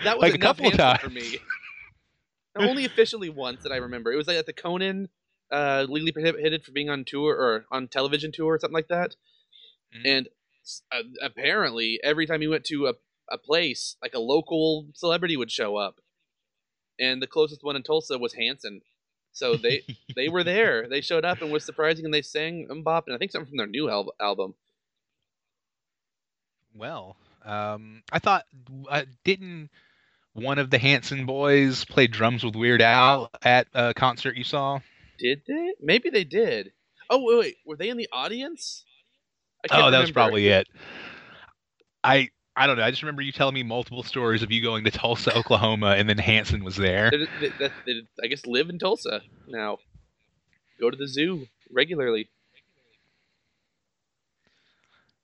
That 0.03 0.17
was 0.17 0.21
like 0.21 0.33
a 0.33 0.37
couple 0.39 0.67
of 0.67 0.73
times. 0.77 1.01
for 1.01 1.09
me. 1.09 1.37
Only 2.55 2.85
officially 2.85 3.29
once 3.29 3.61
that 3.63 3.71
I 3.71 3.77
remember. 3.77 4.11
It 4.11 4.15
was 4.15 4.27
like 4.27 4.37
at 4.37 4.45
the 4.45 4.53
Conan, 4.53 5.09
uh, 5.51 5.85
legally 5.89 6.11
prohibited 6.11 6.63
for 6.63 6.71
being 6.71 6.89
on 6.89 7.05
tour 7.05 7.33
or 7.35 7.65
on 7.71 7.87
television 7.87 8.31
tour 8.31 8.53
or 8.53 8.59
something 8.59 8.73
like 8.73 8.87
that. 8.89 9.15
Mhm. 9.95 10.05
And 10.05 10.29
uh, 10.91 11.03
apparently, 11.21 11.99
every 12.03 12.25
time 12.25 12.41
he 12.41 12.47
went 12.47 12.65
to 12.65 12.87
a 12.87 12.93
a 13.29 13.37
place, 13.39 13.97
like 14.03 14.13
a 14.13 14.19
local 14.19 14.87
celebrity 14.93 15.35
would 15.35 15.51
show 15.51 15.77
up, 15.77 15.99
and 16.99 17.21
the 17.21 17.27
closest 17.27 17.63
one 17.63 17.75
in 17.75 17.83
Tulsa 17.83 18.17
was 18.17 18.33
Hanson. 18.33 18.81
So 19.33 19.57
they 19.57 19.83
they 20.15 20.29
were 20.29 20.43
there. 20.43 20.87
They 20.87 21.01
showed 21.01 21.25
up 21.25 21.41
and 21.41 21.51
was 21.51 21.63
surprising, 21.65 22.05
and 22.05 22.13
they 22.13 22.21
sang 22.21 22.67
"MMMBop" 22.69 23.03
and 23.07 23.15
I 23.15 23.17
think 23.17 23.31
something 23.31 23.49
from 23.49 23.57
their 23.57 23.67
new 23.67 23.89
al- 23.89 24.13
album. 24.19 24.55
Well, 26.75 27.15
um, 27.43 28.03
I 28.11 28.19
thought 28.19 28.45
uh, 28.89 29.05
didn't 29.23 29.69
one 30.33 30.59
of 30.59 30.69
the 30.69 30.77
Hanson 30.77 31.25
boys 31.25 31.85
play 31.85 32.07
drums 32.07 32.43
with 32.43 32.55
Weird 32.55 32.81
Al 32.81 33.31
at 33.41 33.67
a 33.73 33.93
concert 33.93 34.35
you 34.35 34.43
saw? 34.43 34.79
Did 35.17 35.41
they? 35.47 35.73
Maybe 35.81 36.09
they 36.09 36.23
did. 36.23 36.71
Oh 37.09 37.23
wait, 37.23 37.39
wait. 37.39 37.55
were 37.65 37.77
they 37.77 37.89
in 37.89 37.97
the 37.97 38.09
audience? 38.11 38.85
I 39.71 39.81
Oh, 39.81 39.91
that 39.91 39.99
was 39.99 40.11
probably 40.11 40.47
it. 40.47 40.67
I 42.03 42.29
I 42.55 42.67
don't 42.67 42.77
know. 42.77 42.83
I 42.83 42.89
just 42.89 43.03
remember 43.03 43.21
you 43.21 43.31
telling 43.31 43.53
me 43.53 43.63
multiple 43.63 44.03
stories 44.03 44.41
of 44.41 44.51
you 44.51 44.61
going 44.61 44.85
to 44.85 44.91
Tulsa, 44.91 45.35
Oklahoma, 45.37 45.95
and 45.97 46.07
then 46.07 46.17
Hanson 46.17 46.63
was 46.63 46.77
there. 46.77 47.11
They, 47.11 47.49
they, 47.59 47.69
they, 47.85 48.01
I 48.23 48.27
guess 48.27 48.45
live 48.45 48.69
in 48.69 48.79
Tulsa 48.79 49.21
now. 49.47 49.79
Go 50.79 50.89
to 50.89 50.97
the 50.97 51.07
zoo 51.07 51.47
regularly. 51.71 52.29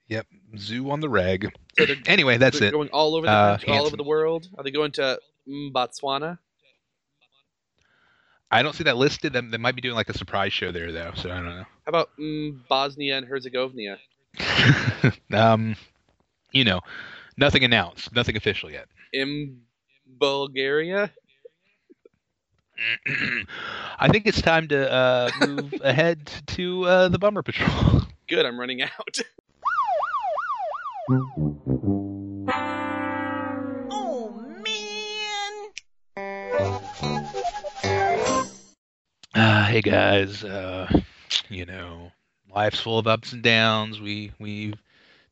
Yep, 0.08 0.28
zoo 0.58 0.92
on 0.92 1.00
the 1.00 1.08
reg. 1.08 1.54
So 1.78 1.86
Anyway, 2.06 2.38
that's 2.38 2.60
it. 2.60 2.72
going 2.72 2.90
all 2.90 3.16
over 3.16 3.28
the 3.28 3.32
Uh, 3.32 3.58
all 3.70 3.86
over 3.86 3.96
the 3.96 4.04
world. 4.04 4.50
Are 4.58 4.64
they 4.64 4.72
going 4.72 4.92
to 4.94 5.20
Botswana? 5.48 6.38
I 8.52 8.62
don't 8.62 8.76
see 8.76 8.84
that 8.84 8.98
listed. 8.98 9.34
They 9.34 9.42
they 9.42 9.58
might 9.58 9.76
be 9.76 9.82
doing 9.82 9.96
like 9.96 10.10
a 10.10 10.18
surprise 10.18 10.54
show 10.54 10.72
there 10.72 10.92
though, 10.92 11.12
so 11.16 11.32
I 11.32 11.36
don't 11.36 11.46
know. 11.46 11.66
How 11.86 11.90
about 11.90 12.10
mm, 12.20 12.60
Bosnia 12.68 13.18
and 13.18 13.26
Herzegovina? 13.26 13.98
um, 15.34 15.76
you 16.52 16.64
know, 16.64 16.82
nothing 17.38 17.64
announced, 17.64 18.14
nothing 18.14 18.36
official 18.36 18.70
yet. 18.70 18.88
In 19.14 19.62
Bulgaria? 20.20 21.12
I 24.00 24.08
think 24.10 24.26
it's 24.26 24.42
time 24.42 24.68
to 24.70 24.92
uh, 24.92 25.30
move 25.40 25.74
ahead 25.82 26.32
to 26.48 26.86
uh, 26.86 27.08
the 27.10 27.20
Bummer 27.20 27.44
Patrol. 27.44 28.02
Good, 28.28 28.46
I'm 28.46 28.60
running 28.60 28.82
out. 28.82 29.20
Uh, 39.34 39.66
hey 39.66 39.82
guys, 39.82 40.44
uh, 40.44 40.92
you 41.48 41.66
know, 41.66 42.12
life's 42.54 42.82
full 42.82 43.00
of 43.00 43.08
ups 43.08 43.32
and 43.32 43.42
downs. 43.42 44.02
We 44.02 44.34
we 44.40 44.74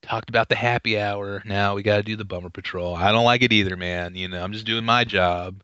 talked 0.02 0.30
about 0.30 0.48
the 0.48 0.56
happy 0.56 0.98
hour. 0.98 1.44
Now 1.46 1.76
we 1.76 1.84
got 1.84 1.98
to 1.98 2.04
do 2.04 2.16
the 2.16 2.24
Bummer 2.24 2.50
Patrol. 2.50 2.96
I 2.96 3.12
don't 3.12 3.26
like 3.26 3.42
it 3.42 3.52
either, 3.52 3.76
man. 3.76 4.16
You 4.16 4.30
know, 4.30 4.42
I'm 4.42 4.54
just 4.54 4.66
doing 4.66 4.86
my 4.86 5.04
job. 5.04 5.62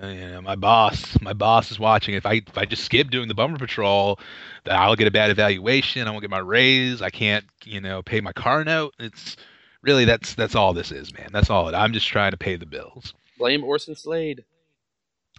Uh, 0.00 0.08
you 0.08 0.28
know, 0.28 0.42
my 0.42 0.56
boss, 0.56 1.18
my 1.22 1.32
boss 1.32 1.70
is 1.70 1.78
watching. 1.78 2.14
If 2.14 2.26
I 2.26 2.42
if 2.46 2.58
I 2.58 2.66
just 2.66 2.84
skip 2.84 3.08
doing 3.08 3.28
the 3.28 3.34
Bummer 3.34 3.56
Patrol, 3.56 4.18
I'll 4.66 4.96
get 4.96 5.08
a 5.08 5.10
bad 5.10 5.30
evaluation. 5.30 6.06
I 6.06 6.10
won't 6.10 6.20
get 6.20 6.30
my 6.30 6.38
raise. 6.38 7.00
I 7.00 7.08
can't, 7.08 7.46
you 7.64 7.80
know, 7.80 8.02
pay 8.02 8.20
my 8.20 8.32
car 8.32 8.62
note. 8.64 8.92
It's 8.98 9.38
really 9.80 10.04
that's 10.04 10.34
that's 10.34 10.54
all 10.54 10.74
this 10.74 10.92
is, 10.92 11.14
man. 11.14 11.30
That's 11.32 11.48
all. 11.48 11.70
It, 11.70 11.74
I'm 11.74 11.94
just 11.94 12.08
trying 12.08 12.32
to 12.32 12.36
pay 12.36 12.56
the 12.56 12.66
bills. 12.66 13.14
Blame 13.38 13.64
Orson 13.64 13.94
Slade. 13.94 14.44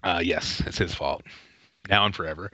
Uh, 0.02 0.22
yes, 0.24 0.64
it's 0.66 0.80
his 0.80 0.96
fault. 0.96 1.22
Now 1.90 2.06
and 2.06 2.16
forever. 2.16 2.52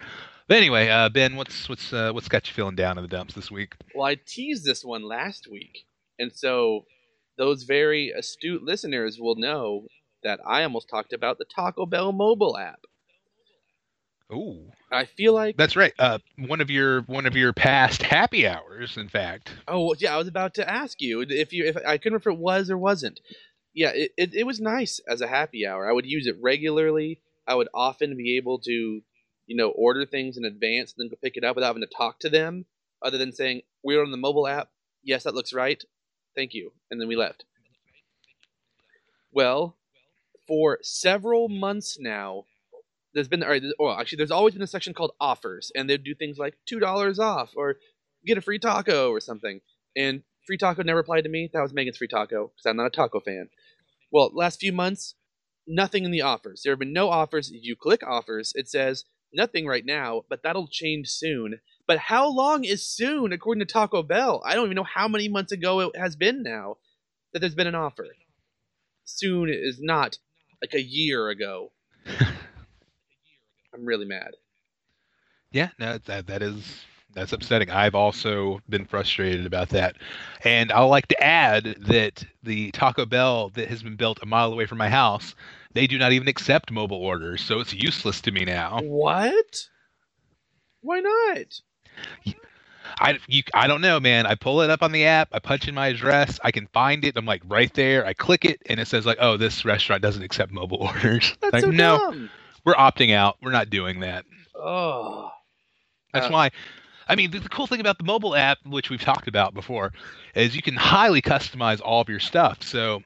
But 0.48 0.58
anyway, 0.58 0.90
uh, 0.90 1.10
Ben, 1.10 1.36
what's 1.36 1.70
what's 1.70 1.94
uh, 1.94 2.12
what's 2.12 2.28
got 2.28 2.48
you 2.48 2.54
feeling 2.54 2.76
down 2.76 2.98
in 2.98 3.04
the 3.04 3.08
dumps 3.08 3.34
this 3.34 3.50
week? 3.52 3.76
Well, 3.96 4.06
I 4.06 4.18
teased 4.26 4.66
this 4.66 4.84
one 4.84 5.04
last 5.04 5.48
week, 5.50 5.86
and 6.20 6.32
so 6.34 6.86
those 7.38 7.64
very 7.64 8.10
astute 8.10 8.64
listeners 8.64 9.18
will 9.20 9.36
know 9.36 9.88
that 10.24 10.40
I 10.46 10.64
almost 10.64 10.90
talked 10.90 11.14
about 11.14 11.38
the 11.38 11.46
Taco 11.46 11.86
Bell 11.86 12.12
mobile 12.12 12.58
app. 12.58 12.82
Ooh, 14.34 14.72
I 14.92 15.06
feel 15.06 15.34
like 15.34 15.58
that's 15.58 15.76
right. 15.76 15.94
Uh, 16.00 16.20
one 16.38 16.62
of 16.62 16.70
your 16.70 17.02
one 17.04 17.26
of 17.26 17.36
your 17.36 17.54
past 17.54 18.02
happy 18.02 18.48
hours, 18.48 18.98
in 18.98 19.10
fact. 19.10 19.52
Oh 19.68 19.94
yeah, 20.00 20.14
I 20.14 20.18
was 20.18 20.28
about 20.28 20.54
to 20.56 20.70
ask 20.70 21.02
you 21.02 21.22
if 21.22 21.54
you 21.54 21.66
if 21.66 21.78
I 21.78 21.98
couldn't 21.98 22.26
remember 22.26 22.32
if 22.32 22.38
it 22.38 22.40
was 22.40 22.70
or 22.70 22.78
wasn't. 22.78 23.20
Yeah, 23.74 23.92
it, 23.92 24.12
it, 24.18 24.34
it 24.34 24.44
was 24.46 24.60
nice 24.60 25.00
as 25.08 25.22
a 25.22 25.28
happy 25.28 25.66
hour. 25.66 25.90
I 25.90 25.94
would 25.94 26.06
use 26.06 26.28
it 26.28 26.36
regularly. 26.42 27.22
I 27.48 27.56
would 27.56 27.70
often 27.74 28.18
be 28.18 28.38
able 28.38 28.60
to, 28.60 29.02
you 29.52 29.58
know, 29.58 29.70
order 29.72 30.06
things 30.06 30.38
in 30.38 30.46
advance 30.46 30.94
and 30.94 31.04
then 31.04 31.10
go 31.10 31.18
pick 31.22 31.36
it 31.36 31.44
up 31.44 31.58
without 31.58 31.68
having 31.68 31.82
to 31.82 31.98
talk 31.98 32.22
to 32.22 32.30
them, 32.30 32.66
other 33.02 33.18
than 33.18 33.34
saying 33.34 33.64
we're 33.84 34.02
on 34.02 34.12
the 34.12 34.18
mobile 34.18 34.48
app. 34.48 34.70
Yes, 35.04 35.24
that 35.24 35.36
looks 35.36 35.52
right. 35.52 35.84
Thank 36.38 36.54
you, 36.54 36.72
and 36.90 37.02
then 37.02 37.10
we 37.10 37.18
left. 37.18 37.44
Well, 39.34 39.76
for 40.48 40.78
several 40.82 41.50
months 41.50 41.98
now, 42.00 42.46
there's 43.14 43.28
been, 43.28 43.44
or, 43.44 43.60
well, 43.78 44.00
actually, 44.00 44.20
there's 44.20 44.32
always 44.32 44.54
been 44.54 44.64
a 44.64 44.68
section 44.68 44.94
called 44.94 45.12
offers, 45.20 45.70
and 45.76 45.90
they'd 45.90 46.02
do 46.02 46.16
things 46.16 46.38
like 46.38 46.56
two 46.66 46.80
dollars 46.80 47.20
off 47.20 47.50
or 47.58 47.76
get 48.26 48.38
a 48.38 48.42
free 48.42 48.58
taco 48.58 49.12
or 49.12 49.20
something. 49.20 49.60
And 49.98 50.24
free 50.48 50.58
taco 50.58 50.82
never 50.82 51.00
applied 51.00 51.26
to 51.26 51.30
me. 51.30 51.50
That 51.52 51.62
was 51.62 51.74
Megan's 51.74 51.98
free 51.98 52.08
taco 52.08 52.54
because 52.56 52.66
I'm 52.66 52.78
not 52.78 52.86
a 52.86 52.90
taco 52.90 53.20
fan. 53.20 53.50
Well, 54.14 54.32
last 54.34 54.62
few 54.62 54.72
months, 54.72 55.16
nothing 55.68 56.06
in 56.06 56.12
the 56.12 56.22
offers. 56.22 56.62
There 56.64 56.72
have 56.72 56.80
been 56.80 56.94
no 56.94 57.10
offers. 57.10 57.52
You 57.52 57.76
click 57.76 58.02
offers, 58.08 58.54
it 58.56 58.70
says 58.70 59.04
nothing 59.34 59.66
right 59.66 59.86
now, 59.86 60.24
but 60.30 60.44
that'll 60.44 60.68
change 60.68 61.10
soon. 61.10 61.60
But 61.88 61.98
how 62.00 62.30
long 62.30 62.64
is 62.64 62.86
soon 62.86 63.34
according 63.34 63.66
to 63.66 63.72
Taco 63.72 64.04
Bell? 64.04 64.42
I 64.46 64.56
don't 64.56 64.66
even 64.66 64.76
know 64.76 64.84
how 64.84 65.08
many 65.08 65.28
months 65.28 65.52
ago 65.52 65.80
it 65.82 65.96
has 65.98 66.16
been 66.16 66.44
now 66.44 66.78
that 67.34 67.40
there's 67.40 67.56
been 67.56 67.68
an 67.68 67.76
offer. 67.76 68.08
Soon 69.06 69.50
is 69.50 69.80
not 69.82 70.18
like 70.62 70.74
a 70.74 70.82
year 70.82 71.30
ago. 71.30 71.72
I'm 73.74 73.86
really 73.86 74.06
mad. 74.06 74.36
Yeah, 75.52 75.70
no, 75.80 75.98
that 75.98 76.28
that 76.28 76.42
is 76.42 76.86
that's 77.14 77.34
upsetting. 77.34 77.70
I've 77.70 77.96
also 77.96 78.62
been 78.70 78.86
frustrated 78.86 79.46
about 79.46 79.70
that, 79.70 79.96
and 80.44 80.72
I'd 80.72 80.84
like 80.86 81.08
to 81.08 81.24
add 81.24 81.76
that 81.88 82.24
the 82.44 82.72
Taco 82.72 83.06
Bell 83.06 83.50
that 83.50 83.68
has 83.68 83.84
been 83.84 83.96
built 83.96 84.20
a 84.22 84.26
mile 84.26 84.52
away 84.54 84.66
from 84.66 84.78
my 84.78 84.90
house, 84.90 85.36
they 85.74 85.88
do 85.88 85.98
not 85.98 86.12
even 86.12 86.28
accept 86.28 86.72
mobile 86.72 86.98
orders, 86.98 87.42
so 87.42 87.60
it's 87.60 87.74
useless 87.74 88.22
to 88.22 88.32
me 88.32 88.46
now. 88.46 88.80
What? 88.82 89.68
Why 90.82 91.00
not? 91.00 91.62
I 93.00 93.20
you 93.28 93.44
I 93.54 93.68
don't 93.68 93.82
know, 93.82 94.00
man. 94.00 94.26
I 94.26 94.36
pull 94.36 94.62
it 94.62 94.70
up 94.70 94.82
on 94.84 94.92
the 94.92 95.06
app, 95.06 95.30
I 95.32 95.40
punch 95.40 95.68
in 95.68 95.76
my 95.76 95.88
address, 95.88 96.40
I 96.44 96.52
can 96.52 96.68
find 96.68 97.06
it. 97.06 97.16
I'm 97.16 97.26
like 97.26 97.42
right 97.48 97.74
there. 97.74 98.06
I 98.06 98.14
click 98.14 98.44
it, 98.46 98.62
and 98.66 98.80
it 98.80 98.88
says 98.88 99.06
like, 99.06 99.18
"Oh, 99.22 99.38
this 99.38 99.64
restaurant 99.64 100.02
doesn't 100.02 100.24
accept 100.24 100.52
mobile 100.52 100.78
orders." 100.82 101.34
That's 101.42 101.54
like, 101.54 101.64
so 101.64 101.72
no, 101.72 101.98
dumb. 101.98 102.30
we're 102.66 102.74
opting 102.74 103.14
out. 103.14 103.38
We're 103.42 103.52
not 103.52 103.70
doing 103.70 104.02
that. 104.02 104.26
Oh. 104.56 105.30
That's 106.14 106.26
Uh, 106.28 106.32
why. 106.32 106.52
I 107.12 107.16
mean, 107.16 107.30
the, 107.32 107.40
the 107.40 107.50
cool 107.50 107.68
thing 107.68 107.82
about 107.82 107.98
the 107.98 108.06
mobile 108.06 108.38
app, 108.38 108.60
which 108.66 108.90
we've 108.90 109.02
talked 109.02 109.28
about 109.28 109.54
before, 109.54 109.92
is 110.34 110.56
you 110.56 110.62
can 110.62 110.78
highly 110.78 111.22
customize 111.22 111.82
all 111.84 112.00
of 112.00 112.08
your 112.08 112.22
stuff. 112.22 112.64
So, 112.64 113.04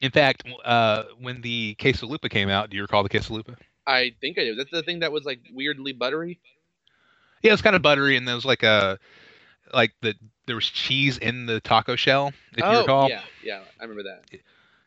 in 0.00 0.10
fact, 0.10 0.42
uh, 0.64 1.04
when 1.20 1.40
the 1.40 1.76
Quesalupa 1.76 2.28
came 2.28 2.48
out, 2.48 2.70
do 2.70 2.76
you 2.76 2.82
recall 2.82 3.04
the 3.04 3.08
Quesalupa? 3.08 3.56
I 3.86 4.16
think 4.20 4.36
I 4.36 4.42
do. 4.42 4.56
That's 4.56 4.72
the 4.72 4.82
thing 4.82 4.98
that 4.98 5.12
was 5.12 5.24
like 5.24 5.38
weirdly 5.52 5.92
buttery. 5.92 6.40
Yeah, 7.40 7.50
it 7.50 7.52
was 7.52 7.62
kind 7.62 7.76
of 7.76 7.82
buttery, 7.82 8.16
and 8.16 8.26
there 8.26 8.34
was 8.34 8.44
like 8.44 8.64
a, 8.64 8.98
like 9.72 9.92
the 10.00 10.16
there 10.46 10.56
was 10.56 10.66
cheese 10.66 11.16
in 11.16 11.46
the 11.46 11.60
taco 11.60 11.94
shell, 11.94 12.32
if 12.56 12.64
oh, 12.64 12.72
you 12.72 12.78
recall. 12.80 13.08
yeah, 13.08 13.22
yeah, 13.44 13.60
I 13.78 13.84
remember 13.84 14.02
that. 14.02 14.40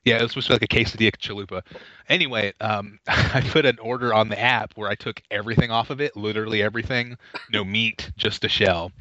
Yeah, 0.08 0.20
it 0.20 0.22
was 0.24 0.32
supposed 0.32 0.48
to 0.48 0.52
be 0.52 0.56
like 0.56 0.74
a 0.74 0.76
quesadilla 0.76 1.12
chalupa. 1.18 1.62
Anyway, 2.08 2.54
um, 2.62 3.00
I 3.08 3.42
put 3.50 3.66
an 3.66 3.78
order 3.80 4.14
on 4.14 4.30
the 4.30 4.40
app 4.40 4.72
where 4.76 4.90
I 4.90 4.96
took 4.96 5.22
everything 5.30 5.70
off 5.70 5.90
of 5.90 6.00
it, 6.00 6.16
literally 6.16 6.62
everything, 6.62 7.18
no 7.52 7.66
meat, 7.66 8.10
just 8.16 8.46
a 8.46 8.50
shell. 8.50 8.94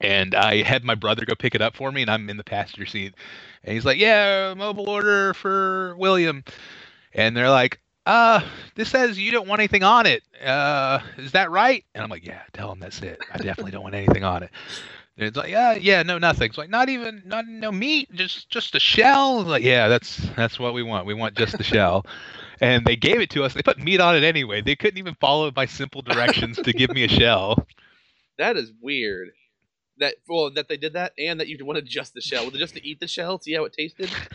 And 0.00 0.34
I 0.34 0.62
had 0.62 0.84
my 0.84 0.94
brother 0.94 1.24
go 1.24 1.34
pick 1.34 1.54
it 1.54 1.60
up 1.60 1.76
for 1.76 1.90
me, 1.90 2.02
and 2.02 2.10
I'm 2.10 2.30
in 2.30 2.36
the 2.36 2.44
passenger 2.44 2.86
seat. 2.86 3.14
And 3.64 3.74
he's 3.74 3.84
like, 3.84 3.98
"Yeah, 3.98 4.54
mobile 4.56 4.88
order 4.88 5.34
for 5.34 5.96
William." 5.96 6.44
And 7.14 7.36
they're 7.36 7.50
like, 7.50 7.80
"Uh, 8.06 8.42
this 8.74 8.88
says 8.88 9.18
you 9.18 9.30
don't 9.32 9.48
want 9.48 9.60
anything 9.60 9.82
on 9.82 10.06
it. 10.06 10.22
Uh, 10.44 11.00
is 11.18 11.32
that 11.32 11.50
right?" 11.50 11.84
And 11.94 12.02
I'm 12.02 12.10
like, 12.10 12.24
"Yeah, 12.24 12.42
tell 12.52 12.70
him 12.72 12.80
that's 12.80 13.00
it. 13.02 13.20
I 13.32 13.38
definitely 13.38 13.72
don't 13.72 13.82
want 13.82 13.94
anything 13.94 14.24
on 14.24 14.42
it." 14.44 14.50
And 15.16 15.26
it's 15.26 15.36
like, 15.36 15.50
yeah, 15.50 15.74
yeah, 15.74 16.02
no, 16.02 16.18
nothing. 16.18 16.48
It's 16.48 16.58
like 16.58 16.70
not 16.70 16.88
even, 16.88 17.22
not 17.26 17.46
no 17.46 17.70
meat, 17.70 18.10
just 18.14 18.48
just 18.50 18.74
a 18.74 18.80
shell. 18.80 19.42
Like, 19.42 19.62
yeah, 19.62 19.88
that's 19.88 20.16
that's 20.36 20.58
what 20.58 20.74
we 20.74 20.82
want. 20.82 21.06
We 21.06 21.14
want 21.14 21.34
just 21.36 21.58
the 21.58 21.64
shell. 21.64 22.06
And 22.60 22.86
they 22.86 22.96
gave 22.96 23.20
it 23.20 23.30
to 23.30 23.42
us. 23.44 23.54
They 23.54 23.62
put 23.62 23.78
meat 23.78 24.00
on 24.00 24.14
it 24.16 24.22
anyway. 24.22 24.60
They 24.62 24.76
couldn't 24.76 24.98
even 24.98 25.14
follow 25.16 25.50
my 25.54 25.66
simple 25.66 26.00
directions 26.02 26.60
to 26.60 26.72
give 26.72 26.92
me 26.92 27.04
a 27.04 27.08
shell. 27.08 27.66
That 28.38 28.56
is 28.56 28.72
weird. 28.80 29.30
That 29.98 30.16
well, 30.28 30.50
that 30.52 30.68
they 30.68 30.76
did 30.76 30.94
that, 30.94 31.12
and 31.18 31.40
that 31.40 31.48
you 31.48 31.58
wanted 31.64 31.86
just 31.86 32.14
the 32.14 32.20
shell. 32.20 32.44
Was 32.46 32.54
it 32.54 32.58
just 32.58 32.74
to 32.74 32.86
eat 32.86 33.00
the 33.00 33.08
shell, 33.08 33.38
see 33.40 33.54
how 33.54 33.64
it 33.64 33.72
tasted? 33.72 34.10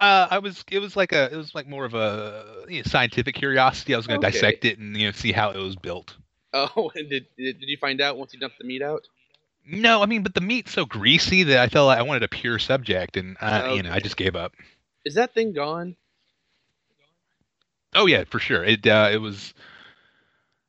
Uh, 0.00 0.26
I 0.30 0.38
was, 0.38 0.64
it 0.70 0.80
was 0.80 0.96
like 0.96 1.12
a, 1.12 1.32
it 1.32 1.36
was 1.36 1.54
like 1.54 1.66
more 1.68 1.84
of 1.84 1.94
a 1.94 2.64
you 2.68 2.78
know, 2.78 2.82
scientific 2.84 3.34
curiosity. 3.34 3.94
I 3.94 3.96
was 3.96 4.06
going 4.06 4.20
to 4.20 4.26
Okay. 4.26 4.26
dissect 4.26 4.64
it 4.64 4.78
and 4.78 4.96
you 4.96 5.06
know 5.06 5.12
see 5.12 5.32
how 5.32 5.50
it 5.50 5.58
was 5.58 5.76
built. 5.76 6.16
Oh, 6.76 6.92
and 6.94 7.10
did 7.10 7.26
did 7.36 7.56
you 7.62 7.76
find 7.76 8.00
out 8.00 8.16
once 8.16 8.32
you 8.32 8.38
dumped 8.38 8.58
the 8.58 8.64
meat 8.64 8.80
out? 8.80 9.08
No, 9.66 10.02
I 10.02 10.06
mean, 10.06 10.22
but 10.22 10.34
the 10.34 10.40
meat's 10.40 10.72
so 10.72 10.84
greasy 10.84 11.42
that 11.42 11.58
I 11.58 11.68
felt 11.68 11.86
like 11.86 11.98
I 11.98 12.02
wanted 12.02 12.22
a 12.22 12.28
pure 12.28 12.60
subject, 12.60 13.16
and 13.16 13.36
uh, 13.40 13.72
you 13.74 13.82
know, 13.82 13.90
I 13.90 13.98
just 13.98 14.16
gave 14.16 14.36
up. 14.36 14.52
Is 15.04 15.14
that 15.14 15.34
thing 15.34 15.52
gone? 15.52 15.96
Oh 17.94 18.06
yeah, 18.06 18.22
for 18.24 18.38
sure. 18.38 18.62
It 18.62 18.86
uh, 18.86 19.10
it 19.12 19.16
was, 19.16 19.52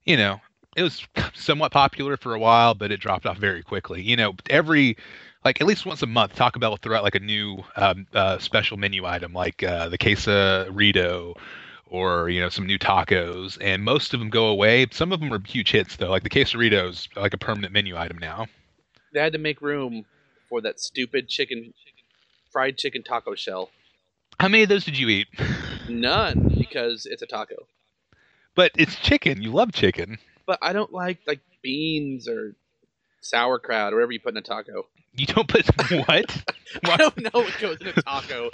you 0.06 0.17
know, 0.17 0.39
it 0.76 0.82
was 0.82 1.06
somewhat 1.36 1.71
popular 1.71 2.17
for 2.17 2.34
a 2.34 2.39
while, 2.39 2.74
but 2.74 2.91
it 2.91 3.00
dropped 3.00 3.28
off 3.28 3.38
very 3.38 3.62
quickly. 3.62 4.02
You 4.02 4.15
know, 4.15 4.34
every 4.50 4.98
like 5.43 5.62
at 5.62 5.67
least 5.67 5.86
once 5.86 6.02
a 6.02 6.08
month, 6.08 6.36
Taco 6.36 6.60
Bell 6.60 6.71
will 6.71 6.78
throw 6.78 6.98
out 6.98 7.04
like 7.04 7.15
a 7.15 7.19
new 7.19 7.63
um, 7.76 8.08
uh, 8.13 8.39
special 8.39 8.78
menu 8.78 9.06
item, 9.06 9.34
like 9.34 9.62
uh, 9.62 9.89
the 9.89 10.00
quesarito 10.00 11.36
or 11.88 12.30
you 12.30 12.41
know 12.41 12.50
some 12.50 12.65
new 12.65 12.80
tacos, 12.80 13.58
and 13.62 13.84
most 13.84 14.13
of 14.13 14.19
them 14.19 14.30
go 14.30 14.48
away. 14.48 14.88
Some 14.91 15.12
of 15.12 15.19
them 15.19 15.34
are 15.34 15.39
huge 15.45 15.71
hits 15.71 15.95
though, 15.95 16.10
like 16.10 16.24
the 16.24 16.30
quesaritos, 16.30 17.08
like 17.15 17.34
a 17.34 17.38
permanent 17.38 17.74
menu 17.74 17.98
item 17.98 18.17
now. 18.17 18.48
They 19.13 19.19
had 19.21 19.34
to 19.34 19.39
make 19.39 19.62
room 19.62 20.06
for 20.50 20.62
that 20.62 20.80
stupid 20.80 21.30
chicken, 21.30 21.74
fried 22.52 22.78
chicken 22.78 23.04
taco 23.04 23.36
shell. 23.36 23.69
How 24.39 24.48
many 24.50 24.63
of 24.63 24.69
those 24.69 24.84
did 24.86 24.98
you 24.98 25.08
eat? 25.10 25.28
None 25.89 26.54
because 26.58 27.06
it's 27.06 27.21
a 27.21 27.26
taco. 27.28 27.67
but 28.56 28.71
it's 28.78 28.95
chicken. 28.95 29.41
You 29.41 29.52
love 29.52 29.71
chicken. 29.71 30.17
But 30.45 30.60
I 30.62 30.74
don't 30.74 30.91
like 30.91 31.19
like 31.28 31.39
beans 31.62 32.28
or 32.28 32.56
sauerkraut 33.21 33.93
or 33.93 33.98
whatever 33.98 34.12
you 34.12 34.19
put 34.19 34.34
in 34.34 34.38
a 34.38 34.41
taco. 34.41 34.88
You 35.17 35.25
don't 35.28 35.47
put 35.47 35.65
what? 36.08 36.43
I 36.84 36.97
don't 36.97 37.17
know 37.21 37.41
what 37.41 37.58
goes 37.60 37.78
in 37.80 37.88
a 37.88 37.93
taco. 37.93 38.49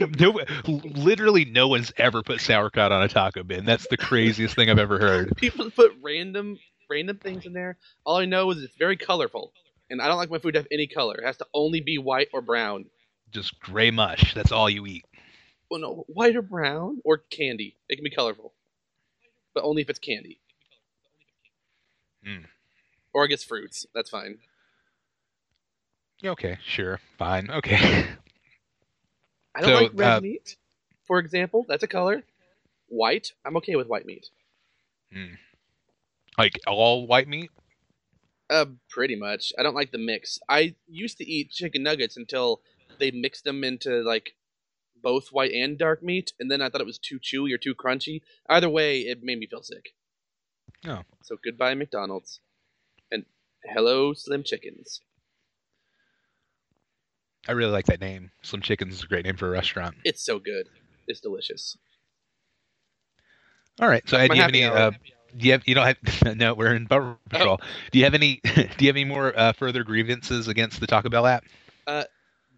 no, 0.18 0.40
literally 0.66 1.44
no 1.44 1.68
one's 1.68 1.92
ever 1.98 2.22
put 2.22 2.40
sauerkraut 2.40 2.90
on 2.90 3.02
a 3.02 3.08
taco 3.08 3.42
bin. 3.42 3.66
That's 3.66 3.86
the 3.88 3.96
craziest 3.96 4.54
thing 4.54 4.70
I've 4.70 4.78
ever 4.78 4.98
heard. 4.98 5.36
People 5.36 5.70
put 5.70 5.92
random 6.02 6.58
random 6.88 7.18
things 7.18 7.44
in 7.44 7.52
there. 7.52 7.76
All 8.04 8.16
I 8.16 8.24
know 8.24 8.50
is 8.50 8.62
it's 8.62 8.76
very 8.76 8.96
colorful, 8.96 9.52
and 9.90 10.00
I 10.00 10.08
don't 10.08 10.16
like 10.16 10.30
my 10.30 10.38
food 10.38 10.52
to 10.52 10.60
have 10.60 10.68
any 10.70 10.86
color. 10.86 11.16
It 11.16 11.26
has 11.26 11.36
to 11.38 11.46
only 11.52 11.80
be 11.80 11.98
white 11.98 12.28
or 12.32 12.40
brown. 12.40 12.86
Just 13.30 13.60
gray 13.60 13.90
mush. 13.90 14.32
That's 14.34 14.52
all 14.52 14.70
you 14.70 14.86
eat. 14.86 15.04
Well, 15.70 15.80
no, 15.80 16.04
white 16.06 16.36
or 16.36 16.42
brown 16.42 17.00
or 17.04 17.18
candy. 17.18 17.76
It 17.88 17.96
can 17.96 18.04
be 18.04 18.10
colorful, 18.10 18.52
but 19.52 19.64
only 19.64 19.82
if 19.82 19.90
it's 19.90 19.98
candy. 19.98 20.38
Hmm. 22.24 22.44
Or 23.12 23.24
I 23.24 23.26
guess 23.26 23.44
fruits. 23.44 23.86
That's 23.94 24.10
fine. 24.10 24.38
Okay, 26.24 26.58
sure, 26.64 27.00
fine, 27.18 27.50
okay. 27.50 28.06
I 29.54 29.60
don't 29.60 29.70
So, 29.70 29.82
like 29.82 29.90
red 29.94 30.08
uh, 30.08 30.20
meat, 30.20 30.56
for 31.06 31.18
example. 31.18 31.64
That's 31.68 31.82
a 31.82 31.88
color. 31.88 32.22
White. 32.88 33.32
I'm 33.44 33.56
okay 33.58 33.76
with 33.76 33.88
white 33.88 34.06
meat. 34.06 34.28
like 36.38 36.58
all 36.66 37.06
white 37.06 37.28
meat. 37.28 37.50
Uh, 38.48 38.66
pretty 38.90 39.16
much. 39.16 39.52
I 39.58 39.62
don't 39.62 39.74
like 39.74 39.92
the 39.92 39.98
mix. 39.98 40.38
I 40.48 40.74
used 40.86 41.18
to 41.18 41.28
eat 41.28 41.50
chicken 41.50 41.82
nuggets 41.82 42.16
until 42.16 42.60
they 42.98 43.10
mixed 43.10 43.44
them 43.44 43.64
into 43.64 44.02
like 44.02 44.34
both 45.02 45.28
white 45.28 45.52
and 45.52 45.78
dark 45.78 46.02
meat, 46.02 46.32
and 46.38 46.50
then 46.50 46.60
I 46.62 46.68
thought 46.68 46.80
it 46.80 46.86
was 46.86 46.98
too 46.98 47.18
chewy 47.18 47.52
or 47.52 47.58
too 47.58 47.74
crunchy. 47.74 48.22
Either 48.48 48.68
way, 48.68 49.00
it 49.00 49.22
made 49.22 49.38
me 49.38 49.46
feel 49.46 49.62
sick. 49.62 49.94
Oh. 50.86 51.02
So 51.22 51.36
goodbye 51.42 51.74
McDonald's, 51.74 52.40
and 53.10 53.24
hello 53.64 54.12
Slim 54.14 54.42
Chickens. 54.44 55.00
I 57.48 57.52
really 57.52 57.72
like 57.72 57.86
that 57.86 58.00
name. 58.00 58.30
Slim 58.42 58.62
Chickens 58.62 58.94
is 58.94 59.02
a 59.02 59.06
great 59.06 59.24
name 59.24 59.36
for 59.36 59.48
a 59.48 59.50
restaurant. 59.50 59.96
It's 60.04 60.24
so 60.24 60.38
good. 60.38 60.68
It's 61.06 61.20
delicious. 61.20 61.76
All 63.80 63.88
right, 63.88 64.02
so 64.08 64.16
uh, 64.16 64.26
do 64.26 64.34
you 64.34 64.40
have 64.40 64.48
any? 64.48 64.64
Uh, 64.64 64.90
do 65.36 65.46
you 65.46 65.52
have? 65.52 65.62
You 65.66 65.74
don't 65.74 65.86
have? 65.86 66.36
no, 66.36 66.54
we're 66.54 66.74
in 66.74 66.86
Bumper 66.86 67.18
Oh. 67.34 67.58
Do 67.92 67.98
you 67.98 68.04
have 68.04 68.14
any? 68.14 68.40
do 68.54 68.62
you 68.78 68.88
have 68.88 68.96
any 68.96 69.04
more 69.04 69.38
uh, 69.38 69.52
further 69.52 69.84
grievances 69.84 70.48
against 70.48 70.80
the 70.80 70.86
Taco 70.86 71.08
Bell 71.08 71.26
app? 71.26 71.44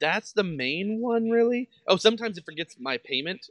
That's 0.01 0.33
the 0.33 0.45
main 0.45 1.01
one, 1.01 1.31
really. 1.31 1.69
Oh, 1.87 1.97
sometimes 1.97 2.39
it 2.39 2.45
forgets 2.45 2.77
my 2.79 2.99
payment. 2.99 3.49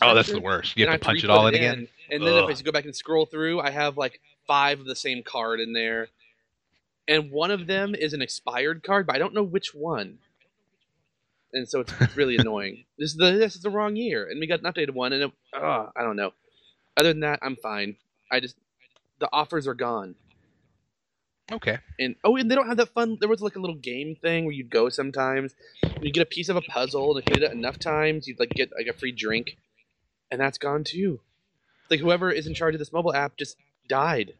Oh, 0.00 0.14
that's 0.14 0.30
the 0.30 0.40
worst. 0.40 0.76
You 0.76 0.86
have 0.86 1.00
to 1.00 1.04
punch 1.04 1.18
it 1.18 1.26
re-put 1.26 1.36
all 1.36 1.46
in 1.48 1.54
again. 1.54 1.88
And 2.10 2.24
then 2.24 2.44
if 2.44 2.58
I 2.58 2.62
go 2.62 2.72
back 2.72 2.84
and 2.84 2.94
scroll 2.94 3.26
through, 3.26 3.60
I 3.60 3.70
have 3.70 3.96
like 3.96 4.20
five 4.46 4.80
of 4.80 4.86
the 4.86 4.96
same 4.96 5.22
card 5.22 5.60
in 5.60 5.72
there. 5.72 6.08
And 7.08 7.30
one 7.32 7.50
of 7.50 7.66
them 7.66 7.94
is 7.94 8.12
an 8.12 8.20
expired 8.20 8.82
card, 8.82 9.06
but 9.06 9.16
I 9.16 9.18
don't 9.18 9.32
know 9.34 9.42
which 9.42 9.74
one. 9.74 10.18
And 11.54 11.66
so 11.66 11.80
it's, 11.80 11.92
it's 12.00 12.16
really 12.16 12.36
annoying. 12.38 12.84
This 12.98 13.12
is 13.12 13.16
the 13.16 13.30
this 13.32 13.56
is 13.56 13.62
the 13.62 13.70
wrong 13.70 13.96
year, 13.96 14.28
and 14.30 14.38
we 14.38 14.46
got 14.46 14.60
an 14.60 14.70
updated 14.70 14.90
one, 14.90 15.14
and 15.14 15.22
it, 15.24 15.32
uh, 15.56 15.86
I 15.96 16.02
don't 16.02 16.16
know. 16.16 16.32
Other 16.96 17.08
than 17.08 17.20
that, 17.20 17.38
I'm 17.40 17.56
fine. 17.56 17.96
I 18.30 18.40
just 18.40 18.56
the 19.18 19.28
offers 19.32 19.66
are 19.66 19.74
gone, 19.74 20.14
Okay. 21.50 21.78
and 21.98 22.16
oh, 22.22 22.36
and 22.36 22.50
they 22.50 22.54
don't 22.54 22.68
have 22.68 22.76
that 22.76 22.90
fun. 22.90 23.16
There 23.18 23.28
was 23.28 23.40
like 23.40 23.56
a 23.56 23.60
little 23.60 23.76
game 23.76 24.14
thing 24.14 24.44
where 24.44 24.52
you'd 24.52 24.68
go 24.70 24.90
sometimes, 24.90 25.54
you 26.02 26.12
get 26.12 26.22
a 26.22 26.26
piece 26.26 26.50
of 26.50 26.56
a 26.56 26.60
puzzle, 26.60 27.16
and 27.16 27.26
if 27.26 27.28
you 27.30 27.40
did 27.40 27.50
it 27.50 27.52
enough 27.56 27.78
times, 27.78 28.28
you'd 28.28 28.38
like 28.38 28.50
get 28.50 28.70
like 28.76 28.86
a 28.86 28.92
free 28.98 29.12
drink, 29.12 29.56
and 30.30 30.38
that's 30.38 30.58
gone 30.58 30.84
too. 30.84 31.20
Like 31.90 32.00
whoever 32.00 32.30
is 32.30 32.46
in 32.46 32.52
charge 32.52 32.74
of 32.74 32.78
this 32.78 32.92
mobile 32.92 33.14
app 33.14 33.38
just 33.38 33.56
died. 33.88 34.34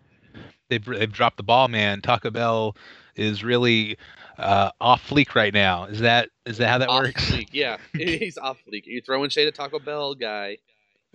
They've 0.69 0.85
they've 0.85 1.13
dropped 1.13 1.37
the 1.37 1.43
ball, 1.43 1.69
man. 1.69 2.01
Taco 2.01 2.31
Bell 2.31 2.77
is 3.17 3.43
really 3.43 3.97
uh, 4.39 4.71
off 4.81 5.07
fleek 5.09 5.35
right 5.35 5.53
now. 5.53 5.85
Is 5.85 6.01
that 6.01 6.31
is 6.47 6.59
that 6.59 6.69
how 6.69 6.79
that 6.79 6.89
off 6.89 7.03
works? 7.05 7.31
fleek, 7.31 7.49
yeah, 7.53 7.79
he's 7.95 8.39
off 8.39 8.59
fleek. 8.67 8.87
You 8.87 9.01
throwing 9.01 9.31
shade 9.31 9.49
at 9.49 9.55
Taco 9.55 9.79
Bell 9.79 10.15
guy? 10.15 10.59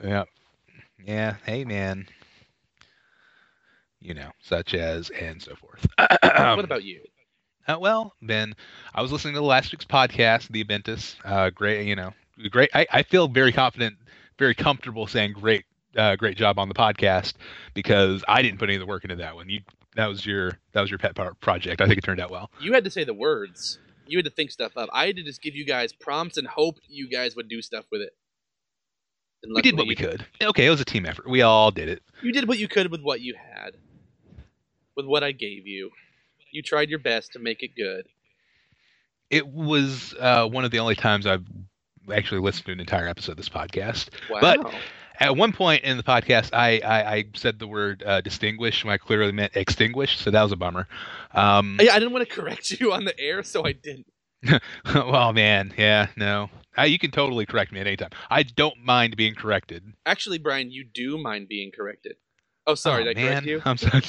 Yeah. 0.04 0.24
Yeah. 1.06 1.36
Hey, 1.46 1.66
man. 1.66 2.08
You 4.00 4.14
know, 4.14 4.32
such 4.42 4.74
as 4.74 5.10
and 5.12 5.42
so 5.42 5.56
forth. 5.56 5.88
what 5.98 6.66
about 6.66 6.84
you? 6.84 7.02
Uh, 7.68 7.78
well, 7.80 8.14
Ben, 8.22 8.54
I 8.94 9.02
was 9.02 9.12
listening 9.12 9.36
to 9.36 9.42
last 9.42 9.72
week's 9.72 9.86
podcast, 9.86 10.50
The 10.50 10.64
Aventus. 10.66 11.16
Uh, 11.24 11.50
great, 11.50 11.88
you 11.88 11.96
know, 11.96 12.12
great. 12.50 12.70
I, 12.74 12.86
I 12.92 13.04
feel 13.04 13.30
very 13.30 13.54
confident, 13.54 13.96
very 14.38 14.54
comfortable 14.54 15.08
saying 15.08 15.34
great, 15.34 15.64
uh, 15.98 16.16
great 16.16 16.38
job 16.38 16.60
on 16.60 16.68
the 16.68 16.74
podcast 16.76 17.34
because 17.74 18.24
I 18.28 18.42
didn't 18.42 18.60
put 18.60 18.70
any 18.70 18.76
of 18.76 18.80
the 18.80 18.86
work 18.86 19.04
into 19.04 19.16
that 19.18 19.36
one. 19.36 19.50
You, 19.50 19.62
that 19.96 20.08
was 20.08 20.26
your, 20.26 20.58
that 20.74 20.82
was 20.82 20.90
your 20.90 20.98
pet 21.00 21.16
project. 21.40 21.82
I 21.82 21.86
think 21.86 21.98
it 21.98 22.04
turned 22.04 22.20
out 22.20 22.32
well. 22.32 22.50
You 22.60 22.74
had 22.74 22.84
to 22.86 22.92
say 22.92 23.04
the 23.04 23.14
words. 23.14 23.80
You 24.08 24.18
had 24.18 24.26
to 24.26 24.32
think 24.32 24.52
stuff 24.52 24.76
up. 24.76 24.90
I 24.92 25.08
had 25.08 25.16
to 25.18 25.24
just 25.24 25.42
give 25.42 25.56
you 25.56 25.66
guys 25.66 25.94
prompts 25.94 26.38
and 26.38 26.48
hope 26.48 26.78
you 26.88 27.10
guys 27.10 27.36
would 27.36 27.48
do 27.48 27.62
stuff 27.62 27.86
with 27.92 28.02
it. 28.02 28.14
And 29.44 29.54
We 29.54 29.62
did 29.62 29.78
what 29.78 29.88
we 29.88 29.96
could. 29.96 30.26
Okay, 30.42 30.66
it 30.66 30.70
was 30.70 30.82
a 30.82 30.86
team 30.86 31.06
effort. 31.06 31.30
We 31.30 31.42
all 31.42 31.72
did 31.72 31.90
it. 31.90 32.02
You 32.22 32.32
did 32.32 32.48
what 32.48 32.58
you 32.60 32.68
could 32.68 32.90
with 32.92 33.02
what 33.02 33.22
you 33.22 33.36
had, 33.36 33.72
with 34.96 35.06
what 35.06 35.24
I 35.24 35.32
gave 35.32 35.68
you. 35.68 35.92
You 36.52 36.62
tried 36.62 36.90
your 36.90 37.00
best 37.00 37.34
to 37.34 37.40
make 37.40 37.62
it 37.64 37.72
good. 37.76 38.08
It 39.30 39.48
was 39.48 40.14
uh, 40.20 40.48
one 40.48 40.64
of 40.66 40.72
the 40.72 40.80
only 40.80 40.96
times 40.96 41.26
I've 41.26 41.46
actually 42.14 42.42
listened 42.42 42.66
to 42.68 42.72
an 42.74 42.80
entire 42.80 43.08
episode 43.08 43.32
of 43.34 43.38
this 43.38 43.50
podcast. 43.50 44.10
Wow. 44.30 44.40
But- 44.42 44.74
At 45.20 45.38
one 45.38 45.54
point 45.54 45.84
in 45.84 45.98
the 45.98 46.04
podcast, 46.04 46.50
I 46.54 46.80
I, 46.80 47.14
I 47.14 47.26
said 47.36 47.60
the 47.60 47.68
word 47.68 48.04
uh, 48.06 48.22
distinguish 48.22 48.84
when 48.84 48.94
I 48.94 48.98
clearly 48.98 49.32
meant 49.32 49.56
extinguish, 49.56 50.18
so 50.20 50.32
that 50.32 50.42
was 50.42 50.52
a 50.52 50.56
bummer. 50.56 50.88
Um, 51.34 51.78
I, 51.80 51.90
I 51.90 52.00
didn't 52.00 52.14
want 52.14 52.28
to 52.28 52.34
correct 52.34 52.72
you 52.72 52.94
on 52.94 53.06
the 53.06 53.20
air, 53.20 53.44
so 53.44 53.66
I 53.66 53.74
didn't. 53.74 54.08
well, 54.94 55.32
man, 55.34 55.74
yeah, 55.78 56.08
no, 56.18 56.50
uh, 56.78 56.84
you 56.84 57.00
can 57.00 57.12
totally 57.12 57.46
correct 57.46 57.72
me 57.72 57.80
at 57.80 57.88
any 57.88 57.96
time. 57.98 58.10
I 58.30 58.44
don't 58.44 58.78
mind 58.84 59.16
being 59.16 59.36
corrected. 59.36 59.84
Actually, 60.06 60.40
Brian, 60.40 60.72
you 60.72 60.84
do 60.84 61.18
mind 61.18 61.48
being 61.48 61.72
corrected. 61.76 62.16
Oh, 62.66 62.76
sorry, 62.76 63.04
oh, 63.04 63.06
did 63.06 63.18
I 63.18 63.22
correct 63.22 63.46
man. 63.46 63.50
you? 63.50 63.62
I'm 63.66 63.78
sorry. 63.78 64.04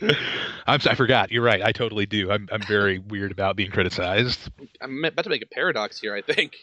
I'm, 0.66 0.80
I 0.84 0.94
forgot. 0.94 1.30
You're 1.30 1.42
right. 1.42 1.62
I 1.62 1.72
totally 1.72 2.06
do. 2.06 2.30
I'm, 2.30 2.48
I'm 2.50 2.62
very 2.62 2.98
weird 2.98 3.32
about 3.32 3.56
being 3.56 3.70
criticized. 3.70 4.50
I'm 4.80 5.04
about 5.04 5.24
to 5.24 5.30
make 5.30 5.42
a 5.42 5.46
paradox 5.46 6.00
here. 6.00 6.14
I 6.14 6.22
think. 6.22 6.54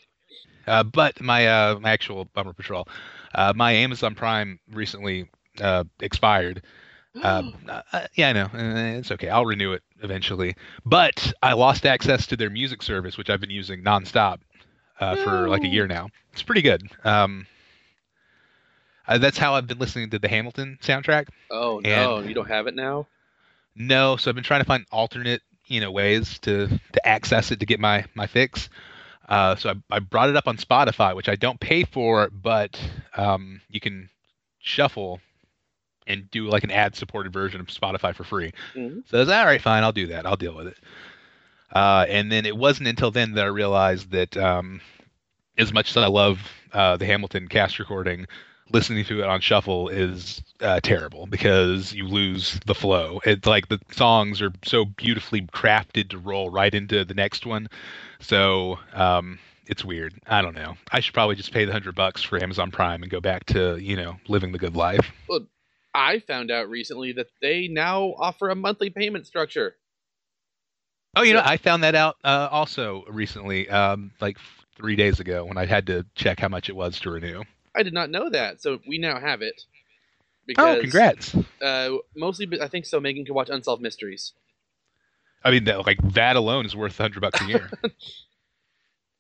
Uh, 0.68 0.84
but 0.84 1.20
my 1.22 1.48
uh, 1.48 1.80
my 1.80 1.92
actual 1.92 2.26
bummer 2.26 2.54
patrol, 2.54 2.88
uh, 3.34 3.54
my 3.56 3.72
Amazon 3.72 4.14
Prime 4.16 4.60
recently 4.72 5.30
uh, 5.62 5.84
expired. 6.02 6.62
Um, 7.24 7.56
uh, 7.68 7.82
yeah, 8.14 8.30
I 8.30 8.34
know. 8.34 8.46
Uh, 8.54 9.00
It's 9.00 9.10
okay. 9.12 9.30
I'll 9.30 9.46
renew 9.46 9.74
it 9.74 9.82
eventually. 10.04 10.56
But 10.86 11.34
I 11.42 11.54
lost 11.54 11.86
access 11.86 12.28
to 12.28 12.38
their 12.38 12.52
music 12.52 12.84
service, 12.84 13.18
which 13.18 13.30
I've 13.32 13.42
been 13.42 13.50
using 13.50 13.82
nonstop 13.84 14.38
uh, 15.00 15.16
for 15.16 15.48
like 15.50 15.64
a 15.64 15.68
year 15.68 15.88
now. 15.88 16.10
It's 16.34 16.44
pretty 16.44 16.62
good. 16.62 16.84
Um, 17.04 17.48
uh, 19.08 19.18
that's 19.18 19.38
how 19.38 19.56
I've 19.56 19.68
been 19.68 19.80
listening 19.80 20.10
to 20.12 20.20
the 20.20 20.28
Hamilton 20.28 20.78
soundtrack. 20.82 21.30
oh 21.50 21.78
And- 21.78 21.86
no, 21.86 22.20
you 22.20 22.34
don't 22.36 22.50
have 22.50 22.68
it 22.68 22.76
now. 22.76 23.08
No, 23.76 24.18
so 24.18 24.30
I've 24.30 24.36
been 24.36 24.44
trying 24.44 24.62
to 24.62 24.66
find 24.66 24.86
alternate, 24.92 25.42
you 25.68 25.80
know, 25.82 25.92
ways 25.92 26.40
to 26.40 26.68
to 26.68 27.08
access 27.08 27.52
it 27.52 27.60
to 27.60 27.66
get 27.66 27.80
my 27.80 28.06
my 28.16 28.26
fix. 28.28 28.70
Uh, 29.28 29.56
so 29.56 29.70
I, 29.72 29.96
I 29.98 30.00
brought 30.00 30.30
it 30.30 30.36
up 30.36 30.48
on 30.48 30.58
Spotify, 30.58 31.16
which 31.16 31.28
I 31.30 31.36
don't 31.36 31.60
pay 31.60 31.84
for, 31.84 32.30
but 32.30 32.80
um, 33.16 33.62
you 33.70 33.80
can 33.80 34.10
shuffle 34.60 35.20
and 36.08 36.32
do 36.32 36.48
like 36.48 36.64
an 36.64 36.72
ad-supported 36.72 37.34
version 37.34 37.60
of 37.60 37.68
Spotify 37.68 38.16
for 38.16 38.24
free. 38.24 38.54
Mhm. 38.76 39.04
So 39.10 39.18
I 39.18 39.20
was 39.20 39.30
all 39.30 39.46
right, 39.46 39.62
fine, 39.62 39.84
I'll 39.84 39.92
do 39.92 40.08
that. 40.08 40.26
I'll 40.26 40.38
deal 40.38 40.56
with 40.56 40.68
it. 40.68 40.78
Uh, 41.74 42.06
and 42.08 42.32
then 42.32 42.46
it 42.46 42.56
wasn't 42.56 42.88
until 42.88 43.12
then 43.12 43.34
that 43.34 43.44
I 43.44 43.50
realized 43.50 44.12
that 44.12 44.38
um, 44.38 44.80
as 45.58 45.74
much 45.74 45.90
as 45.90 45.98
I 45.98 46.08
love 46.08 46.40
uh, 46.72 46.96
the 46.96 47.06
Hamilton 47.06 47.50
cast 47.50 47.80
recording, 47.80 48.26
listening 48.72 49.06
to 49.06 49.22
it 49.22 49.26
on 49.26 49.42
shuffle 49.42 49.90
is 49.90 50.42
uh, 50.62 50.80
terrible 50.82 51.26
because 51.28 51.94
you 51.94 52.08
lose 52.08 52.60
the 52.66 52.76
flow. 52.76 53.20
It's 53.26 53.48
like 53.48 53.70
the 53.70 53.80
songs 53.92 54.42
are 54.42 54.52
so 54.66 54.86
beautifully 54.86 55.42
crafted 55.42 56.10
to 56.10 56.18
roll 56.18 56.50
right 56.50 56.74
into 56.74 57.06
the 57.06 57.14
next 57.14 57.46
one. 57.46 57.68
So 58.20 58.80
um, 58.94 59.40
it's 59.68 59.86
weird. 59.86 60.14
I 60.28 60.42
don't 60.42 60.56
know. 60.56 60.76
I 60.92 61.00
should 61.00 61.14
probably 61.14 61.36
just 61.36 61.52
pay 61.52 61.66
the 61.66 61.72
hundred 61.72 61.96
bucks 61.96 62.24
for 62.24 62.42
Amazon 62.42 62.72
Prime 62.72 63.04
and 63.04 63.12
go 63.12 63.22
back 63.22 63.46
to 63.48 63.78
you 63.78 63.96
know 63.96 64.18
living 64.28 64.52
the 64.52 64.60
good 64.60 64.76
life. 64.76 65.12
I 65.94 66.20
found 66.20 66.52
out 66.52 66.70
recently 66.70 67.14
that 67.14 67.28
they 67.42 67.68
now 67.68 68.14
offer 68.18 68.50
a 68.50 68.56
monthly 68.56 68.92
payment 68.92 69.26
structure. 69.26 69.76
Oh, 71.16 71.24
you 71.24 71.34
know, 71.34 71.42
I 71.44 71.58
found 71.58 71.84
that 71.84 71.96
out 71.96 72.18
uh, 72.24 72.48
also 72.52 73.04
recently, 73.10 73.68
um, 73.70 74.12
like 74.22 74.38
three 74.76 74.96
days 74.96 75.20
ago, 75.20 75.46
when 75.46 75.58
I 75.58 75.66
had 75.66 75.88
to 75.88 76.06
check 76.14 76.40
how 76.40 76.50
much 76.50 76.70
it 76.70 76.76
was 76.76 77.00
to 77.00 77.10
renew. 77.10 77.42
I 77.78 77.84
did 77.84 77.94
not 77.94 78.10
know 78.10 78.30
that, 78.30 78.62
so 78.62 78.80
we 78.88 78.98
now 78.98 79.20
have 79.20 79.42
it. 79.42 79.62
Because, 80.46 80.78
Oh, 80.78 80.82
congrats! 80.82 81.36
Uh, 81.62 81.98
mostly, 82.16 82.46
but 82.46 82.62
I 82.62 82.68
think 82.68 82.86
so. 82.86 83.00
Megan 83.00 83.26
can 83.26 83.36
watch 83.36 83.50
Unsolved 83.50 83.82
Mysteries. 83.82 84.34
I 85.44 85.52
mean, 85.52 85.66
that, 85.66 85.86
like 85.86 86.00
that 86.14 86.36
alone 86.36 86.66
is 86.66 86.76
worth 86.76 87.00
a 87.00 87.04
hundred 87.04 87.22
bucks 87.22 87.42
a 87.42 87.46
year. 87.46 87.70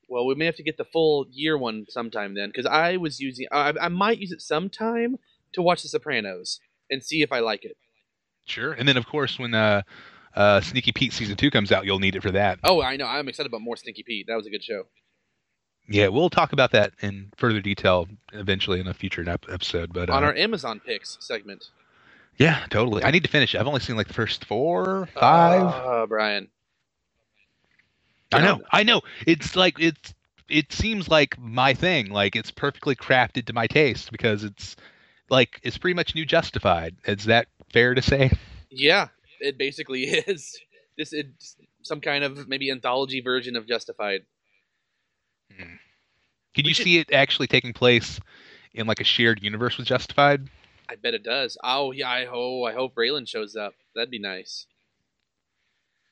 Well, 0.10 0.26
we 0.26 0.36
may 0.36 0.45
have 0.45 0.55
to 0.55 0.64
get 0.64 0.78
the 0.78 0.86
full 0.86 1.28
year 1.32 1.58
one 1.58 1.86
sometime 1.89 2.34
then, 2.34 2.47
because 2.49 2.66
I 2.66 2.95
was 2.97 3.20
using. 3.20 3.47
I, 3.51 3.74
I 3.80 3.89
might 3.89 4.20
use 4.20 4.32
it 4.32 4.41
sometime 4.41 5.18
to 5.53 5.62
watch 5.62 5.84
The 5.84 5.89
Sopranos 5.89 6.60
and 6.89 7.03
see 7.03 7.22
if 7.22 7.32
I 7.34 7.39
like 7.39 7.66
it. 7.66 7.76
sure. 8.45 8.72
And 8.72 8.88
then, 8.88 8.95
of 8.95 9.05
course, 9.05 9.38
when 9.38 9.53
uh, 9.53 9.82
uh, 10.34 10.62
Sneaky 10.62 10.93
Pete 10.93 11.12
season 11.12 11.36
two 11.36 11.51
comes 11.51 11.74
out, 11.74 11.86
you'll 11.86 11.99
need 11.99 12.16
it 12.16 12.22
for 12.24 12.32
that. 12.32 12.60
Oh, 12.64 12.82
I 12.82 12.95
know. 12.95 13.05
I'm 13.05 13.28
excited 13.28 13.49
about 13.49 13.60
more 13.62 13.76
Stinky 13.76 14.03
Pete. 14.03 14.28
That 14.28 14.36
was 14.38 14.47
a 14.47 14.49
good 14.49 14.64
show. 14.64 14.84
Yeah, 15.88 16.10
we'll 16.10 16.30
talk 16.30 16.54
about 16.54 16.72
that 16.72 16.94
in 17.02 17.32
further 17.38 17.62
detail 17.62 18.08
eventually 18.34 18.80
in 18.80 18.88
a 18.88 18.94
future 18.94 19.24
episode. 19.28 19.94
But 19.94 20.10
uh, 20.10 20.14
On 20.14 20.24
our 20.24 20.36
Amazon 20.36 20.82
picks 20.86 21.18
segment. 21.22 21.70
yeah, 22.38 22.66
totally. 22.70 23.04
I 23.04 23.12
need 23.12 23.24
to 23.24 23.30
finish. 23.30 23.56
I've 23.56 23.68
only 23.68 23.80
seen 23.80 23.96
like 23.96 24.08
the 24.08 24.14
first 24.14 24.46
four, 24.46 25.08
five. 25.14 25.64
Uh, 25.64 26.06
Brian. 26.08 26.50
I 28.34 28.42
know, 28.42 28.62
I 28.72 28.84
know. 28.84 29.02
It's 29.26 29.56
like 29.56 29.80
it's. 29.80 30.14
It 30.50 30.72
seems 30.72 31.08
like 31.10 31.38
my 31.40 31.74
thing. 31.74 32.10
Like 32.10 32.36
it's 32.36 32.52
perfectly 32.52 32.96
crafted 32.96 33.46
to 33.46 33.54
my 33.54 33.68
taste 33.68 34.12
because 34.12 34.44
it's 34.44 34.76
like 35.30 35.60
it's 35.64 35.78
pretty 35.78 35.94
much 35.96 36.16
new 36.16 36.26
Justified. 36.26 36.96
Is 37.06 37.26
that 37.26 37.48
fair 37.72 37.94
to 37.96 38.02
say? 38.02 38.32
Yeah, 38.70 39.08
it 39.40 39.58
basically 39.58 40.04
is. 40.06 40.58
This 40.98 41.14
is 41.14 41.26
some 41.84 42.02
kind 42.02 42.24
of 42.24 42.48
maybe 42.48 42.70
anthology 42.72 43.22
version 43.22 43.56
of 43.56 43.68
Justified. 43.68 44.22
Can 45.50 46.64
We 46.64 46.70
you 46.70 46.74
should- 46.74 46.84
see 46.86 46.98
it 46.98 47.12
actually 47.14 47.48
taking 47.48 47.74
place 47.74 48.20
in 48.74 48.88
like 48.88 49.00
a 49.00 49.04
shared 49.04 49.41
universe 49.43 49.78
with 49.78 49.86
Justified? 49.88 50.48
I 50.89 50.95
bet 50.95 51.14
it 51.14 51.24
does. 51.24 51.58
Oh 51.64 51.91
yeah, 51.91 52.10
I 52.10 52.26
hope 52.26 52.66
I 52.68 52.74
hope 52.74 52.95
Raylan 52.95 53.28
shows 53.28 53.56
up. 53.56 53.74
That'd 53.93 54.10
be 54.10 54.20
nice. 54.20 54.66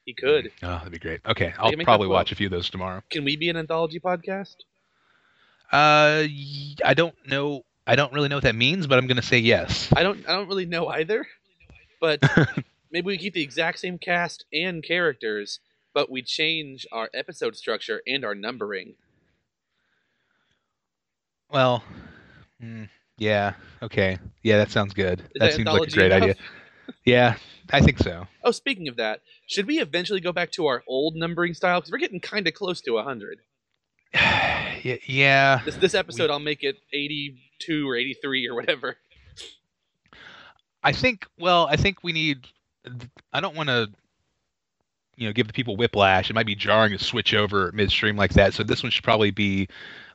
He 0.06 0.14
could. 0.14 0.52
Oh, 0.62 0.68
that'd 0.68 0.92
be 0.92 1.00
great. 1.00 1.22
Okay, 1.26 1.54
I'll 1.58 1.72
probably 1.84 2.08
watch 2.08 2.32
a 2.32 2.36
few 2.36 2.48
of 2.48 2.52
those 2.52 2.70
tomorrow. 2.70 3.02
Can 3.10 3.24
we 3.24 3.38
be 3.38 3.50
an 3.50 3.58
anthology 3.58 4.00
podcast? 4.00 4.58
Uh, 5.72 6.28
I 6.86 6.94
don't 6.96 7.16
know. 7.28 7.64
I 7.88 7.96
don't 7.96 8.14
really 8.14 8.28
know 8.30 8.36
what 8.36 8.44
that 8.44 8.56
means, 8.56 8.86
but 8.86 8.98
I'm 9.00 9.08
gonna 9.08 9.22
say 9.24 9.40
yes. 9.40 9.90
I 9.96 10.04
don't. 10.04 10.28
I 10.30 10.34
don't 10.34 10.48
really 10.48 10.66
know 10.68 10.88
either. 10.88 11.26
But 12.00 12.20
maybe 12.92 13.08
we 13.08 13.18
keep 13.18 13.34
the 13.34 13.42
exact 13.42 13.80
same 13.80 13.98
cast 13.98 14.46
and 14.54 14.84
characters, 14.84 15.60
but 15.94 16.12
we 16.12 16.22
change 16.22 16.86
our 16.92 17.10
episode 17.14 17.56
structure 17.56 18.02
and 18.06 18.24
our 18.26 18.36
numbering. 18.36 18.96
Well, 21.52 21.84
mm, 22.62 22.90
yeah. 23.18 23.54
Okay. 23.82 24.18
Yeah, 24.44 24.58
that 24.58 24.72
sounds 24.72 24.94
good. 24.94 25.24
That 25.36 25.54
seems 25.54 25.68
like 25.68 25.88
a 25.88 25.92
great 25.92 26.12
enough? 26.12 26.22
idea. 26.22 26.36
Yeah, 27.04 27.38
I 27.72 27.82
think 27.82 28.00
so. 28.00 28.28
Oh, 28.44 28.52
speaking 28.52 28.88
of 28.88 28.98
that, 28.98 29.22
should 29.48 29.68
we 29.68 29.80
eventually 29.80 30.20
go 30.20 30.32
back 30.32 30.52
to 30.54 30.68
our 30.68 30.84
old 30.88 31.16
numbering 31.16 31.54
style? 31.54 31.80
Because 31.80 31.92
we're 31.92 31.98
getting 31.98 32.20
kind 32.20 32.48
of 32.48 32.54
close 32.54 32.82
to 32.82 32.98
hundred. 32.98 33.40
yeah, 34.14 34.98
yeah. 35.06 35.62
This 35.66 35.76
this 35.76 35.94
episode, 35.96 36.30
I'll 36.30 36.40
make 36.40 36.64
it 36.64 36.78
eighty-two 36.94 37.90
or 37.90 37.96
eighty-three 37.96 38.48
or 38.48 38.56
whatever. 38.56 38.98
I 40.84 40.92
think. 40.92 41.26
Well, 41.40 41.68
I 41.70 41.76
think 41.76 42.04
we 42.04 42.12
need. 42.12 42.48
I 43.34 43.40
don't 43.40 43.56
want 43.56 43.70
to. 43.70 43.90
You 45.16 45.28
know, 45.28 45.34
give 45.34 45.48
the 45.48 45.54
people 45.54 45.78
whiplash. 45.78 46.30
It 46.30 46.34
might 46.34 46.46
be 46.46 46.56
jarring 46.56 46.98
to 46.98 47.04
switch 47.04 47.34
over 47.34 47.72
midstream 47.74 48.18
like 48.18 48.34
that. 48.34 48.54
So 48.54 48.64
this 48.64 48.84
one 48.84 48.92
should 48.92 49.04
probably 49.04 49.32
be 49.32 49.68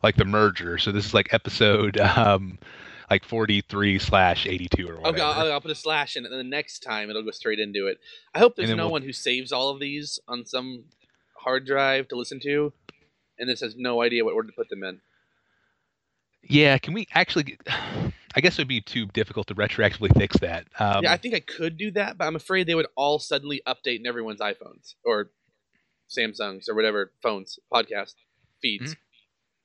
like 0.02 0.16
the 0.16 0.24
merger. 0.24 0.78
So 0.78 0.92
this 0.92 1.06
is 1.06 1.14
like 1.14 1.32
episode 1.32 1.98
um 1.98 2.58
like 3.10 3.24
43 3.24 3.98
slash 3.98 4.46
82 4.46 4.88
or 4.88 4.96
whatever. 5.00 5.08
Okay, 5.08 5.20
I'll, 5.20 5.52
I'll 5.52 5.60
put 5.60 5.72
a 5.72 5.74
slash 5.74 6.16
in 6.16 6.24
it, 6.24 6.28
and 6.30 6.38
then 6.38 6.48
the 6.48 6.56
next 6.56 6.78
time 6.80 7.10
it'll 7.10 7.24
go 7.24 7.32
straight 7.32 7.58
into 7.58 7.88
it. 7.88 7.98
I 8.32 8.38
hope 8.38 8.54
there's 8.54 8.70
no 8.70 8.84
we'll- 8.84 8.92
one 8.92 9.02
who 9.02 9.12
saves 9.12 9.50
all 9.50 9.70
of 9.70 9.80
these 9.80 10.20
on 10.28 10.46
some 10.46 10.84
hard 11.36 11.66
drive 11.66 12.06
to 12.08 12.16
listen 12.16 12.38
to, 12.44 12.72
and 13.38 13.48
this 13.48 13.60
has 13.60 13.74
no 13.76 14.00
idea 14.00 14.24
what 14.24 14.34
order 14.34 14.48
to 14.48 14.54
put 14.54 14.68
them 14.68 14.84
in. 14.84 15.00
Yeah, 16.42 16.78
can 16.78 16.94
we 16.94 17.06
actually? 17.14 17.58
I 18.36 18.40
guess 18.40 18.54
it 18.54 18.58
would 18.62 18.68
be 18.68 18.80
too 18.80 19.06
difficult 19.06 19.48
to 19.48 19.56
retroactively 19.56 20.16
fix 20.16 20.38
that. 20.38 20.68
Um, 20.78 21.02
yeah, 21.02 21.12
I 21.12 21.16
think 21.16 21.34
I 21.34 21.40
could 21.40 21.76
do 21.76 21.90
that, 21.92 22.16
but 22.16 22.26
I'm 22.26 22.36
afraid 22.36 22.68
they 22.68 22.76
would 22.76 22.86
all 22.94 23.18
suddenly 23.18 23.60
update 23.66 23.98
in 23.98 24.06
everyone's 24.06 24.38
iPhones 24.40 24.94
or 25.04 25.30
Samsungs 26.08 26.68
or 26.68 26.74
whatever 26.76 27.10
phones, 27.22 27.58
podcast 27.72 28.14
feeds. 28.62 28.94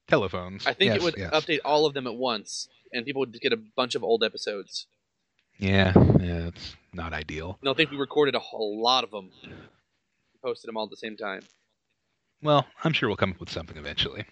telephones. 0.07 0.65
I 0.65 0.73
think 0.73 0.89
Yes, 0.93 0.97
it 0.97 1.03
would 1.03 1.15
yes. 1.17 1.32
update 1.32 1.59
all 1.63 1.86
of 1.86 1.93
them 1.93 2.07
at 2.07 2.15
once, 2.15 2.67
and 2.91 3.05
people 3.05 3.19
would 3.19 3.39
get 3.39 3.53
a 3.53 3.57
bunch 3.57 3.93
of 3.93 4.03
old 4.03 4.23
episodes. 4.23 4.88
Yeah, 5.57 5.93
yeah, 6.19 6.47
it's 6.47 6.76
not 6.91 7.13
ideal. 7.13 7.57
And 7.61 7.67
they'll 7.67 7.76
think 7.76 7.91
we 7.91 7.97
recorded 7.97 8.34
a 8.36 8.39
whole 8.39 8.82
lot 8.82 9.03
of 9.03 9.11
them, 9.11 9.30
posted 10.43 10.67
them 10.67 10.76
all 10.78 10.86
at 10.86 10.89
the 10.89 10.97
same 10.97 11.17
time. 11.17 11.41
Well, 12.41 12.65
I'm 12.84 12.93
sure 12.93 13.09
we'll 13.09 13.15
come 13.15 13.32
up 13.32 13.39
with 13.39 13.49
something 13.51 13.78
eventually. 13.78 14.26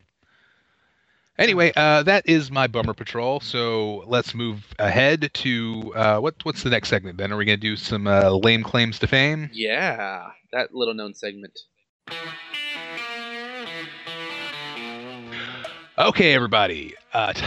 Anyway, 1.39 1.71
uh, 1.75 2.03
that 2.03 2.29
is 2.29 2.51
my 2.51 2.67
bummer 2.67 2.93
patrol. 2.93 3.39
So 3.39 4.03
let's 4.07 4.35
move 4.35 4.67
ahead 4.77 5.31
to 5.33 5.93
uh, 5.95 6.19
what? 6.19 6.35
What's 6.43 6.61
the 6.61 6.69
next 6.69 6.89
segment? 6.89 7.17
Ben, 7.17 7.31
are 7.31 7.37
we 7.37 7.45
going 7.45 7.59
to 7.59 7.61
do 7.61 7.75
some 7.75 8.05
uh, 8.05 8.29
lame 8.29 8.61
claims 8.63 8.99
to 8.99 9.07
fame? 9.07 9.49
Yeah, 9.51 10.27
that 10.51 10.75
little 10.75 10.93
known 10.93 11.15
segment. 11.15 11.57
Okay, 15.97 16.33
everybody. 16.33 16.93
Uh, 17.13 17.33
t- 17.33 17.45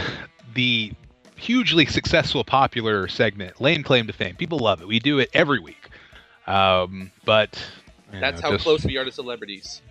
the 0.53 0.91
hugely 1.37 1.85
successful, 1.85 2.43
popular 2.43 3.07
segment, 3.07 3.61
lame 3.61 3.83
claim 3.83 4.07
to 4.07 4.13
fame. 4.13 4.35
People 4.35 4.59
love 4.59 4.81
it. 4.81 4.87
We 4.87 4.99
do 4.99 5.19
it 5.19 5.29
every 5.33 5.59
week. 5.59 5.89
Um, 6.45 7.11
but 7.25 7.61
That's 8.11 8.41
know, 8.41 8.47
how 8.49 8.53
just- 8.53 8.63
close 8.63 8.85
we 8.85 8.97
are 8.97 9.05
to 9.05 9.11
celebrities. 9.11 9.81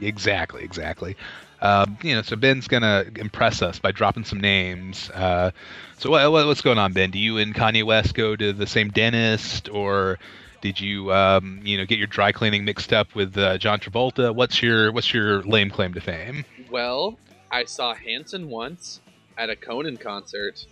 Exactly, 0.00 0.64
exactly. 0.64 1.16
Um, 1.60 1.96
you 2.02 2.14
know, 2.14 2.22
so 2.22 2.36
Ben's 2.36 2.68
gonna 2.68 3.04
impress 3.16 3.62
us 3.62 3.78
by 3.78 3.92
dropping 3.92 4.24
some 4.24 4.40
names. 4.40 5.10
Uh, 5.10 5.50
so 5.98 6.10
what, 6.10 6.30
what, 6.30 6.46
what's 6.46 6.60
going 6.60 6.78
on, 6.78 6.92
Ben? 6.92 7.10
Do 7.10 7.18
you 7.18 7.38
and 7.38 7.54
Kanye 7.54 7.84
West 7.84 8.14
go 8.14 8.36
to 8.36 8.52
the 8.52 8.66
same 8.66 8.90
dentist, 8.90 9.68
or 9.68 10.18
did 10.60 10.80
you, 10.80 11.12
um, 11.12 11.60
you 11.62 11.76
know, 11.76 11.84
get 11.84 11.98
your 11.98 12.06
dry 12.06 12.32
cleaning 12.32 12.64
mixed 12.64 12.92
up 12.92 13.14
with 13.14 13.36
uh, 13.36 13.58
John 13.58 13.80
Travolta? 13.80 14.34
What's 14.34 14.62
your 14.62 14.92
what's 14.92 15.12
your 15.12 15.42
lame 15.42 15.70
claim 15.70 15.94
to 15.94 16.00
fame? 16.00 16.44
Well, 16.70 17.18
I 17.50 17.64
saw 17.64 17.94
Hanson 17.94 18.48
once 18.48 19.00
at 19.38 19.50
a 19.50 19.56
Conan 19.56 19.96
concert. 19.96 20.66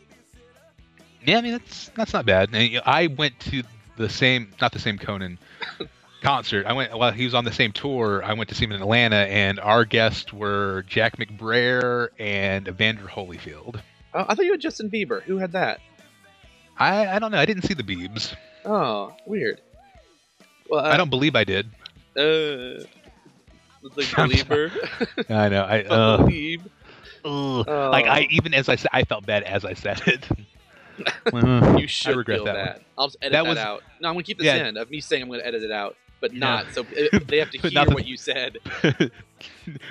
Yeah, 1.24 1.38
I 1.38 1.40
mean 1.40 1.52
that's 1.52 1.90
that's 1.90 2.12
not 2.12 2.26
bad. 2.26 2.50
And, 2.52 2.68
you 2.68 2.78
know, 2.78 2.82
I 2.84 3.06
went 3.06 3.38
to 3.40 3.62
the 3.96 4.08
same, 4.08 4.52
not 4.60 4.72
the 4.72 4.78
same 4.78 4.98
Conan 4.98 5.38
concert. 6.22 6.66
I 6.66 6.72
went 6.72 6.96
while 6.96 7.12
he 7.12 7.24
was 7.24 7.34
on 7.34 7.44
the 7.44 7.52
same 7.52 7.72
tour. 7.72 8.22
I 8.24 8.32
went 8.34 8.48
to 8.48 8.54
see 8.54 8.64
him 8.64 8.72
in 8.72 8.80
Atlanta, 8.80 9.16
and 9.16 9.60
our 9.60 9.84
guests 9.84 10.32
were 10.32 10.84
Jack 10.88 11.18
McBrayer 11.18 12.08
and 12.18 12.66
Evander 12.68 13.04
Holyfield. 13.06 13.80
Oh, 14.14 14.24
I 14.28 14.34
thought 14.34 14.44
you 14.44 14.52
had 14.52 14.60
Justin 14.60 14.90
Bieber. 14.90 15.22
Who 15.22 15.38
had 15.38 15.52
that? 15.52 15.80
I 16.78 17.06
I 17.06 17.18
don't 17.18 17.30
know. 17.32 17.38
I 17.38 17.44
didn't 17.46 17.64
see 17.64 17.74
the 17.74 17.82
Beebs. 17.82 18.34
Oh, 18.64 19.14
weird. 19.26 19.60
Well, 20.70 20.84
uh, 20.84 20.88
I 20.88 20.96
don't 20.96 21.10
believe 21.10 21.34
I 21.36 21.44
did. 21.44 21.66
Uh, 22.16 22.84
believer. 24.16 24.70
I 25.28 25.48
know. 25.48 25.62
I 25.64 25.82
uh, 25.82 26.16
Believe. 26.18 26.62
ugh. 27.24 27.64
Oh. 27.68 27.88
like 27.90 28.06
I 28.06 28.26
even 28.30 28.54
as 28.54 28.68
I 28.68 28.76
said, 28.76 28.90
I 28.92 29.04
felt 29.04 29.26
bad 29.26 29.42
as 29.42 29.64
I 29.64 29.74
said 29.74 30.00
it. 30.06 30.28
Uh, 31.32 31.76
You 31.78 31.86
should 31.88 32.14
regret 32.16 32.44
that 32.44 32.54
bad. 32.54 32.84
I'll 32.98 33.06
just 33.08 33.16
edit 33.22 33.32
That 33.32 33.42
that, 33.44 33.48
was- 33.48 33.58
out. 33.58 33.82
No, 34.00 34.08
I'm 34.08 34.14
gonna 34.14 34.22
keep 34.24 34.38
this 34.38 34.44
Yeah. 34.46 34.66
in 34.68 34.76
of 34.76 34.90
me 34.90 35.00
saying 35.00 35.22
I'm 35.22 35.28
gonna 35.30 35.42
edit 35.42 35.62
it 35.62 35.70
out, 35.72 35.96
but 36.22 36.32
Yeah. 36.32 36.38
not. 36.38 36.72
So 36.72 36.80
uh, 36.82 37.18
they 37.28 37.36
have 37.38 37.50
to 37.50 37.58
hear 37.58 37.84
the- 37.84 37.90
what 37.92 38.06
you 38.06 38.16
said. 38.16 38.56
I 38.82 39.10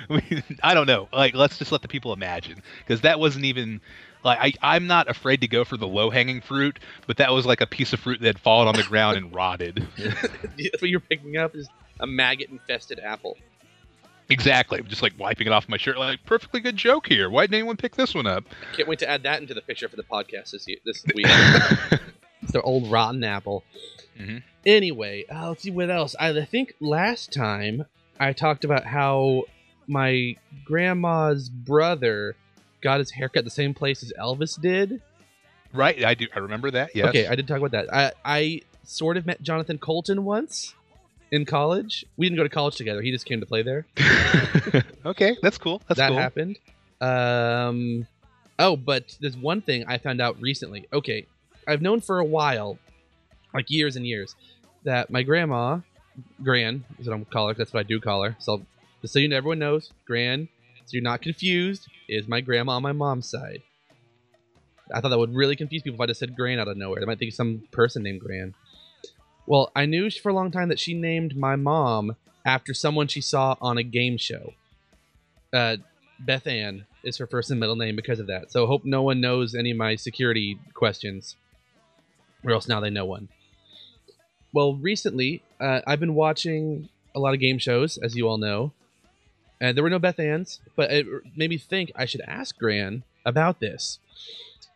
mean, 0.08 0.42
I 0.62 0.74
don't 0.74 0.86
know. 0.86 1.08
Like, 1.12 1.34
let's 1.34 1.58
just 1.58 1.70
let 1.70 1.82
the 1.82 1.88
people 1.88 2.12
imagine, 2.12 2.60
because 2.80 3.02
that 3.02 3.20
wasn't 3.20 3.44
even 3.44 3.80
like 4.24 4.38
I. 4.40 4.52
I'm 4.76 4.86
not 4.86 5.08
afraid 5.08 5.42
to 5.42 5.48
go 5.48 5.64
for 5.64 5.76
the 5.76 5.86
low 5.86 6.10
hanging 6.10 6.40
fruit, 6.40 6.78
but 7.06 7.18
that 7.18 7.32
was 7.32 7.46
like 7.46 7.60
a 7.60 7.66
piece 7.66 7.92
of 7.92 8.00
fruit 8.00 8.20
that 8.20 8.26
had 8.26 8.38
fallen 8.38 8.66
on 8.66 8.74
the 8.74 8.82
ground 8.82 9.16
and 9.18 9.32
rotted. 9.34 9.86
That's 9.98 10.80
what 10.80 10.90
you're 10.90 11.00
picking 11.00 11.36
up 11.36 11.54
is 11.54 11.68
a 12.00 12.06
maggot 12.06 12.48
infested 12.50 12.98
apple. 13.00 13.36
exactly. 14.30 14.80
Just 14.82 15.02
like 15.02 15.12
wiping 15.18 15.46
it 15.46 15.52
off 15.52 15.68
my 15.68 15.76
shirt. 15.76 15.98
Like, 15.98 16.24
perfectly 16.24 16.60
good 16.60 16.76
joke 16.76 17.06
here. 17.06 17.28
Why 17.28 17.42
didn't 17.42 17.54
anyone 17.54 17.76
pick 17.76 17.94
this 17.96 18.14
one 18.14 18.26
up? 18.26 18.44
Can't 18.74 18.88
wait 18.88 18.98
to 19.00 19.08
add 19.08 19.22
that 19.24 19.40
into 19.42 19.52
the 19.54 19.60
picture 19.62 19.88
for 19.88 19.96
the 19.96 20.02
podcast 20.02 20.52
this 20.52 20.66
year, 20.66 20.78
this 20.84 21.04
week. 21.14 21.26
it's 22.42 22.52
their 22.52 22.62
old 22.62 22.90
rotten 22.90 23.22
apple. 23.24 23.64
Mhm. 24.18 24.42
Anyway, 24.64 25.24
uh, 25.32 25.48
let's 25.48 25.62
see 25.62 25.70
what 25.70 25.90
else. 25.90 26.14
I, 26.20 26.30
I 26.30 26.44
think 26.44 26.74
last 26.80 27.32
time 27.32 27.86
I 28.20 28.32
talked 28.32 28.64
about 28.64 28.84
how 28.84 29.44
my 29.86 30.36
grandma's 30.64 31.48
brother 31.48 32.36
got 32.80 32.98
his 33.00 33.10
haircut 33.12 33.44
the 33.44 33.50
same 33.50 33.74
place 33.74 34.02
as 34.02 34.12
Elvis 34.18 34.60
did. 34.60 35.00
right. 35.72 36.04
I 36.04 36.14
do. 36.14 36.26
I 36.34 36.38
remember 36.40 36.70
that. 36.72 36.94
Yes. 36.94 37.08
Okay, 37.08 37.26
I 37.26 37.34
did 37.34 37.48
talk 37.48 37.58
about 37.58 37.72
that. 37.72 37.92
I, 37.92 38.12
I 38.24 38.60
sort 38.84 39.16
of 39.16 39.26
met 39.26 39.42
Jonathan 39.42 39.78
Coulton 39.78 40.24
once 40.24 40.74
in 41.30 41.44
college. 41.44 42.04
We 42.16 42.26
didn't 42.26 42.36
go 42.36 42.42
to 42.42 42.48
college 42.48 42.76
together. 42.76 43.00
He 43.02 43.10
just 43.10 43.24
came 43.26 43.40
to 43.40 43.46
play 43.46 43.62
there. 43.62 43.86
okay. 45.06 45.36
That's 45.42 45.58
cool. 45.58 45.80
That's 45.88 45.98
that 45.98 46.08
cool. 46.08 46.18
happened. 46.18 46.58
Um, 47.00 48.06
oh, 48.58 48.76
but 48.76 49.16
there's 49.20 49.36
one 49.36 49.62
thing 49.62 49.84
I 49.88 49.98
found 49.98 50.20
out 50.20 50.40
recently. 50.40 50.86
Okay, 50.92 51.26
I've 51.66 51.82
known 51.82 52.00
for 52.00 52.18
a 52.18 52.24
while, 52.24 52.78
like 53.54 53.70
years 53.70 53.96
and 53.96 54.06
years, 54.06 54.34
that 54.84 55.10
my 55.10 55.22
grandma, 55.22 55.80
Gran, 56.42 56.84
is 56.98 57.06
what 57.06 57.14
I'm 57.14 57.24
call 57.24 57.48
her. 57.48 57.54
That's 57.54 57.72
what 57.72 57.80
I 57.80 57.84
do 57.84 58.00
call 58.00 58.22
her. 58.22 58.36
So 58.38 58.62
just 59.00 59.12
so 59.12 59.18
you 59.18 59.28
know, 59.28 59.36
everyone 59.36 59.58
knows, 59.58 59.90
Gran, 60.06 60.48
so 60.84 60.90
you're 60.92 61.02
not 61.02 61.22
confused, 61.22 61.88
is 62.08 62.28
my 62.28 62.40
grandma 62.40 62.72
on 62.72 62.82
my 62.82 62.92
mom's 62.92 63.28
side. 63.28 63.62
I 64.92 65.00
thought 65.00 65.08
that 65.08 65.18
would 65.18 65.34
really 65.34 65.56
confuse 65.56 65.82
people 65.82 65.94
if 65.96 66.00
I 66.00 66.06
just 66.06 66.20
said 66.20 66.36
Gran 66.36 66.58
out 66.58 66.68
of 66.68 66.76
nowhere. 66.76 67.00
They 67.00 67.06
might 67.06 67.18
think 67.18 67.32
some 67.32 67.62
person 67.72 68.02
named 68.02 68.20
Gran. 68.20 68.54
Well, 69.46 69.72
I 69.74 69.86
knew 69.86 70.10
for 70.10 70.28
a 70.28 70.34
long 70.34 70.50
time 70.50 70.68
that 70.68 70.78
she 70.78 70.94
named 70.94 71.36
my 71.36 71.56
mom 71.56 72.16
after 72.44 72.74
someone 72.74 73.08
she 73.08 73.20
saw 73.20 73.56
on 73.60 73.78
a 73.78 73.82
game 73.82 74.16
show. 74.16 74.52
Uh, 75.52 75.76
Beth 76.20 76.46
Ann 76.46 76.86
is 77.04 77.16
her 77.18 77.26
first 77.26 77.50
and 77.50 77.58
middle 77.58 77.76
name 77.76 77.96
because 77.96 78.20
of 78.20 78.26
that. 78.28 78.52
So 78.52 78.66
hope 78.66 78.84
no 78.84 79.02
one 79.02 79.20
knows 79.20 79.54
any 79.54 79.72
of 79.72 79.76
my 79.76 79.96
security 79.96 80.58
questions, 80.74 81.36
or 82.44 82.52
else 82.52 82.68
now 82.68 82.80
they 82.80 82.90
know 82.90 83.04
one. 83.04 83.28
Well, 84.52 84.74
recently 84.74 85.42
uh, 85.60 85.80
I've 85.86 86.00
been 86.00 86.14
watching 86.14 86.88
a 87.14 87.20
lot 87.20 87.34
of 87.34 87.40
game 87.40 87.58
shows, 87.58 87.98
as 87.98 88.16
you 88.16 88.28
all 88.28 88.38
know, 88.38 88.72
and 89.60 89.76
there 89.76 89.84
were 89.84 89.90
no 89.90 89.98
Beth 89.98 90.18
Anns, 90.18 90.60
but 90.76 90.90
it 90.90 91.06
made 91.36 91.50
me 91.50 91.58
think 91.58 91.92
I 91.94 92.04
should 92.04 92.22
ask 92.26 92.58
Gran 92.58 93.04
about 93.24 93.60
this. 93.60 93.98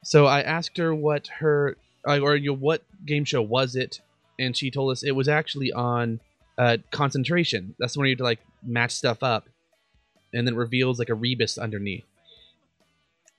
So 0.02 0.26
I 0.26 0.40
asked 0.40 0.78
her 0.78 0.94
what 0.94 1.26
her 1.40 1.76
uh, 2.06 2.20
or 2.20 2.36
you 2.36 2.50
know, 2.50 2.56
what 2.56 2.84
game 3.04 3.24
show 3.24 3.42
was 3.42 3.74
it, 3.74 4.00
and 4.38 4.56
she 4.56 4.70
told 4.70 4.92
us 4.92 5.02
it 5.02 5.10
was 5.10 5.28
actually 5.28 5.72
on 5.72 6.20
uh, 6.56 6.78
concentration. 6.90 7.74
That's 7.78 7.96
when 7.96 8.08
you 8.08 8.16
to 8.16 8.22
like 8.22 8.38
match 8.62 8.92
stuff 8.92 9.22
up, 9.22 9.48
and 10.32 10.46
then 10.46 10.54
reveals 10.54 10.98
like 10.98 11.08
a 11.08 11.14
rebus 11.14 11.58
underneath. 11.58 12.04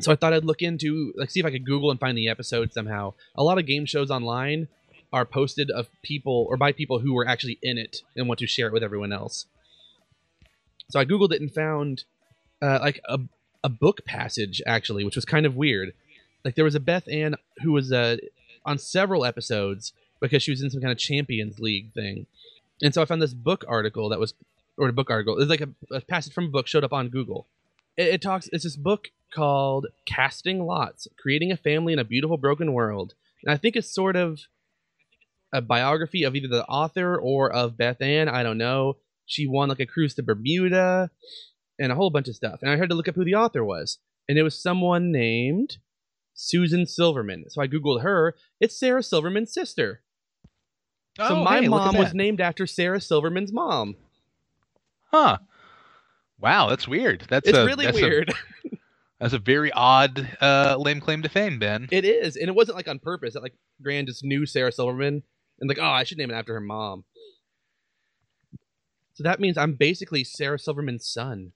So 0.02 0.12
I 0.12 0.16
thought 0.16 0.34
I'd 0.34 0.46
look 0.46 0.62
into 0.62 1.14
like 1.16 1.32
see 1.32 1.40
if 1.40 1.46
I 1.46 1.52
could 1.52 1.66
Google 1.66 1.90
and 1.90 2.00
find 2.00 2.18
the 2.18 2.30
episode 2.30 2.74
somehow. 2.74 3.14
A 3.36 3.44
lot 3.44 3.58
of 3.58 3.66
game 3.66 3.86
shows 3.86 4.12
online 4.12 4.68
are 5.14 5.26
posted 5.26 5.72
of 5.72 5.88
people 6.03 6.45
or 6.49 6.58
by 6.58 6.72
people 6.72 6.99
who 6.99 7.14
were 7.14 7.28
actually 7.28 7.58
in 7.62 7.78
it 7.78 8.01
and 8.16 8.28
want 8.28 8.39
to 8.39 8.47
share 8.47 8.68
it 8.68 8.74
with 8.74 8.84
everyone 8.84 9.14
else. 9.14 9.45
So 10.89 10.99
I 10.99 11.05
googled 11.05 11.32
it 11.32 11.41
and 11.41 11.53
found 11.53 12.03
uh, 12.62 12.80
like 12.82 13.01
a 13.05 13.20
a 13.64 13.70
book 13.70 14.05
passage 14.05 14.62
actually, 14.66 15.03
which 15.03 15.16
was 15.16 15.26
kind 15.26 15.45
of 15.45 15.55
weird. 15.55 15.93
Like 16.45 16.55
there 16.55 16.66
was 16.66 16.76
a 16.76 16.80
Beth 16.80 17.08
Ann 17.08 17.36
who 17.62 17.72
was 17.72 17.91
uh, 17.91 18.18
on 18.66 18.78
several 18.78 19.26
episodes 19.26 19.93
because 20.20 20.43
she 20.43 20.51
was 20.51 20.62
in 20.62 20.70
some 20.70 20.82
kind 20.82 20.91
of 20.91 20.97
Champions 20.97 21.60
League 21.60 21.91
thing, 21.93 22.28
and 22.82 22.93
so 22.93 23.01
I 23.01 23.05
found 23.05 23.22
this 23.22 23.34
book 23.34 23.66
article 23.68 24.10
that 24.10 24.20
was 24.20 24.34
or 24.78 24.88
a 24.88 24.93
book 24.93 25.10
article. 25.10 25.38
It's 25.39 25.49
like 25.49 25.62
a, 25.62 25.70
a 25.91 26.01
passage 26.01 26.34
from 26.34 26.45
a 26.45 26.49
book 26.49 26.68
showed 26.68 26.84
up 26.84 26.93
on 26.93 27.10
Google. 27.10 27.47
It, 27.97 28.08
it 28.08 28.22
talks. 28.22 28.49
It's 28.53 28.64
this 28.64 28.76
book 28.76 29.10
called 29.34 29.88
"Casting 30.05 30.66
Lots: 30.66 31.08
Creating 31.20 31.51
a 31.51 31.58
Family 31.58 31.93
in 31.93 31.99
a 31.99 32.03
Beautiful 32.03 32.38
Broken 32.38 32.74
World," 32.74 33.14
and 33.43 33.51
I 33.51 33.58
think 33.58 33.76
it's 33.76 33.93
sort 33.93 34.16
of 34.16 34.41
a 35.54 35.62
biography 35.62 36.24
of 36.24 36.36
either 36.36 36.48
the 36.48 36.66
author 36.66 37.18
or 37.18 37.52
of 37.52 37.78
Beth 37.78 38.02
Ann. 38.02 38.28
I 38.30 38.43
don't 38.43 38.58
know. 38.58 38.98
She 39.26 39.48
won 39.48 39.70
like 39.70 39.80
a 39.80 39.86
cruise 39.86 40.14
to 40.16 40.24
Bermuda 40.24 41.10
and 41.80 41.91
a 41.91 41.95
whole 41.95 42.10
bunch 42.10 42.28
of 42.28 42.36
stuff. 42.36 42.60
And 42.62 42.70
I 42.72 42.78
had 42.78 42.89
to 42.89 42.95
look 42.95 43.08
up 43.08 43.16
who 43.16 43.26
the 43.26 43.36
author 43.36 43.64
was, 43.64 44.00
and 44.28 44.38
it 44.38 44.43
was 44.43 44.62
someone 44.62 45.12
named 45.12 45.78
Susan 46.34 46.86
Silverman. 46.86 47.45
So 47.50 47.62
I 47.62 47.68
googled 47.68 48.02
her. 48.04 48.36
It's 48.60 48.78
Sarah 48.80 49.04
Silverman's 49.04 49.54
sister. 49.54 50.02
So 51.18 51.24
Oh, 51.38 51.43
my 51.43 51.62
hey, 51.62 51.68
mom 51.68 51.98
was 51.98 52.14
named 52.14 52.39
after 52.41 52.68
Sarah 52.68 53.02
Silverman's 53.02 53.52
mom. 53.52 53.95
Huh. 55.12 55.38
Wow, 56.39 56.70
that's 56.70 56.88
weird. 56.88 57.26
That's 57.30 57.48
It's 57.50 57.58
a, 57.58 57.66
really 57.66 57.86
that's 57.86 57.98
a- 57.98 58.02
weird. 58.02 58.34
that's 59.20 59.34
a 59.34 59.39
very 59.39 59.72
odd 59.72 60.38
uh, 60.39 60.76
lame 60.78 61.00
claim 61.00 61.24
to 61.24 61.30
fame, 61.30 61.58
Ben. 61.58 61.88
It 61.91 62.06
is, 62.06 62.36
and 62.36 62.48
it 62.48 62.56
wasn't 62.56 62.78
like 62.78 62.88
on 62.88 63.00
purpose. 63.00 63.34
That 63.34 63.41
like 63.41 63.56
Gran 63.82 64.06
just 64.06 64.24
knew 64.24 64.45
Sarah 64.45 64.72
Silverman 64.72 65.24
and 65.60 65.68
like, 65.70 65.80
oh, 65.80 65.84
I 65.86 66.03
should 66.03 66.18
name 66.18 66.32
it 66.32 66.36
after 66.36 66.53
her 66.53 66.60
mom. 66.62 67.03
So 69.14 69.24
that 69.24 69.39
means 69.39 69.58
I'm 69.58 69.74
basically 69.74 70.24
Sarah 70.24 70.60
Silverman's 70.60 71.08
son. 71.08 71.53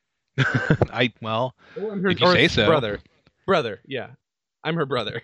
I 0.38 1.12
well, 1.20 1.54
Or 1.80 1.92
I'm 1.92 2.02
her, 2.02 2.10
If 2.10 2.20
you 2.20 2.32
say 2.32 2.48
so. 2.48 2.66
brother. 2.66 3.00
Brother, 3.46 3.80
yeah, 3.86 4.10
I'm 4.62 4.76
her 4.76 4.86
brother. 4.86 5.22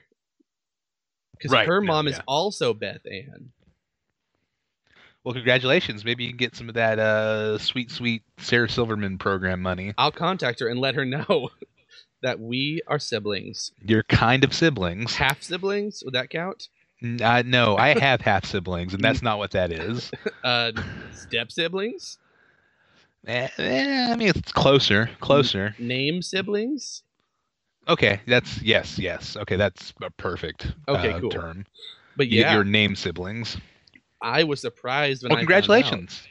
Because 1.37 1.53
Right, 1.53 1.67
her 1.69 1.81
mom 1.81 2.09
is 2.09 2.17
yeah. 2.17 2.23
also 2.27 2.75
Beth 2.75 3.03
Ann. 3.07 3.51
well, 5.23 5.35
congratulations. 5.35 6.05
Maybe 6.05 6.25
you 6.25 6.31
can 6.31 6.39
get 6.39 6.57
some 6.57 6.69
of 6.69 6.75
that 6.75 6.99
uh, 6.99 7.59
sweet, 7.59 7.91
sweet 7.91 8.23
Sarah 8.39 8.69
Silverman 8.69 9.19
program 9.19 9.61
money. 9.63 9.93
I'll 9.99 10.11
contact 10.11 10.61
her 10.61 10.69
and 10.69 10.81
let 10.81 10.95
her 10.97 11.05
know 11.05 11.51
that 12.23 12.41
we 12.41 12.81
are 12.89 12.99
siblings. 12.99 13.71
You're 13.81 14.03
kind 14.05 14.43
of 14.45 14.53
siblings. 14.55 15.15
Half 15.15 15.43
siblings? 15.43 16.03
Would 16.05 16.15
that 16.15 16.31
count? 16.31 16.69
Uh, 17.23 17.43
no, 17.45 17.77
I 17.77 17.99
have 17.99 18.21
half 18.21 18.45
siblings, 18.45 18.95
and 18.95 19.03
that's 19.03 19.23
not 19.23 19.39
what 19.39 19.53
that 19.53 19.73
is. 19.73 20.11
Uh, 20.45 20.71
step 21.13 21.51
siblings? 21.51 22.19
Eh, 23.27 23.49
eh, 23.59 24.13
I 24.13 24.15
mean, 24.15 24.29
it's 24.29 24.53
closer, 24.53 25.11
closer. 25.19 25.75
Name 25.81 26.23
siblings? 26.23 27.03
Okay, 27.89 28.21
that's 28.27 28.63
yes, 28.63 28.97
yes. 28.97 29.37
Okay, 29.37 29.57
that's 29.57 29.93
a 30.03 30.11
perfect 30.11 30.73
Okay, 30.89 31.11
uh, 31.11 31.21
cool. 31.21 31.31
term. 31.31 31.67
But 32.17 32.29
yeah, 32.29 32.55
your 32.55 32.63
name 32.65 32.95
siblings. 32.95 33.57
I 34.23 34.45
was 34.45 34.61
surprised 34.61 35.25
when 35.25 35.31
Well, 35.31 35.39
I 35.39 35.41
congratulations. 35.41 36.23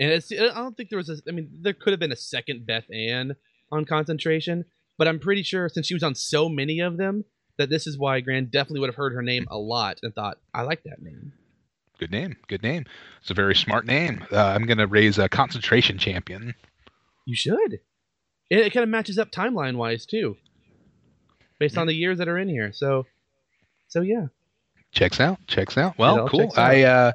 And 0.00 0.10
it's, 0.10 0.32
I 0.32 0.36
don't 0.36 0.76
think 0.76 0.88
there 0.88 0.96
was 0.96 1.10
a. 1.10 1.16
I 1.28 1.32
mean, 1.32 1.50
there 1.60 1.74
could 1.74 1.92
have 1.92 2.00
been 2.00 2.12
a 2.12 2.16
second 2.16 2.66
Beth 2.66 2.86
Ann 2.90 3.36
on 3.70 3.84
concentration, 3.84 4.64
but 4.96 5.06
I'm 5.06 5.18
pretty 5.18 5.42
sure 5.42 5.68
since 5.68 5.86
she 5.86 5.94
was 5.94 6.02
on 6.02 6.14
so 6.14 6.48
many 6.48 6.80
of 6.80 6.96
them 6.96 7.24
that 7.60 7.68
this 7.68 7.86
is 7.86 7.98
why 7.98 8.20
Gran 8.20 8.46
definitely 8.46 8.80
would 8.80 8.88
have 8.88 8.96
heard 8.96 9.12
her 9.12 9.22
name 9.22 9.46
a 9.50 9.58
lot 9.58 10.00
and 10.02 10.14
thought, 10.14 10.38
I 10.54 10.62
like 10.62 10.82
that 10.84 11.02
name. 11.02 11.32
Good 11.98 12.10
name. 12.10 12.36
Good 12.48 12.62
name. 12.62 12.86
It's 13.20 13.30
a 13.30 13.34
very 13.34 13.54
smart 13.54 13.84
name. 13.84 14.24
Uh, 14.32 14.42
I'm 14.42 14.64
going 14.64 14.78
to 14.78 14.86
raise 14.86 15.18
a 15.18 15.28
concentration 15.28 15.98
champion. 15.98 16.54
You 17.26 17.36
should. 17.36 17.74
It, 18.48 18.58
it 18.58 18.72
kind 18.72 18.82
of 18.82 18.88
matches 18.88 19.18
up 19.18 19.30
timeline 19.30 19.76
wise 19.76 20.06
too, 20.06 20.38
based 21.58 21.76
on 21.76 21.86
the 21.86 21.92
years 21.92 22.16
that 22.16 22.28
are 22.28 22.38
in 22.38 22.48
here. 22.48 22.72
So, 22.72 23.04
so 23.88 24.00
yeah. 24.00 24.28
Checks 24.92 25.20
out. 25.20 25.38
Checks 25.46 25.76
out. 25.76 25.98
Well, 25.98 26.26
cool. 26.26 26.50
out. 26.56 26.58
I 26.58 26.82
uh, 26.84 27.12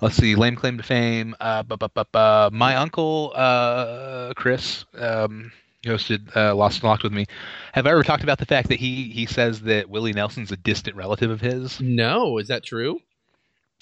let's 0.00 0.14
see. 0.14 0.36
Lame 0.36 0.54
claim 0.54 0.76
to 0.76 0.84
fame. 0.84 1.34
Uh, 1.40 1.64
bu- 1.64 1.76
bu- 1.76 1.88
bu- 1.88 2.56
my 2.56 2.76
uncle 2.76 3.32
uh, 3.34 4.32
Chris 4.36 4.84
um, 4.94 5.50
hosted 5.84 6.34
uh, 6.36 6.54
Lost 6.54 6.76
and 6.76 6.84
Locked 6.84 7.02
with 7.02 7.12
me. 7.12 7.26
Have 7.72 7.86
I 7.86 7.90
ever 7.90 8.02
talked 8.02 8.22
about 8.22 8.38
the 8.38 8.46
fact 8.46 8.68
that 8.68 8.78
he 8.78 9.10
he 9.10 9.26
says 9.26 9.62
that 9.62 9.88
Willie 9.88 10.12
Nelson's 10.12 10.52
a 10.52 10.56
distant 10.56 10.96
relative 10.96 11.30
of 11.30 11.40
his? 11.40 11.80
No, 11.80 12.38
is 12.38 12.48
that 12.48 12.64
true? 12.64 13.00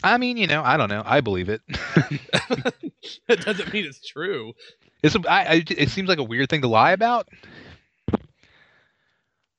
I 0.02 0.16
mean, 0.16 0.36
you 0.36 0.46
know, 0.46 0.62
I 0.62 0.76
don't 0.76 0.88
know. 0.88 1.02
I 1.04 1.20
believe 1.20 1.48
it. 1.48 1.60
that 3.28 3.44
doesn't 3.44 3.72
mean 3.72 3.84
it's 3.84 4.06
true. 4.06 4.54
it's 5.02 5.14
a, 5.14 5.20
I, 5.28 5.40
I, 5.42 5.64
it 5.68 5.90
seems 5.90 6.08
like 6.08 6.18
a 6.18 6.24
weird 6.24 6.48
thing 6.48 6.62
to 6.62 6.68
lie 6.68 6.92
about. 6.92 7.28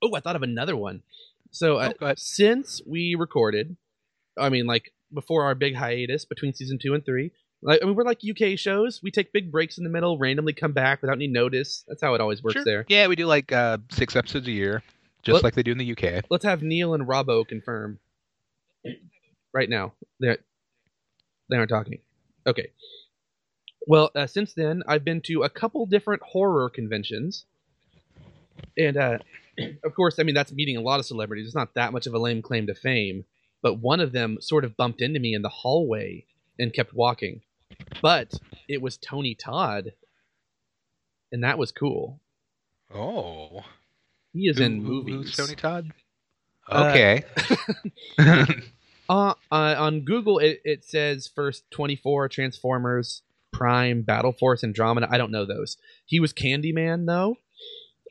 Oh, 0.01 0.15
I 0.15 0.19
thought 0.19 0.35
of 0.35 0.41
another 0.41 0.75
one. 0.75 1.03
So 1.51 1.77
uh, 1.77 1.91
Oh, 2.01 2.13
since 2.17 2.81
we 2.87 3.13
recorded, 3.13 3.75
I 4.37 4.49
mean, 4.49 4.65
like 4.65 4.93
before 5.13 5.43
our 5.43 5.53
big 5.53 5.75
hiatus 5.75 6.25
between 6.25 6.53
season 6.53 6.79
two 6.81 6.93
and 6.95 7.05
three, 7.05 7.31
like 7.61 7.79
I 7.81 7.85
mean, 7.85 7.95
we're 7.95 8.03
like 8.03 8.19
UK 8.27 8.57
shows. 8.57 9.01
We 9.03 9.11
take 9.11 9.31
big 9.33 9.51
breaks 9.51 9.77
in 9.77 9.83
the 9.83 9.89
middle, 9.89 10.17
randomly 10.17 10.53
come 10.53 10.71
back 10.73 11.01
without 11.01 11.15
any 11.17 11.27
notice. 11.27 11.83
That's 11.87 12.01
how 12.01 12.13
it 12.15 12.21
always 12.21 12.41
works 12.43 12.53
Sure. 12.55 12.63
there. 12.65 12.85
Yeah, 12.87 13.07
we 13.07 13.15
do 13.15 13.25
like 13.25 13.51
uh, 13.51 13.77
six 13.91 14.15
episodes 14.15 14.47
a 14.47 14.51
year, 14.51 14.83
just 15.23 15.35
What? 15.35 15.43
like 15.43 15.53
they 15.55 15.63
do 15.63 15.71
in 15.71 15.77
the 15.77 15.91
UK. 15.91 16.23
Let's 16.29 16.43
have 16.45 16.61
Neil 16.63 16.93
and 16.93 17.07
Robbo 17.07 17.47
confirm 17.47 17.99
right 19.53 19.69
now. 19.69 19.93
They 20.19 20.37
they 21.49 21.57
aren't 21.57 21.69
talking. 21.69 21.99
Okay. 22.47 22.71
Well, 23.87 24.11
uh, 24.15 24.27
since 24.27 24.53
then, 24.53 24.83
I've 24.87 25.03
been 25.03 25.21
to 25.21 25.43
a 25.43 25.49
couple 25.49 25.85
different 25.85 26.21
horror 26.21 26.69
conventions, 26.69 27.45
and 28.77 28.95
uh, 28.97 29.17
of 29.83 29.95
course, 29.95 30.17
I 30.19 30.23
mean 30.23 30.35
that's 30.35 30.51
meeting 30.51 30.77
a 30.77 30.81
lot 30.81 30.99
of 30.99 31.05
celebrities. 31.05 31.45
It's 31.47 31.55
not 31.55 31.73
that 31.75 31.93
much 31.93 32.07
of 32.07 32.13
a 32.13 32.19
lame 32.19 32.41
claim 32.41 32.67
to 32.67 32.75
fame, 32.75 33.25
but 33.61 33.75
one 33.79 33.99
of 33.99 34.11
them 34.11 34.37
sort 34.41 34.65
of 34.65 34.77
bumped 34.77 35.01
into 35.01 35.19
me 35.19 35.33
in 35.33 35.41
the 35.41 35.49
hallway 35.49 36.25
and 36.59 36.73
kept 36.73 36.93
walking. 36.93 37.41
But 38.01 38.33
it 38.67 38.81
was 38.81 38.97
Tony 38.97 39.35
Todd, 39.35 39.93
and 41.31 41.43
that 41.43 41.57
was 41.57 41.71
cool. 41.71 42.19
Oh, 42.93 43.63
He 44.33 44.47
is 44.47 44.57
Who- 44.57 44.63
in 44.63 44.83
movies. 44.83 45.15
Who's 45.15 45.35
Tony 45.37 45.55
Todd? 45.55 45.91
Uh, 46.69 46.89
Okay. 46.89 47.23
Uh, 49.09 49.33
uh, 49.51 49.75
on 49.77 50.01
Google, 50.05 50.39
it, 50.39 50.61
it 50.63 50.85
says 50.85 51.27
first 51.27 51.69
24 51.71 52.29
Transformers, 52.29 53.23
Prime, 53.51 54.03
Battle 54.03 54.31
Force, 54.31 54.63
Andromeda. 54.63 55.09
I 55.11 55.17
don't 55.17 55.31
know 55.31 55.43
those. 55.45 55.75
He 56.05 56.21
was 56.21 56.31
Candyman, 56.31 57.07
though. 57.07 57.35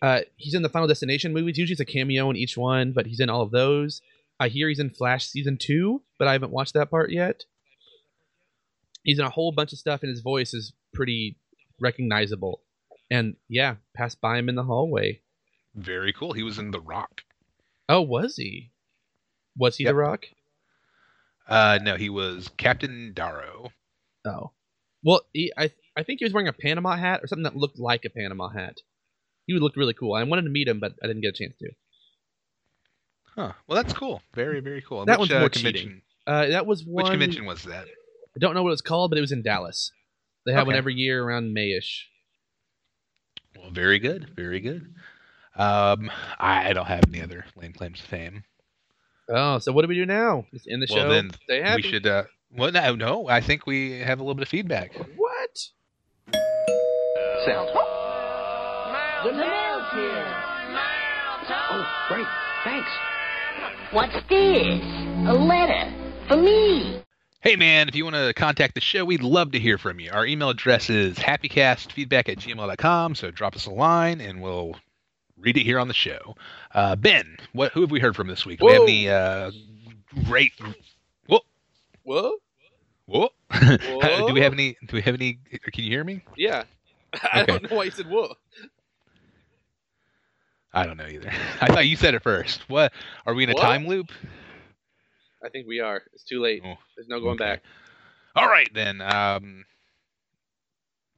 Uh, 0.03 0.21
he's 0.37 0.53
in 0.53 0.61
the 0.61 0.69
Final 0.69 0.89
Destination 0.89 1.33
movies. 1.33 1.57
Usually 1.57 1.73
it's 1.73 1.81
a 1.81 1.87
cameo 1.87 2.29
in 2.29 2.37
each 2.37 2.55
one, 2.59 2.93
but 2.93 3.07
he's 3.07 3.19
in 3.21 3.31
all 3.31 3.41
of 3.41 3.51
those. 3.51 4.03
I 4.39 4.49
hear 4.49 4.69
he's 4.69 4.79
in 4.79 4.91
Flash 4.91 5.27
season 5.27 5.57
two, 5.59 6.03
but 6.19 6.29
I 6.29 6.33
haven't 6.33 6.53
watched 6.53 6.75
that 6.75 6.91
part 6.91 7.11
yet. 7.11 7.45
He's 9.03 9.19
in 9.19 9.25
a 9.25 9.31
whole 9.31 9.53
bunch 9.53 9.73
of 9.73 9.79
stuff, 9.79 10.03
and 10.03 10.11
his 10.11 10.21
voice 10.21 10.53
is 10.55 10.73
pretty 10.93 11.39
recognizable. 11.81 12.61
And 13.11 13.37
yeah, 13.49 13.77
passed 13.97 14.21
by 14.21 14.39
him 14.39 14.49
in 14.49 14.55
the 14.55 14.65
hallway. 14.65 15.21
Very 15.75 16.13
cool. 16.13 16.33
He 16.33 16.43
was 16.43 16.59
in 16.59 16.71
The 16.71 16.81
Rock. 16.81 17.23
Oh, 17.89 18.03
was 18.03 18.37
he? 18.37 18.73
Was 19.57 19.77
he 19.77 19.85
Yep. 19.85 19.91
The 19.91 19.95
Rock? 19.97 20.27
Uh, 21.49 21.79
no, 21.83 21.97
he 21.97 22.09
was 22.09 22.51
Captain 22.57 23.13
Darrow. 23.15 23.73
Oh, 24.25 24.53
well, 25.03 25.23
he, 25.33 25.53
I 25.57 25.73
I 25.97 26.03
think 26.03 26.19
he 26.21 26.25
was 26.25 26.33
wearing 26.33 26.47
a 26.49 26.53
Panama 26.53 26.95
hat 26.97 27.21
or 27.23 27.27
something 27.27 27.45
that 27.45 27.57
looked 27.57 27.79
like 27.79 28.05
a 28.05 28.11
Panama 28.11 28.49
hat. 28.49 28.77
He 29.47 29.55
would 29.55 29.63
look 29.63 29.77
really 29.77 29.95
cool. 29.95 30.15
I 30.15 30.23
wanted 30.23 30.43
to 30.43 30.51
meet 30.51 30.69
him, 30.69 30.79
but 30.79 30.93
I 31.03 31.07
didn't 31.07 31.23
get 31.23 31.35
a 31.35 31.45
chance 31.45 31.57
to. 31.59 31.71
Huh. 33.35 33.53
Well, 33.67 33.83
that's 33.83 33.95
cool. 33.95 34.23
Very, 34.35 34.61
very 34.61 34.83
cool. 34.83 35.05
That 35.07 35.19
Which, 35.19 35.31
one's 35.31 35.33
uh, 35.33 35.41
more 35.41 35.49
convention? 35.49 35.83
cheating. 35.89 36.03
Uh, 36.27 36.47
that 36.49 36.67
was 36.67 36.85
one. 36.85 37.05
Which 37.05 37.11
convention 37.11 37.47
was 37.47 37.63
that? 37.65 37.87
I 38.37 38.39
don't 38.39 38.55
know 38.55 38.62
what 38.62 38.72
it's 38.72 38.81
called, 38.83 39.11
but 39.11 39.18
it 39.18 39.22
was 39.22 39.33
in 39.33 39.43
Dallas. 39.43 39.91
They 40.47 40.53
have 40.53 40.66
one 40.66 40.76
every 40.76 40.95
year 40.95 41.22
around 41.22 41.55
Mayish. 41.55 42.05
Well, 43.59 43.70
very 43.70 43.99
good. 43.99 44.31
Very 44.37 44.61
good. 44.61 44.95
Um, 45.57 46.11
I, 46.39 46.70
I 46.70 46.72
don't 46.72 46.87
have 46.87 47.05
any 47.09 47.20
other 47.22 47.45
land 47.57 47.76
claims 47.76 48.01
to 48.01 48.07
fame. 48.07 48.45
Oh, 49.28 49.59
so 49.59 49.72
what 49.72 49.83
do 49.83 49.89
we 49.89 49.95
do 49.97 50.07
now? 50.07 50.47
Just 50.53 50.66
end 50.68 50.83
the 50.83 50.87
Well, 50.91 51.05
show. 51.05 51.09
then 51.11 51.31
Stay 51.45 51.61
happy. 51.61 51.83
We 51.83 51.91
should. 51.91 52.07
Uh, 52.07 52.24
well, 52.57 52.72
no, 52.72 52.95
no. 52.95 53.28
I 53.28 53.41
think 53.41 53.66
we 53.66 53.99
have 54.01 54.18
a 54.18 54.22
little 54.22 54.35
bit 54.35 54.43
of 54.43 54.49
feedback. 54.49 54.93
What? 55.16 55.59
Sound. 57.45 57.68
The 59.24 59.33
mail's 59.33 59.93
here. 59.93 60.37
Oh, 61.72 61.87
great. 62.09 62.26
Thanks. 62.64 62.91
What's 63.93 64.14
this? 64.28 64.83
A 65.28 65.35
letter 65.35 65.93
for 66.28 66.37
me. 66.37 67.03
Hey, 67.43 67.57
man, 67.57 67.88
if 67.88 67.95
you 67.95 68.05
want 68.05 68.16
to 68.16 68.34
contact 68.34 68.74
the 68.74 68.82
show, 68.82 69.05
we'd 69.05 69.22
love 69.22 69.53
to 69.53 69.59
hear 69.59 69.78
from 69.78 69.99
you. 69.99 70.11
Our 70.12 70.26
email 70.26 70.51
address 70.51 70.91
is 70.91 71.16
happycastfeedback 71.16 72.28
at 72.28 72.36
gmail.com, 72.38 73.14
so 73.14 73.30
drop 73.30 73.57
us 73.57 73.64
a 73.64 73.70
line 73.70 74.20
and 74.20 74.43
we'll 74.43 74.74
read 75.38 75.57
it 75.57 75.62
here 75.62 75.78
on 75.78 75.88
the 75.88 75.95
show. 75.95 76.36
Uh, 76.74 76.97
ben, 76.97 77.38
what 77.53 77.72
who 77.72 77.80
have 77.80 77.91
we 77.91 77.99
heard 77.99 78.14
from 78.14 78.26
this 78.28 78.45
week? 78.45 78.61
Do 78.61 78.66
we 78.66 78.72
have 78.72 78.80
Whoa. 78.82 78.86
any 78.88 79.09
uh, 79.09 79.51
great. 80.26 80.53
Whoa, 81.28 81.41
Whoa? 82.03 82.34
whoa. 83.07 83.28
Whoa. 83.51 84.26
do 84.26 84.34
we 84.34 84.43
have 84.43 84.53
any? 84.53 84.76
Do 84.86 84.97
we 84.97 85.03
have 85.03 85.14
any? 85.14 85.38
Can 85.72 85.84
you 85.84 85.91
hear 85.91 86.05
me? 86.05 86.22
Yeah. 86.36 86.64
I 87.32 87.43
Okay. 87.43 87.53
don't 87.53 87.70
know 87.70 87.76
why 87.78 87.84
you 87.84 87.91
said 87.91 88.07
whoa. 88.07 88.34
I 90.74 90.84
don't 90.84 90.99
know 90.99 91.07
either. 91.07 91.32
I 91.62 91.68
thought 91.68 91.86
you 91.86 91.97
said 91.97 92.14
it 92.14 92.22
first. 92.22 92.68
What? 92.68 92.93
Are 93.24 93.32
we 93.32 93.45
in 93.45 93.51
a 93.51 93.55
What? 93.55 93.62
time 93.62 93.86
loop? 93.86 94.11
I 95.45 95.49
think 95.49 95.66
we 95.66 95.80
are. 95.80 96.03
It's 96.12 96.24
too 96.24 96.41
late. 96.41 96.62
Oh, 96.64 96.74
There's 96.97 97.09
no 97.09 97.20
going 97.20 97.34
okay. 97.34 97.45
back. 97.45 97.62
All 98.36 98.47
right 98.47 98.70
then. 98.72 99.01
Um, 99.01 99.64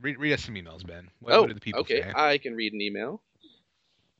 read 0.01 0.19
read 0.19 0.33
us 0.33 0.45
some 0.45 0.55
emails, 0.55 0.87
Ben. 0.87 1.11
What, 1.21 1.33
oh, 1.33 1.41
what 1.43 1.49
did 1.49 1.57
the 1.57 1.61
people 1.61 1.81
okay. 1.81 2.03
say? 2.03 2.13
I 2.15 2.39
can 2.39 2.55
read 2.55 2.73
an 2.73 2.81
email. 2.81 3.23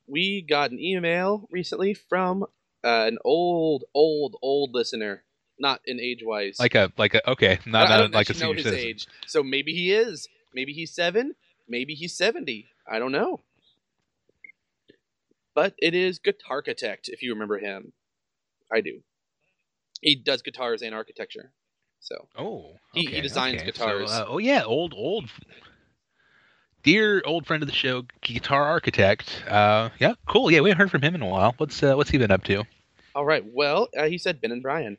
We 0.07 0.43
got 0.43 0.71
an 0.71 0.81
email 0.81 1.49
recently 1.51 1.95
from 1.95 2.43
uh, 2.85 3.07
an 3.07 3.19
old, 3.25 3.85
old, 3.95 4.37
old 4.43 4.75
listener. 4.75 5.23
Not 5.59 5.81
in 5.85 6.01
age 6.01 6.23
wise. 6.25 6.57
Like 6.59 6.75
a 6.75 6.91
like 6.99 7.15
a 7.15 7.31
okay, 7.31 7.59
not, 7.67 7.87
I 7.87 7.91
not 7.91 7.99
don't 7.99 8.15
like 8.15 8.29
a 8.29 8.33
actually 8.33 8.47
know 8.47 8.53
his 8.55 8.65
citizen. 8.65 8.89
age. 8.89 9.07
So 9.27 9.43
maybe 9.45 9.73
he 9.73 9.93
is. 9.93 10.27
Maybe 10.53 10.73
he's 10.73 10.91
seven. 10.91 11.37
Maybe 11.69 11.95
he's 11.95 12.17
seventy. 12.17 12.69
I 12.91 12.99
don't 12.99 13.13
know. 13.13 13.43
But 15.55 15.75
it 15.79 15.95
is 15.95 16.19
Guitar 16.19 16.57
Architect, 16.57 17.09
if 17.09 17.23
you 17.23 17.33
remember 17.33 17.59
him. 17.59 17.93
I 18.73 18.81
do. 18.81 19.03
He 20.03 20.17
does 20.17 20.43
guitars 20.43 20.83
and 20.83 20.95
architecture. 20.95 21.53
So 22.01 22.29
Oh, 22.37 22.75
He- 22.93 23.07
he 23.07 23.21
designs 23.23 23.63
okay. 23.63 23.67
guitars. 23.67 24.11
So, 24.11 24.17
uh, 24.17 24.27
oh 24.29 24.39
yeah, 24.39 24.65
old 24.65 24.93
old, 24.95 25.31
dear 26.83 27.23
old 27.25 27.47
friend 27.47 27.63
of 27.63 27.69
the 27.69 27.75
show, 27.75 28.05
guitar 28.21 28.65
architect. 28.65 29.45
Uh, 29.49 29.91
yeah, 29.99 30.15
cool. 30.27 30.51
Yeah, 30.51 30.61
we 30.61 30.69
haven't 30.71 30.81
heard 30.81 30.91
from 30.91 31.03
him 31.03 31.15
in 31.15 31.23
a 31.23 31.27
while. 31.27 31.55
What's 31.57 31.83
uh, 31.83 31.95
what's 31.95 32.11
he 32.11 32.19
been 32.19 32.31
up 32.31 32.45
to? 32.45 32.65
All 33.15 33.27
right. 33.27 33.45
Well, 33.47 33.89
uh, 33.97 34.07
he 34.09 34.17
said, 34.17 34.41
Ben 34.41 34.53
and 34.53 34.63
Brian, 34.63 34.97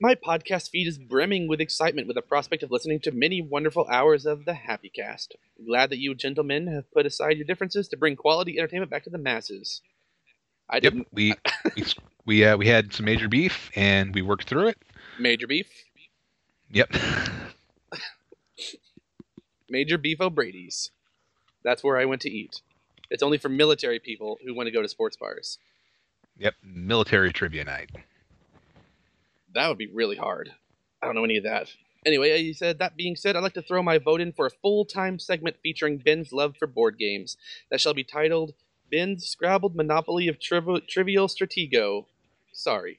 my 0.00 0.14
podcast 0.14 0.70
feed 0.70 0.86
is 0.86 0.98
brimming 0.98 1.48
with 1.48 1.60
excitement 1.60 2.06
with 2.06 2.14
the 2.14 2.22
prospect 2.22 2.62
of 2.62 2.70
listening 2.70 3.00
to 3.00 3.10
many 3.10 3.42
wonderful 3.42 3.88
hours 3.90 4.24
of 4.24 4.44
the 4.44 4.54
Happy 4.54 4.88
Cast. 4.88 5.34
Glad 5.66 5.90
that 5.90 5.98
you 5.98 6.14
gentlemen 6.14 6.68
have 6.68 6.90
put 6.92 7.06
aside 7.06 7.38
your 7.38 7.46
differences 7.46 7.88
to 7.88 7.96
bring 7.96 8.14
quality 8.14 8.56
entertainment 8.56 8.90
back 8.90 9.02
to 9.04 9.10
the 9.10 9.18
masses. 9.18 9.82
I 10.68 10.80
didn't. 10.80 11.08
we 11.12 11.34
we 11.76 11.84
we 12.24 12.44
uh, 12.44 12.56
we 12.56 12.66
had 12.66 12.92
some 12.92 13.06
major 13.06 13.28
beef 13.28 13.70
and 13.76 14.14
we 14.14 14.22
worked 14.22 14.48
through 14.48 14.68
it. 14.68 14.78
Major 15.18 15.46
Beef. 15.46 15.68
Yep. 16.70 16.90
Major 19.70 19.98
Beef 19.98 20.20
O'Brady's. 20.20 20.90
That's 21.64 21.82
where 21.82 21.96
I 21.96 22.04
went 22.04 22.22
to 22.22 22.30
eat. 22.30 22.60
It's 23.10 23.22
only 23.22 23.38
for 23.38 23.48
military 23.48 23.98
people 23.98 24.38
who 24.44 24.54
want 24.54 24.66
to 24.66 24.70
go 24.72 24.82
to 24.82 24.88
sports 24.88 25.16
bars. 25.16 25.58
yep. 26.38 26.54
Military 26.62 27.32
trivia 27.32 27.64
night. 27.64 27.90
That 29.54 29.68
would 29.68 29.78
be 29.78 29.86
really 29.86 30.16
hard. 30.16 30.50
I 31.02 31.06
don't 31.06 31.14
know 31.14 31.24
any 31.24 31.36
of 31.36 31.44
that. 31.44 31.72
Anyway, 32.04 32.40
he 32.42 32.52
said, 32.52 32.78
that 32.78 32.96
being 32.96 33.16
said, 33.16 33.34
I'd 33.36 33.42
like 33.42 33.54
to 33.54 33.62
throw 33.62 33.82
my 33.82 33.98
vote 33.98 34.20
in 34.20 34.32
for 34.32 34.46
a 34.46 34.50
full 34.62 34.84
time 34.84 35.18
segment 35.18 35.56
featuring 35.62 35.98
Ben's 35.98 36.32
love 36.32 36.56
for 36.56 36.66
board 36.66 36.98
games 36.98 37.36
that 37.70 37.80
shall 37.80 37.94
be 37.94 38.04
titled 38.04 38.54
Ben's 38.90 39.26
Scrabbled 39.28 39.74
Monopoly 39.76 40.28
of 40.28 40.38
Triv- 40.40 40.86
Trivial 40.88 41.28
Stratego. 41.28 42.06
Sorry. 42.52 42.98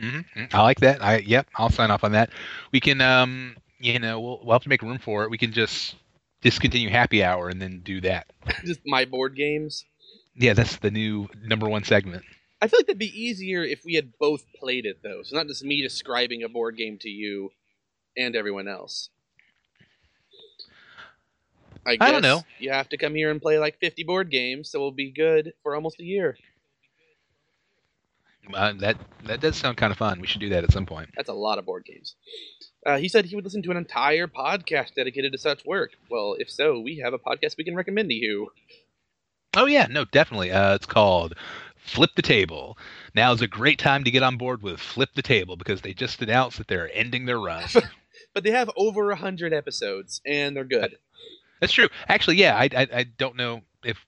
hmm 0.00 0.20
I 0.52 0.62
like 0.62 0.80
that. 0.80 1.02
I 1.02 1.18
yep. 1.18 1.48
I'll 1.56 1.70
sign 1.70 1.90
off 1.90 2.04
on 2.04 2.12
that. 2.12 2.30
We 2.72 2.80
can 2.80 3.00
um 3.00 3.56
you 3.78 3.98
know 3.98 4.20
we'll 4.20 4.40
we'll 4.42 4.54
have 4.54 4.62
to 4.62 4.68
make 4.68 4.82
room 4.82 4.98
for 4.98 5.24
it. 5.24 5.30
We 5.30 5.38
can 5.38 5.52
just 5.52 5.96
discontinue 6.42 6.90
happy 6.90 7.22
hour 7.24 7.48
and 7.48 7.60
then 7.60 7.80
do 7.80 8.00
that. 8.02 8.26
Just 8.64 8.80
my 8.86 9.04
board 9.04 9.34
games. 9.36 9.84
Yeah, 10.36 10.54
that's 10.54 10.76
the 10.76 10.90
new 10.90 11.28
number 11.42 11.68
one 11.68 11.84
segment. 11.84 12.24
I 12.60 12.68
feel 12.68 12.78
like 12.80 12.86
that'd 12.86 12.98
be 12.98 13.20
easier 13.20 13.62
if 13.64 13.84
we 13.84 13.94
had 13.94 14.16
both 14.18 14.44
played 14.54 14.86
it, 14.86 15.02
though. 15.02 15.22
So 15.22 15.36
not 15.36 15.46
just 15.48 15.64
me 15.64 15.82
describing 15.82 16.42
a 16.42 16.48
board 16.48 16.76
game 16.76 16.98
to 17.00 17.08
you 17.08 17.52
and 18.16 18.36
everyone 18.36 18.68
else. 18.68 19.10
I, 21.88 21.96
guess 21.96 22.08
I 22.08 22.12
don't 22.12 22.22
know. 22.22 22.44
You 22.58 22.70
have 22.70 22.88
to 22.90 22.98
come 22.98 23.14
here 23.14 23.30
and 23.30 23.40
play 23.40 23.58
like 23.58 23.78
50 23.80 24.04
board 24.04 24.30
games, 24.30 24.70
so 24.70 24.78
we'll 24.78 24.90
be 24.90 25.10
good 25.10 25.54
for 25.62 25.74
almost 25.74 26.00
a 26.00 26.04
year. 26.04 26.36
Uh, 28.52 28.72
that 28.78 28.96
that 29.24 29.40
does 29.40 29.56
sound 29.56 29.76
kind 29.76 29.90
of 29.90 29.98
fun. 29.98 30.20
We 30.20 30.26
should 30.26 30.40
do 30.40 30.48
that 30.50 30.64
at 30.64 30.72
some 30.72 30.86
point. 30.86 31.10
That's 31.16 31.28
a 31.28 31.34
lot 31.34 31.58
of 31.58 31.66
board 31.66 31.84
games. 31.84 32.14
Uh, 32.84 32.96
he 32.96 33.08
said 33.08 33.26
he 33.26 33.34
would 33.34 33.44
listen 33.44 33.62
to 33.62 33.70
an 33.70 33.76
entire 33.76 34.26
podcast 34.26 34.94
dedicated 34.94 35.32
to 35.32 35.38
such 35.38 35.64
work. 35.66 35.92
Well, 36.10 36.36
if 36.38 36.50
so, 36.50 36.80
we 36.80 36.98
have 37.04 37.12
a 37.12 37.18
podcast 37.18 37.56
we 37.58 37.64
can 37.64 37.74
recommend 37.74 38.08
to 38.08 38.14
you. 38.14 38.48
Oh 39.54 39.66
yeah, 39.66 39.86
no, 39.90 40.04
definitely. 40.06 40.50
Uh, 40.50 40.74
it's 40.74 40.86
called 40.86 41.34
Flip 41.76 42.10
the 42.16 42.22
Table. 42.22 42.78
Now 43.14 43.32
is 43.32 43.42
a 43.42 43.48
great 43.48 43.78
time 43.78 44.04
to 44.04 44.10
get 44.10 44.22
on 44.22 44.36
board 44.36 44.62
with 44.62 44.80
Flip 44.80 45.10
the 45.14 45.22
Table 45.22 45.56
because 45.56 45.82
they 45.82 45.92
just 45.92 46.22
announced 46.22 46.58
that 46.58 46.68
they're 46.68 46.90
ending 46.94 47.26
their 47.26 47.40
run. 47.40 47.64
But 48.34 48.44
they 48.44 48.50
have 48.50 48.70
over 48.76 49.10
a 49.10 49.16
hundred 49.16 49.52
episodes, 49.52 50.20
and 50.26 50.54
they're 50.54 50.64
good. 50.64 50.98
That's 51.60 51.72
true. 51.72 51.88
Actually, 52.08 52.36
yeah, 52.36 52.56
I, 52.56 52.68
I, 52.74 52.88
I 52.92 53.04
don't 53.04 53.36
know 53.36 53.62
if 53.84 53.98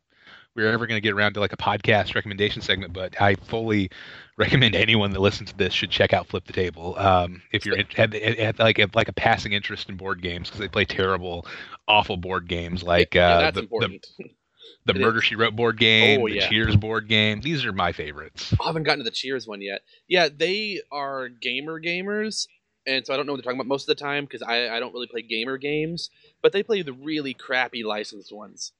we're 0.54 0.72
ever 0.72 0.86
going 0.86 0.96
to 0.96 1.00
get 1.00 1.12
around 1.12 1.34
to 1.34 1.40
like 1.40 1.52
a 1.52 1.56
podcast 1.56 2.14
recommendation 2.14 2.62
segment, 2.62 2.92
but 2.92 3.20
I 3.20 3.34
fully 3.34 3.90
recommend 4.36 4.74
anyone 4.74 5.12
that 5.12 5.20
listens 5.20 5.50
to 5.52 5.56
this 5.56 5.72
should 5.72 5.90
check 5.90 6.12
out 6.12 6.26
Flip 6.26 6.44
the 6.44 6.52
Table. 6.52 6.98
Um, 6.98 7.42
if 7.52 7.64
you're 7.64 7.76
have, 7.96 8.12
have, 8.12 8.58
like 8.58 8.78
have, 8.78 8.94
like 8.94 9.08
a 9.08 9.12
passing 9.12 9.52
interest 9.52 9.88
in 9.88 9.96
board 9.96 10.22
games 10.22 10.48
because 10.48 10.60
they 10.60 10.68
play 10.68 10.84
terrible, 10.84 11.46
awful 11.86 12.16
board 12.16 12.48
games 12.48 12.82
like 12.82 13.14
uh, 13.14 13.40
that's 13.40 13.54
the, 13.54 13.60
the, 13.60 13.64
important. 13.64 14.06
the 14.86 14.94
It 14.94 15.00
Murder 15.00 15.20
She 15.20 15.36
Wrote 15.36 15.54
board 15.54 15.78
game, 15.78 16.20
Oh, 16.20 16.28
the 16.28 16.36
yeah. 16.36 16.48
Cheers 16.48 16.76
board 16.76 17.08
game. 17.08 17.40
These 17.40 17.64
are 17.64 17.72
my 17.72 17.92
favorites. 17.92 18.54
I 18.60 18.66
haven't 18.66 18.84
gotten 18.84 19.00
to 19.00 19.04
the 19.04 19.10
Cheers 19.10 19.46
one 19.46 19.62
yet. 19.62 19.82
Yeah, 20.08 20.28
they 20.34 20.80
are 20.90 21.28
gamer 21.28 21.80
gamers, 21.80 22.46
and 22.86 23.06
so 23.06 23.12
I 23.12 23.16
don't 23.16 23.26
know 23.26 23.32
what 23.32 23.38
they're 23.38 23.52
talking 23.52 23.60
about 23.60 23.68
most 23.68 23.88
of 23.88 23.96
the 23.96 24.02
time 24.02 24.24
because 24.24 24.42
I, 24.42 24.68
I 24.68 24.80
don't 24.80 24.92
really 24.92 25.06
play 25.06 25.22
gamer 25.22 25.58
games. 25.58 26.10
But 26.42 26.52
they 26.52 26.62
play 26.62 26.82
the 26.82 26.92
really 26.92 27.34
crappy 27.34 27.82
licensed 27.82 28.32
ones, 28.32 28.72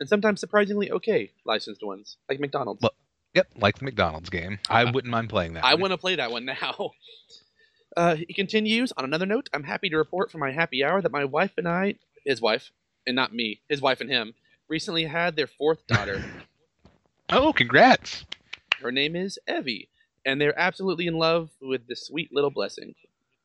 and 0.00 0.08
sometimes 0.08 0.40
surprisingly 0.40 0.90
okay 0.90 1.32
licensed 1.44 1.82
ones, 1.82 2.16
like 2.28 2.40
McDonald's. 2.40 2.82
Well, 2.82 2.92
Yep, 3.34 3.48
like 3.56 3.78
the 3.78 3.84
McDonald's 3.84 4.30
game. 4.30 4.58
I 4.70 4.84
wouldn't 4.84 5.10
mind 5.10 5.28
playing 5.28 5.54
that. 5.54 5.64
I 5.64 5.74
want 5.74 5.90
to 5.90 5.98
play 5.98 6.16
that 6.16 6.30
one 6.30 6.46
now. 6.46 6.92
Uh, 7.96 8.14
he 8.14 8.34
continues 8.34 8.92
on 8.98 9.06
another 9.06 9.24
note. 9.24 9.48
I'm 9.54 9.62
happy 9.62 9.88
to 9.88 9.96
report 9.96 10.30
from 10.30 10.40
my 10.40 10.52
happy 10.52 10.84
hour 10.84 11.00
that 11.00 11.10
my 11.10 11.24
wife 11.24 11.52
and 11.56 11.66
I, 11.66 11.94
his 12.26 12.42
wife, 12.42 12.70
and 13.06 13.16
not 13.16 13.32
me, 13.32 13.62
his 13.70 13.80
wife 13.80 14.02
and 14.02 14.10
him, 14.10 14.34
recently 14.68 15.04
had 15.04 15.34
their 15.34 15.46
fourth 15.46 15.86
daughter. 15.86 16.22
Oh, 17.30 17.52
congrats! 17.54 18.24
Her 18.82 18.92
name 18.92 19.16
is 19.16 19.38
Evie, 19.48 19.88
and 20.26 20.40
they're 20.40 20.58
absolutely 20.58 21.06
in 21.06 21.14
love 21.14 21.50
with 21.62 21.86
this 21.86 22.06
sweet 22.06 22.30
little 22.32 22.50
blessing. 22.50 22.94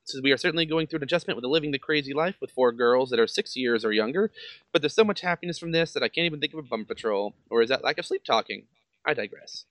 Says 0.04 0.22
we 0.24 0.32
are 0.32 0.38
certainly 0.38 0.66
going 0.66 0.88
through 0.88 0.98
an 0.98 1.04
adjustment 1.04 1.38
with 1.38 1.46
living 1.46 1.72
the 1.72 1.80
crazy 1.80 2.14
life 2.14 2.36
with 2.42 2.52
four 2.52 2.72
girls 2.72 3.12
that 3.12 3.20
are 3.20 3.28
six 3.28 3.56
years 3.56 3.86
or 3.86 3.94
younger, 3.94 4.32
but 4.74 4.82
there's 4.82 4.96
so 4.96 5.04
much 5.04 5.22
happiness 5.22 5.60
from 5.60 5.72
this 5.72 5.94
that 5.94 6.02
I 6.04 6.10
can't 6.10 6.26
even 6.26 6.40
think 6.40 6.54
of 6.54 6.60
a 6.60 6.64
bum 6.64 6.86
patrol. 6.86 7.36
Or 7.50 7.62
is 7.62 7.70
that 7.70 7.84
lack 7.84 8.00
of 8.00 8.06
sleep 8.06 8.24
talking? 8.26 8.64
I 9.06 9.14
digress. 9.14 9.66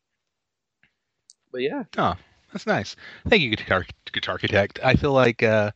But 1.52 1.62
yeah, 1.62 1.84
Oh, 1.98 2.14
that's 2.52 2.66
nice. 2.66 2.94
Thank 3.28 3.42
you, 3.42 3.50
Guitar 3.50 3.84
Guitar 4.12 4.34
Architect. 4.34 4.78
I 4.82 4.94
feel 4.94 5.12
like, 5.12 5.42
uh, 5.42 5.72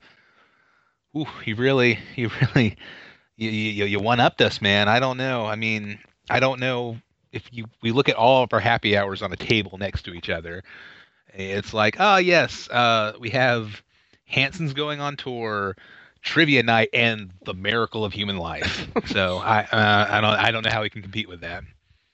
ooh, 1.16 1.26
you 1.45 1.57
really, 1.57 1.99
you 2.14 2.30
really, 2.41 2.76
you 3.37 3.51
you, 3.51 3.85
you 3.87 4.01
one 4.01 4.20
upped 4.20 4.41
us, 4.41 4.62
man. 4.62 4.89
I 4.89 5.01
don't 5.01 5.16
know. 5.16 5.47
I 5.47 5.57
mean, 5.57 5.99
I 6.30 6.39
don't 6.39 6.61
know 6.61 6.99
if 7.32 7.49
you 7.53 7.64
we 7.82 7.91
look 7.91 8.09
at 8.09 8.14
all 8.14 8.45
of 8.45 8.53
our 8.53 8.61
happy 8.61 8.97
hours 8.97 9.20
on 9.20 9.32
a 9.32 9.37
table 9.37 9.78
next 9.78 10.03
to 10.03 10.14
each 10.14 10.30
other. 10.30 10.62
It's 11.35 11.72
like, 11.74 11.97
oh 11.99 12.16
yes, 12.16 12.68
uh, 12.70 13.14
we 13.18 13.30
have 13.30 13.82
Hanson's 14.26 14.72
going 14.72 15.01
on 15.01 15.16
tour, 15.16 15.76
trivia 16.22 16.62
night, 16.62 16.91
and 16.93 17.32
the 17.45 17.55
miracle 17.55 18.05
of 18.05 18.12
human 18.12 18.37
life. 18.39 18.89
so 19.07 19.39
I 19.45 19.61
uh, 19.62 20.07
I 20.11 20.20
don't 20.20 20.30
I 20.30 20.51
don't 20.51 20.64
know 20.64 20.70
how 20.70 20.82
we 20.82 20.91
can 20.91 21.03
compete 21.03 21.28
with 21.28 21.41
that. 21.41 21.64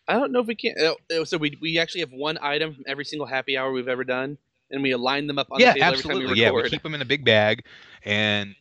I 0.08 0.14
don't 0.14 0.32
know 0.32 0.40
if 0.40 0.46
we 0.46 0.54
can. 0.54 0.74
oh, 0.80 0.96
oh, 1.12 1.24
So 1.24 1.38
we 1.38 1.56
we 1.60 1.78
actually 1.78 2.00
have 2.00 2.12
one 2.12 2.38
item 2.42 2.74
from 2.74 2.84
every 2.86 3.04
single 3.04 3.26
happy 3.26 3.56
hour 3.56 3.70
we've 3.72 3.88
ever 3.88 4.04
done, 4.04 4.38
and 4.70 4.82
we 4.82 4.90
align 4.92 5.26
them 5.26 5.38
up 5.38 5.48
on 5.50 5.60
yeah, 5.60 5.74
the 5.74 5.80
table 5.80 5.92
absolutely. 5.92 6.24
every 6.24 6.26
time 6.26 6.34
we 6.36 6.40
yeah, 6.40 6.50
we 6.50 6.68
keep 6.68 6.82
them 6.82 6.94
in 6.94 7.02
a 7.02 7.06
big 7.06 7.24
bag, 7.24 7.64
and 8.04 8.54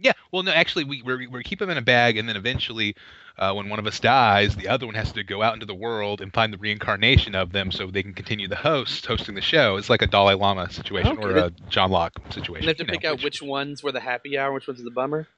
yeah, 0.00 0.12
well, 0.32 0.42
no, 0.42 0.52
actually, 0.52 0.84
we 0.84 1.02
we 1.02 1.26
we 1.26 1.42
keep 1.42 1.58
them 1.58 1.70
in 1.70 1.76
a 1.76 1.82
bag, 1.82 2.16
and 2.16 2.28
then 2.28 2.36
eventually, 2.36 2.96
uh, 3.38 3.52
when 3.52 3.68
one 3.68 3.78
of 3.78 3.86
us 3.86 4.00
dies, 4.00 4.56
the 4.56 4.68
other 4.68 4.86
one 4.86 4.94
has 4.94 5.12
to 5.12 5.22
go 5.22 5.42
out 5.42 5.54
into 5.54 5.66
the 5.66 5.74
world 5.74 6.20
and 6.20 6.32
find 6.32 6.52
the 6.52 6.58
reincarnation 6.58 7.34
of 7.34 7.52
them, 7.52 7.70
so 7.70 7.86
they 7.86 8.02
can 8.02 8.14
continue 8.14 8.48
the 8.48 8.56
host 8.56 9.06
hosting 9.06 9.34
the 9.34 9.40
show. 9.42 9.76
It's 9.76 9.90
like 9.90 10.02
a 10.02 10.06
Dalai 10.06 10.34
Lama 10.34 10.70
situation 10.70 11.18
or 11.18 11.36
a 11.36 11.50
John 11.68 11.90
Locke 11.90 12.18
and 12.24 12.32
situation. 12.32 12.62
they 12.64 12.68
have 12.68 12.76
to 12.78 12.82
you 12.82 12.86
know, 12.86 12.92
pick 12.92 13.04
out 13.04 13.16
which- 13.16 13.24
which 13.24 13.42
ones 13.42 13.82
were 13.82 13.92
the 13.92 14.00
happy 14.00 14.38
hour, 14.38 14.52
which 14.52 14.66
ones 14.66 14.80
are 14.80 14.84
the 14.84 14.90
bummer. 14.90 15.28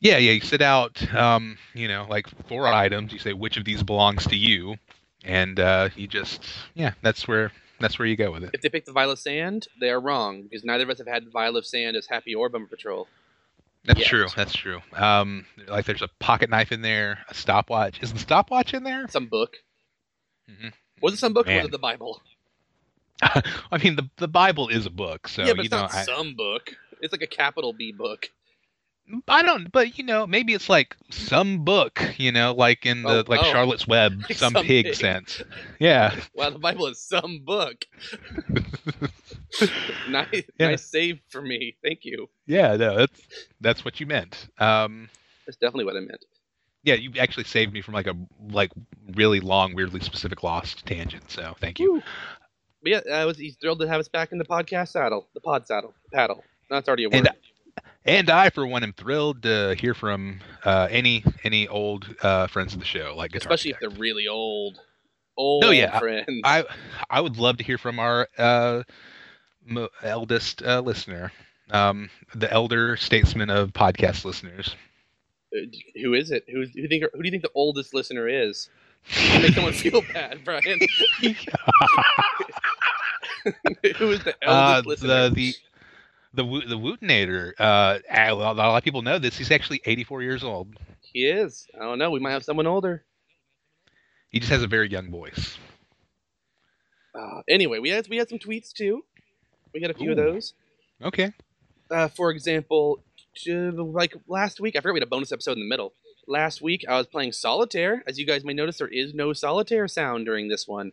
Yeah, 0.00 0.18
yeah. 0.18 0.32
You 0.32 0.40
sit 0.40 0.62
out, 0.62 1.12
um, 1.14 1.58
you 1.74 1.88
know, 1.88 2.06
like 2.08 2.26
four 2.48 2.66
items. 2.68 3.12
You 3.12 3.18
say 3.18 3.32
which 3.32 3.56
of 3.56 3.64
these 3.64 3.82
belongs 3.82 4.26
to 4.26 4.36
you, 4.36 4.76
and 5.24 5.58
uh, 5.58 5.88
you 5.96 6.06
just 6.06 6.44
yeah, 6.74 6.92
that's 7.02 7.26
where 7.26 7.50
that's 7.80 7.98
where 7.98 8.06
you 8.06 8.16
go 8.16 8.30
with 8.30 8.44
it. 8.44 8.50
If 8.52 8.60
they 8.62 8.68
pick 8.68 8.84
the 8.84 8.92
Vial 8.92 9.10
of 9.10 9.18
Sand, 9.18 9.66
they 9.80 9.90
are 9.90 10.00
wrong 10.00 10.42
because 10.42 10.64
neither 10.64 10.84
of 10.84 10.90
us 10.90 10.98
have 10.98 11.06
had 11.06 11.30
Vial 11.30 11.56
of 11.56 11.66
Sand 11.66 11.96
as 11.96 12.06
happy 12.06 12.34
or 12.34 12.48
bummer 12.48 12.66
patrol. 12.66 13.08
That's 13.86 14.00
Yes. 14.00 14.08
true. 14.08 14.26
That's 14.34 14.52
true. 14.52 14.80
Um, 14.92 15.46
like 15.68 15.84
there's 15.86 16.02
a 16.02 16.08
pocket 16.18 16.50
knife 16.50 16.72
in 16.72 16.82
there, 16.82 17.18
a 17.28 17.34
stopwatch. 17.34 18.02
Is 18.02 18.12
the 18.12 18.18
stopwatch 18.18 18.74
in 18.74 18.82
there? 18.84 19.06
Some 19.08 19.26
book. 19.26 19.56
Mhm. 20.50 20.72
Was 21.00 21.14
it 21.14 21.18
some 21.18 21.32
book 21.32 21.48
or 21.48 21.54
was 21.56 21.64
it 21.66 21.70
the 21.72 21.78
Bible? 21.78 22.22
I 23.22 23.78
mean, 23.82 23.96
the 23.96 24.08
the 24.16 24.28
Bible 24.28 24.68
is 24.68 24.86
a 24.86 24.90
book, 24.90 25.28
so 25.28 25.42
yeah, 25.42 25.48
but 25.52 25.58
you 25.58 25.62
it's 25.64 25.70
know, 25.70 25.82
not 25.82 25.94
I, 25.94 26.02
some 26.04 26.34
book. 26.34 26.74
It's 27.00 27.12
like 27.12 27.22
a 27.22 27.26
capital 27.26 27.72
B 27.72 27.92
book. 27.92 28.30
I 29.28 29.42
don't. 29.42 29.70
But 29.70 29.98
you 29.98 30.04
know, 30.04 30.26
maybe 30.26 30.52
it's 30.52 30.68
like 30.68 30.96
some 31.10 31.64
book. 31.64 32.02
You 32.18 32.32
know, 32.32 32.52
like 32.54 32.84
in 32.86 33.02
the 33.04 33.20
Oh, 33.20 33.24
like 33.28 33.40
oh. 33.40 33.44
Charlotte's 33.52 33.86
Web, 33.86 34.22
Like 34.28 34.32
some, 34.36 34.52
some 34.52 34.64
pig, 34.64 34.86
pig. 34.86 34.94
sense. 34.96 35.42
Yeah. 35.78 36.14
Wow, 36.34 36.50
the 36.50 36.58
Bible 36.58 36.86
is 36.88 37.00
some 37.00 37.40
book. 37.44 37.84
nice, 40.08 40.42
Yeah. 40.58 40.68
nice 40.68 40.84
save 40.84 41.20
for 41.28 41.40
me. 41.42 41.76
Thank 41.82 42.00
you. 42.04 42.28
yeah. 42.46 42.76
No, 42.76 42.96
that's 42.96 43.20
that's 43.60 43.84
what 43.84 44.00
you 44.00 44.06
meant. 44.06 44.48
Um, 44.58 45.08
That's 45.46 45.56
definitely 45.56 45.84
what 45.84 45.96
I 45.96 46.00
meant. 46.00 46.24
yeah, 46.82 46.94
you 46.94 47.12
actually 47.18 47.44
saved 47.44 47.72
me 47.72 47.80
from 47.82 47.94
like 47.94 48.06
a 48.06 48.14
like 48.50 48.70
really 49.14 49.40
long, 49.40 49.74
weirdly 49.74 50.00
specific 50.00 50.42
lost 50.42 50.84
tangent. 50.86 51.30
So 51.30 51.54
thank 51.60 51.78
you. 51.78 51.94
Woo. 51.94 52.02
But 52.82 52.90
yeah, 52.92 53.00
I 53.14 53.24
was 53.24 53.38
he's 53.38 53.56
thrilled 53.56 53.80
to 53.80 53.88
have 53.88 54.00
us 54.00 54.08
back 54.08 54.32
in 54.32 54.38
the 54.38 54.44
podcast 54.44 54.88
saddle, 54.88 55.26
the 55.34 55.40
pod 55.40 55.66
saddle, 55.66 55.94
paddle. 56.12 56.44
That's 56.70 56.86
already 56.88 57.04
a 57.04 57.08
word. 57.08 57.16
And 57.26 57.28
And 58.04 58.30
I, 58.30 58.50
for 58.50 58.64
one, 58.66 58.84
am 58.84 58.92
thrilled 58.92 59.42
to 59.42 59.74
hear 59.78 59.92
from 59.94 60.40
uh, 60.64 60.86
any 60.90 61.24
any 61.44 61.66
old 61.68 62.14
uh, 62.22 62.46
friends 62.46 62.72
of 62.74 62.78
the 62.80 62.86
show, 62.86 63.14
like 63.16 63.32
Guitar 63.32 63.52
Especially 63.52 63.72
if 63.72 63.80
they're 63.80 63.90
really 63.90 64.28
old, 64.28 64.78
old 65.36 65.64
Oh, 65.64 65.70
yeah, 65.70 65.98
friends. 65.98 66.40
I 66.44 66.64
I 67.10 67.20
would 67.20 67.36
love 67.36 67.56
to 67.58 67.64
hear 67.64 67.78
from 67.78 67.98
our 67.98 68.28
uh, 68.38 68.82
mo- 69.66 69.90
eldest 70.02 70.62
uh, 70.62 70.80
listener, 70.80 71.32
um, 71.70 72.10
the 72.34 72.50
elder 72.52 72.96
statesman 72.96 73.50
of 73.50 73.72
podcast 73.72 74.24
listeners. 74.24 74.76
Uh, 75.54 75.60
who 76.02 76.14
is 76.14 76.30
it? 76.30 76.44
Who, 76.48 76.60
who 76.60 76.66
do 76.66 76.80
you 76.82 76.88
think? 76.88 77.04
Who 77.12 77.22
do 77.22 77.26
you 77.26 77.30
think 77.30 77.42
the 77.42 77.50
oldest 77.54 77.94
listener 77.94 78.28
is? 78.28 78.68
Make 79.40 79.54
someone 79.54 79.72
feel 79.72 80.02
bad, 80.12 80.44
Brian. 80.44 80.78
who 83.98 84.10
is 84.12 84.22
the 84.24 84.34
eldest 84.42 84.80
Uh, 84.80 84.82
listener? 84.84 85.28
the 85.30 85.30
the 85.34 85.54
the 86.34 86.44
the 86.68 86.78
Wootinator. 86.78 87.52
Uh, 87.58 87.98
a 88.10 88.32
lot 88.32 88.52
a 88.54 88.58
lot 88.58 88.76
of 88.78 88.84
people 88.84 89.02
know 89.02 89.18
this. 89.18 89.36
He's 89.36 89.50
actually 89.50 89.80
84 89.84 90.22
years 90.22 90.42
old. 90.44 90.76
He 91.00 91.26
is. 91.26 91.66
I 91.74 91.84
don't 91.84 91.98
know. 91.98 92.10
We 92.10 92.20
might 92.20 92.32
have 92.32 92.44
someone 92.44 92.66
older. 92.66 93.04
He 94.30 94.38
just 94.40 94.50
has 94.52 94.62
a 94.62 94.66
very 94.68 94.88
young 94.90 95.10
voice. 95.10 95.58
Uh, 97.14 97.42
anyway, 97.48 97.78
we 97.78 97.90
had 97.90 98.08
we 98.08 98.16
had 98.16 98.28
some 98.28 98.38
tweets 98.38 98.72
too. 98.72 99.04
We 99.72 99.80
got 99.80 99.90
a 99.90 99.94
few 99.94 100.10
of 100.10 100.16
those. 100.16 100.54
Okay. 101.02 101.32
Uh, 101.90 102.08
for 102.08 102.30
example, 102.30 103.02
like 103.46 104.14
last 104.26 104.60
week, 104.60 104.76
I 104.76 104.80
forgot 104.80 104.94
we 104.94 105.00
had 105.00 105.06
a 105.06 105.10
bonus 105.10 105.32
episode 105.32 105.52
in 105.52 105.60
the 105.60 105.68
middle. 105.68 105.92
Last 106.26 106.60
week, 106.60 106.84
I 106.88 106.96
was 106.96 107.06
playing 107.06 107.32
solitaire. 107.32 108.02
As 108.06 108.18
you 108.18 108.26
guys 108.26 108.44
may 108.44 108.52
notice, 108.52 108.78
there 108.78 108.88
is 108.88 109.14
no 109.14 109.32
solitaire 109.32 109.86
sound 109.86 110.26
during 110.26 110.48
this 110.48 110.66
one. 110.66 110.92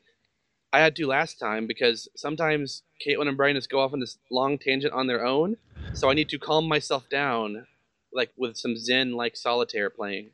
I 0.71 0.79
had 0.79 0.95
to 0.97 1.07
last 1.07 1.39
time 1.39 1.67
because 1.67 2.07
sometimes 2.15 2.81
Caitlin 3.05 3.27
and 3.27 3.37
Brian 3.37 3.55
just 3.55 3.69
go 3.69 3.79
off 3.79 3.93
on 3.93 3.99
this 3.99 4.17
long 4.31 4.57
tangent 4.57 4.93
on 4.93 5.07
their 5.07 5.25
own. 5.25 5.57
So 5.93 6.09
I 6.09 6.13
need 6.13 6.29
to 6.29 6.39
calm 6.39 6.67
myself 6.67 7.07
down, 7.09 7.67
like 8.11 8.31
with 8.37 8.57
some 8.57 8.75
Zen 8.77 9.13
like 9.13 9.35
solitaire 9.35 9.89
playing. 9.89 10.31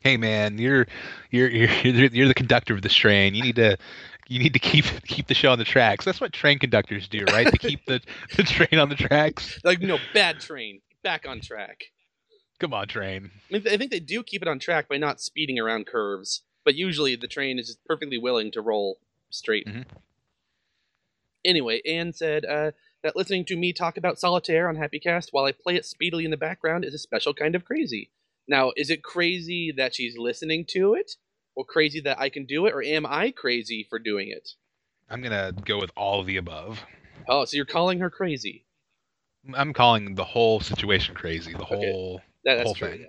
Hey 0.00 0.16
man, 0.16 0.58
you're 0.58 0.86
you're 1.30 1.48
you're 1.48 1.70
you're 1.84 2.06
you're 2.06 2.28
the 2.28 2.34
conductor 2.34 2.74
of 2.74 2.82
this 2.82 2.94
train. 2.94 3.34
You 3.34 3.42
need 3.42 3.56
to 3.56 3.76
you 4.28 4.38
need 4.38 4.52
to 4.52 4.58
keep 4.58 4.84
keep 5.06 5.26
the 5.26 5.34
show 5.34 5.52
on 5.52 5.58
the 5.58 5.64
tracks. 5.64 6.04
That's 6.04 6.20
what 6.20 6.32
train 6.32 6.58
conductors 6.58 7.08
do, 7.08 7.24
right? 7.32 7.46
to 7.46 7.58
keep 7.58 7.84
the, 7.86 8.00
the 8.36 8.42
train 8.42 8.78
on 8.78 8.88
the 8.88 8.94
tracks. 8.94 9.58
Like, 9.64 9.80
no, 9.80 9.98
bad 10.14 10.40
train. 10.40 10.80
Back 11.02 11.26
on 11.28 11.40
track. 11.40 11.84
Come 12.58 12.72
on, 12.72 12.88
train. 12.88 13.30
I, 13.50 13.52
mean, 13.52 13.68
I 13.70 13.76
think 13.76 13.90
they 13.90 14.00
do 14.00 14.22
keep 14.22 14.42
it 14.42 14.48
on 14.48 14.58
track 14.58 14.88
by 14.88 14.96
not 14.96 15.20
speeding 15.20 15.58
around 15.58 15.86
curves, 15.86 16.42
but 16.64 16.74
usually 16.74 17.14
the 17.14 17.28
train 17.28 17.58
is 17.58 17.66
just 17.66 17.84
perfectly 17.84 18.18
willing 18.18 18.50
to 18.52 18.60
roll 18.60 18.98
straight. 19.30 19.66
Mhm. 19.66 19.84
Anyway, 21.44 21.80
Anne 21.86 22.12
said 22.12 22.44
uh, 22.44 22.72
that 23.02 23.14
listening 23.14 23.44
to 23.44 23.56
me 23.56 23.72
talk 23.72 23.96
about 23.96 24.18
solitaire 24.18 24.68
on 24.68 24.76
HappyCast 24.76 25.28
while 25.30 25.44
I 25.44 25.52
play 25.52 25.76
it 25.76 25.84
speedily 25.84 26.24
in 26.24 26.30
the 26.30 26.36
background 26.36 26.84
is 26.84 26.94
a 26.94 26.98
special 26.98 27.34
kind 27.34 27.54
of 27.54 27.64
crazy. 27.64 28.10
Now, 28.48 28.72
is 28.76 28.90
it 28.90 29.02
crazy 29.02 29.72
that 29.76 29.94
she's 29.94 30.16
listening 30.18 30.64
to 30.70 30.94
it, 30.94 31.16
or 31.56 31.64
crazy 31.64 32.00
that 32.00 32.20
I 32.20 32.28
can 32.28 32.44
do 32.44 32.66
it, 32.66 32.74
or 32.74 32.82
am 32.82 33.06
I 33.06 33.32
crazy 33.32 33.86
for 33.88 33.98
doing 33.98 34.28
it? 34.28 34.50
I'm 35.10 35.22
gonna 35.22 35.52
go 35.64 35.78
with 35.80 35.90
all 35.96 36.20
of 36.20 36.26
the 36.26 36.36
above. 36.36 36.82
Oh, 37.28 37.44
so 37.44 37.56
you're 37.56 37.64
calling 37.64 37.98
her 38.00 38.10
crazy? 38.10 38.66
I'm 39.54 39.72
calling 39.72 40.14
the 40.14 40.24
whole 40.24 40.60
situation 40.60 41.14
crazy. 41.14 41.52
The 41.52 41.62
Okay. 41.62 41.74
whole 41.92 42.20
That, 42.44 42.56
that's 42.56 42.66
Whole 42.66 42.74
true. 42.74 42.90
thing. 42.90 43.06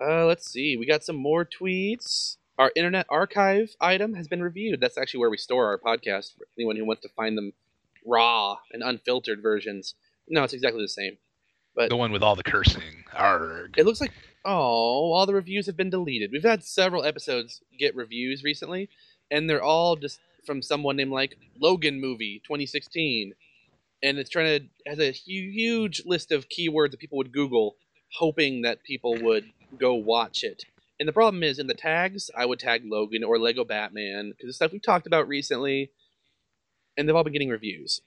Uh, 0.00 0.26
let's 0.26 0.50
see. 0.50 0.76
We 0.76 0.86
got 0.86 1.04
some 1.04 1.16
more 1.16 1.44
tweets. 1.44 2.36
Our 2.58 2.72
Internet 2.74 3.06
Archive 3.08 3.74
item 3.80 4.14
has 4.14 4.26
been 4.28 4.42
reviewed. 4.42 4.80
That's 4.80 4.98
actually 4.98 5.20
where 5.20 5.30
we 5.30 5.36
store 5.36 5.66
our 5.66 5.78
podcast 5.78 6.36
for 6.36 6.46
anyone 6.56 6.76
who 6.76 6.84
wants 6.84 7.02
to 7.02 7.08
find 7.10 7.36
them 7.38 7.52
raw 8.04 8.56
and 8.72 8.82
unfiltered 8.82 9.42
versions. 9.42 9.94
No, 10.28 10.44
it's 10.44 10.52
exactly 10.52 10.82
the 10.82 10.88
same. 10.88 11.18
But 11.74 11.88
the 11.88 11.96
one 11.96 12.12
with 12.12 12.22
all 12.22 12.36
the 12.36 12.42
cursing. 12.42 13.04
Arg. 13.14 13.74
It 13.76 13.86
looks 13.86 14.00
like 14.00 14.12
oh, 14.44 15.12
all 15.12 15.26
the 15.26 15.34
reviews 15.34 15.66
have 15.66 15.76
been 15.76 15.90
deleted. 15.90 16.30
We've 16.32 16.42
had 16.42 16.64
several 16.64 17.04
episodes 17.04 17.60
get 17.78 17.94
reviews 17.94 18.42
recently, 18.42 18.88
and 19.30 19.48
they're 19.48 19.62
all 19.62 19.96
just 19.96 20.20
from 20.46 20.62
someone 20.62 20.96
named 20.96 21.10
like 21.10 21.36
Logan 21.60 22.00
Movie 22.00 22.40
2016, 22.44 23.34
and 24.02 24.18
it's 24.18 24.30
trying 24.30 24.60
to 24.60 24.90
has 24.90 24.98
a 24.98 25.10
huge 25.10 26.02
list 26.06 26.32
of 26.32 26.48
keywords 26.48 26.92
that 26.92 27.00
people 27.00 27.18
would 27.18 27.32
Google, 27.32 27.76
hoping 28.14 28.62
that 28.62 28.82
people 28.84 29.16
would 29.20 29.44
go 29.78 29.94
watch 29.94 30.42
it. 30.44 30.64
And 31.00 31.08
the 31.08 31.12
problem 31.12 31.42
is 31.42 31.58
in 31.58 31.66
the 31.66 31.74
tags, 31.74 32.30
I 32.36 32.44
would 32.46 32.58
tag 32.58 32.82
Logan 32.84 33.22
or 33.22 33.38
Lego 33.38 33.64
Batman 33.64 34.30
because 34.30 34.48
the 34.48 34.52
stuff 34.52 34.72
we've 34.72 34.82
talked 34.82 35.06
about 35.06 35.28
recently, 35.28 35.90
and 36.96 37.08
they've 37.08 37.14
all 37.14 37.24
been 37.24 37.32
getting 37.32 37.50
reviews. 37.50 38.00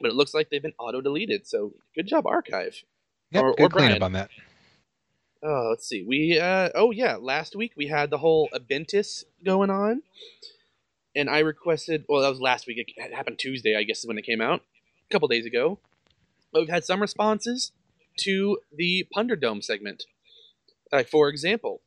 But 0.00 0.10
it 0.10 0.14
looks 0.14 0.34
like 0.34 0.50
they've 0.50 0.62
been 0.62 0.72
auto 0.78 1.00
deleted. 1.00 1.46
So 1.46 1.74
good 1.94 2.08
job, 2.08 2.26
Archive. 2.26 2.82
Yep, 3.30 3.44
or- 3.44 3.54
good 3.54 3.64
or 3.64 3.68
cleanup 3.68 3.88
Brian. 3.98 4.02
on 4.02 4.12
that. 4.14 4.30
Oh, 5.42 5.68
let's 5.70 5.86
see. 5.86 6.04
We 6.06 6.38
uh 6.38 6.68
oh 6.74 6.90
yeah, 6.92 7.16
last 7.16 7.56
week 7.56 7.72
we 7.76 7.88
had 7.88 8.10
the 8.10 8.18
whole 8.18 8.48
Abentis 8.54 9.24
going 9.44 9.70
on. 9.70 10.02
And 11.16 11.28
I 11.28 11.40
requested 11.40 12.04
well 12.08 12.22
that 12.22 12.30
was 12.30 12.40
last 12.40 12.66
week. 12.66 12.78
It 12.96 13.14
happened 13.14 13.38
Tuesday, 13.38 13.76
I 13.76 13.82
guess 13.82 14.00
is 14.00 14.06
when 14.06 14.18
it 14.18 14.26
came 14.26 14.40
out. 14.40 14.62
A 15.08 15.12
couple 15.12 15.28
days 15.28 15.46
ago. 15.46 15.78
But 16.52 16.60
we've 16.60 16.68
had 16.68 16.84
some 16.84 17.00
responses 17.00 17.72
to 18.18 18.58
the 18.74 19.06
Punderdome 19.14 19.64
segment. 19.64 20.04
Uh, 20.92 21.02
for 21.02 21.28
example, 21.28 21.80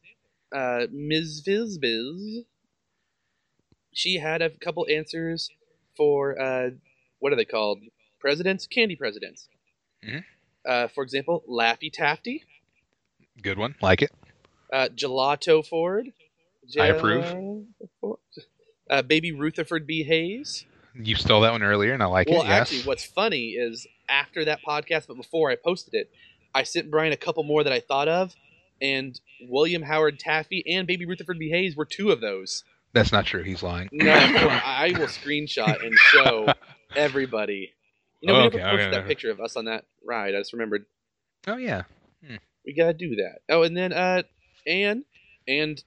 uh, 0.54 0.88
Ms. 0.92 1.44
Fizbiz, 1.46 2.46
she 3.94 4.18
had 4.18 4.42
a 4.42 4.50
couple 4.50 4.88
answers 4.90 5.52
for 5.96 6.40
uh, 6.42 6.72
what 7.20 7.32
are 7.32 7.36
they 7.36 7.46
called? 7.46 7.80
Presidents, 8.20 8.66
candy 8.66 8.96
presidents. 8.96 9.48
Mhm. 10.04 10.24
Uh, 10.66 10.88
for 10.88 11.04
example, 11.04 11.44
Laffy 11.48 11.92
Taffy, 11.94 12.44
Good 13.42 13.58
one. 13.58 13.76
Like 13.82 14.02
it. 14.02 14.12
uh, 14.72 14.90
Gelato 14.96 15.66
Ford. 15.66 16.12
I 16.80 16.88
approve. 16.88 17.24
Gelato- 17.24 18.18
Uh, 18.90 19.02
Baby 19.02 19.32
Rutherford 19.32 19.86
B. 19.88 20.04
Hayes. 20.04 20.66
You 20.94 21.16
stole 21.16 21.42
that 21.42 21.52
one 21.52 21.64
earlier, 21.64 21.94
and 21.94 22.02
I 22.02 22.06
like 22.06 22.30
well, 22.30 22.42
it. 22.42 22.46
Yes. 22.48 22.62
actually, 22.62 22.84
what's 22.84 23.04
funny 23.04 23.50
is 23.50 23.86
after 24.08 24.46
that 24.46 24.60
podcast, 24.66 25.08
but 25.08 25.18
before 25.18 25.52
I 25.52 25.56
posted 25.56 25.94
it, 25.94 26.10
I 26.54 26.64
sent 26.64 26.90
Brian 26.90 27.12
a 27.12 27.18
couple 27.18 27.44
more 27.44 27.64
that 27.64 27.74
I 27.74 27.82
thought 27.82 28.08
of, 28.08 28.34
and 28.82 29.20
William 29.50 29.82
Howard 29.82 30.20
Taffy 30.20 30.64
and 30.72 30.88
Baby 30.88 31.06
Rutherford 31.06 31.38
B. 31.40 31.50
Hayes 31.50 31.76
were 31.76 31.84
two 31.86 32.12
of 32.12 32.22
those. 32.22 32.64
That's 32.94 33.12
not 33.12 33.26
true. 33.26 33.44
He's 33.44 33.62
lying. 33.62 33.90
No, 33.92 34.14
I 34.14 34.94
I 34.96 35.00
will 35.00 35.08
screenshot 35.08 35.86
and 35.86 35.94
show 35.98 36.48
everybody. 36.96 37.74
You 38.22 38.32
know, 38.32 38.40
we 38.40 38.46
Okay, 38.48 38.58
never 38.58 38.70
posted 38.70 38.80
okay, 38.88 38.92
that 38.92 39.00
okay. 39.02 39.08
picture 39.10 39.32
of 39.32 39.42
us 39.42 39.58
on 39.58 39.66
that 39.66 39.84
ride. 40.06 40.34
I 40.34 40.40
just 40.40 40.54
remembered 40.54 40.86
oh 41.48 41.58
yeah. 41.58 41.84
We 42.66 42.74
gotta 42.74 42.94
do 42.94 43.16
that. 43.18 43.40
Oh, 43.50 43.64
and 43.64 43.76
then 43.76 43.94
uh, 43.94 44.24
Anne 44.68 45.06
and 45.48 45.84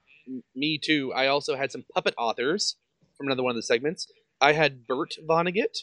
me 0.54 0.78
too. 0.82 1.12
I 1.14 1.26
also 1.26 1.56
had 1.56 1.72
some 1.72 1.84
puppet 1.94 2.14
authors 2.18 2.76
from 3.16 3.26
another 3.26 3.42
one 3.42 3.50
of 3.50 3.56
the 3.56 3.62
segments. 3.62 4.10
I 4.40 4.52
had 4.52 4.86
Bert 4.86 5.14
Vonnegut. 5.28 5.78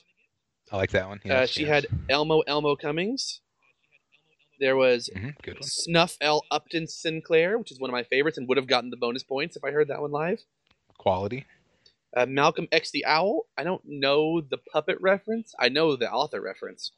I 0.71 0.77
like 0.77 0.91
that 0.91 1.07
one. 1.07 1.19
uh, 1.29 1.45
she 1.45 1.61
yes. 1.61 1.69
had 1.69 1.87
Elmo 2.09 2.41
Elmo 2.41 2.75
Cummings. 2.75 3.41
There 4.59 4.75
was 4.77 5.09
Mhm, 5.13 5.35
good. 5.41 5.57
Snuff 5.65 6.15
L 6.21 6.43
Upton 6.49 6.87
Sinclair, 6.87 7.57
which 7.57 7.71
is 7.71 7.79
one 7.79 7.89
of 7.89 7.93
my 7.93 8.03
favorites, 8.03 8.37
and 8.37 8.47
would 8.47 8.57
have 8.57 8.67
gotten 8.67 8.89
the 8.89 8.97
bonus 8.97 9.23
points 9.23 9.55
if 9.57 9.63
I 9.65 9.71
heard 9.71 9.89
that 9.89 10.01
one 10.01 10.11
live. 10.11 10.43
Quality. 10.97 11.45
Uh, 12.15 12.25
Malcolm 12.25 12.67
X 12.71 12.89
the 12.91 13.05
Owl. 13.05 13.47
I 13.57 13.63
don't 13.65 13.81
know 13.85 14.39
the 14.39 14.57
puppet 14.57 14.97
reference. 15.01 15.53
I 15.59 15.67
know 15.67 15.97
the 15.97 16.09
author 16.09 16.39
reference, 16.39 16.93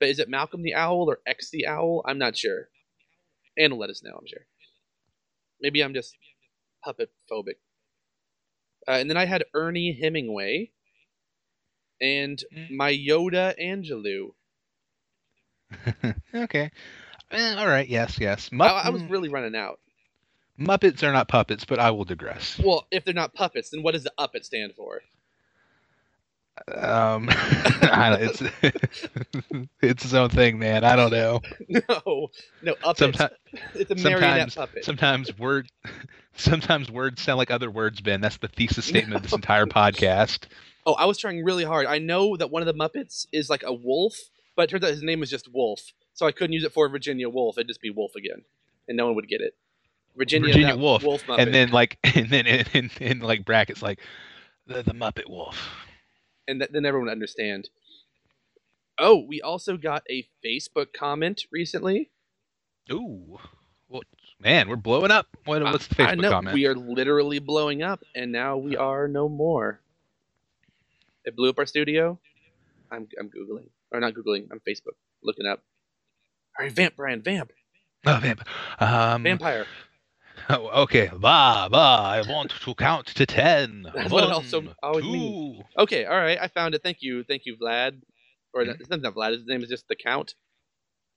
but 0.00 0.08
is 0.08 0.18
it 0.18 0.30
Malcolm 0.30 0.62
the 0.62 0.74
Owl 0.74 1.04
or 1.10 1.20
X 1.26 1.50
the 1.50 1.66
Owl? 1.66 2.02
I'm 2.06 2.16
not 2.18 2.36
sure. 2.38 2.68
And 3.56 3.74
let 3.74 3.90
us 3.90 4.02
know. 4.02 4.14
I'm 4.18 4.26
sure. 4.26 4.46
Maybe 5.60 5.82
I'm 5.82 5.94
just 5.94 6.16
puppet 6.84 7.10
phobic. 7.30 7.56
Uh, 8.88 8.92
and 8.92 9.08
then 9.08 9.16
I 9.16 9.26
had 9.26 9.44
Ernie 9.54 9.96
Hemingway 10.00 10.72
and 12.00 12.42
Mm. 12.52 12.70
my 12.70 12.92
Yoda 12.92 13.54
Angelou. 13.60 14.32
okay. 16.34 16.70
Eh, 17.30 17.54
all 17.54 17.66
right. 17.66 17.88
Yes. 17.88 18.18
Yes. 18.18 18.50
I, 18.52 18.66
I 18.66 18.90
was 18.90 19.02
really 19.04 19.28
running 19.28 19.54
out. 19.54 19.78
Muppets 20.58 21.02
are 21.02 21.12
not 21.12 21.28
puppets, 21.28 21.64
but 21.64 21.78
I 21.78 21.90
will 21.92 22.04
digress. 22.04 22.60
Well, 22.62 22.86
if 22.90 23.04
they're 23.04 23.14
not 23.14 23.34
puppets, 23.34 23.70
then 23.70 23.82
what 23.82 23.92
does 23.92 24.04
the 24.04 24.12
uppet 24.18 24.44
stand 24.44 24.74
for? 24.74 25.00
Um, 26.68 27.28
it's 27.32 28.42
it's 29.80 30.04
its 30.04 30.14
own 30.14 30.28
thing, 30.30 30.58
man. 30.58 30.84
I 30.84 30.96
don't 30.96 31.10
know. 31.10 31.40
No, 31.68 32.30
no, 32.62 32.74
uppets. 32.84 32.98
Sometimes, 32.98 33.32
it's 33.74 33.90
a 33.90 33.94
marionette 33.96 34.54
puppet. 34.54 34.84
sometimes 34.84 35.36
word, 35.38 35.68
sometimes 36.34 36.90
words 36.90 37.22
sound 37.22 37.38
like 37.38 37.50
other 37.50 37.70
words. 37.70 38.00
Ben, 38.00 38.20
that's 38.20 38.36
the 38.38 38.48
thesis 38.48 38.84
statement 38.84 39.16
of 39.16 39.22
this 39.22 39.32
entire 39.32 39.66
podcast. 39.66 40.46
Oh, 40.86 40.94
I 40.94 41.06
was 41.06 41.18
trying 41.18 41.44
really 41.44 41.64
hard. 41.64 41.86
I 41.86 41.98
know 41.98 42.36
that 42.36 42.50
one 42.50 42.62
of 42.62 42.66
the 42.66 42.74
Muppets 42.74 43.26
is 43.32 43.48
like 43.48 43.62
a 43.64 43.72
wolf, 43.72 44.16
but 44.56 44.62
it 44.62 44.70
turns 44.70 44.84
out 44.84 44.90
his 44.90 45.02
name 45.02 45.22
is 45.22 45.30
just 45.30 45.52
Wolf. 45.52 45.80
So 46.14 46.26
I 46.26 46.32
couldn't 46.32 46.52
use 46.52 46.64
it 46.64 46.72
for 46.72 46.88
Virginia 46.88 47.28
Wolf. 47.28 47.56
It'd 47.56 47.68
just 47.68 47.80
be 47.80 47.90
Wolf 47.90 48.14
again, 48.16 48.42
and 48.88 48.96
no 48.96 49.06
one 49.06 49.14
would 49.16 49.28
get 49.28 49.40
it. 49.40 49.54
Virginia, 50.16 50.52
Virginia 50.52 50.76
Wolf, 50.76 51.02
Wolf 51.02 51.24
Muppet. 51.26 51.38
and 51.38 51.54
then 51.54 51.70
like, 51.70 51.98
and 52.02 52.28
then 52.28 52.46
in, 52.46 52.66
in, 52.74 52.90
in 53.00 53.20
like 53.20 53.44
brackets, 53.44 53.82
like 53.82 54.00
the, 54.66 54.82
the 54.82 54.92
Muppet 54.92 55.28
Wolf. 55.28 55.56
And 56.48 56.60
th- 56.60 56.70
then 56.72 56.84
everyone 56.84 57.06
would 57.06 57.12
understand. 57.12 57.68
Oh, 58.98 59.24
we 59.26 59.40
also 59.40 59.76
got 59.76 60.02
a 60.10 60.26
Facebook 60.44 60.92
comment 60.92 61.46
recently. 61.50 62.10
Ooh, 62.90 63.38
well, 63.88 64.02
man, 64.40 64.68
we're 64.68 64.76
blowing 64.76 65.10
up. 65.10 65.28
What, 65.44 65.62
what's 65.62 65.86
the 65.86 65.94
Facebook 65.94 66.08
I 66.08 66.14
know 66.14 66.30
comment? 66.30 66.54
we 66.54 66.66
are 66.66 66.74
literally 66.74 67.38
blowing 67.38 67.82
up, 67.82 68.02
and 68.14 68.32
now 68.32 68.56
we 68.56 68.76
are 68.76 69.08
no 69.08 69.28
more. 69.28 69.80
It 71.24 71.36
blew 71.36 71.48
up 71.50 71.58
our 71.58 71.66
studio. 71.66 72.18
I'm 72.90 73.08
I'm 73.18 73.30
googling, 73.30 73.68
or 73.90 74.00
not 74.00 74.14
googling. 74.14 74.48
I'm 74.50 74.60
Facebook 74.60 74.96
looking 75.22 75.46
up. 75.46 75.62
All 76.58 76.64
right, 76.66 76.72
vamp, 76.72 76.96
Brian, 76.96 77.22
vamp, 77.22 77.50
Oh, 78.04 78.18
vamp. 78.20 78.42
Um, 78.80 79.22
vampire. 79.22 79.66
Oh, 80.50 80.82
okay. 80.82 81.10
Bah, 81.14 81.68
bah. 81.68 82.02
I 82.10 82.22
want 82.30 82.50
to 82.50 82.74
count 82.74 83.06
to 83.08 83.26
ten. 83.26 83.86
That's 83.94 84.10
what 84.10 84.24
it 84.24 84.30
also 84.30 84.74
always 84.82 85.04
two. 85.04 85.12
means. 85.12 85.64
Okay, 85.78 86.04
all 86.04 86.16
right, 86.16 86.38
I 86.40 86.48
found 86.48 86.74
it. 86.74 86.82
Thank 86.82 86.98
you, 87.00 87.24
thank 87.24 87.42
you, 87.46 87.56
Vlad. 87.56 88.00
Or 88.54 88.62
Mhm. 88.64 88.80
it's 88.80 88.90
not 88.90 89.00
not 89.00 89.14
Vlad. 89.14 89.32
His 89.32 89.46
name 89.46 89.62
is 89.62 89.68
just 89.68 89.88
the 89.88 89.96
Count. 89.96 90.34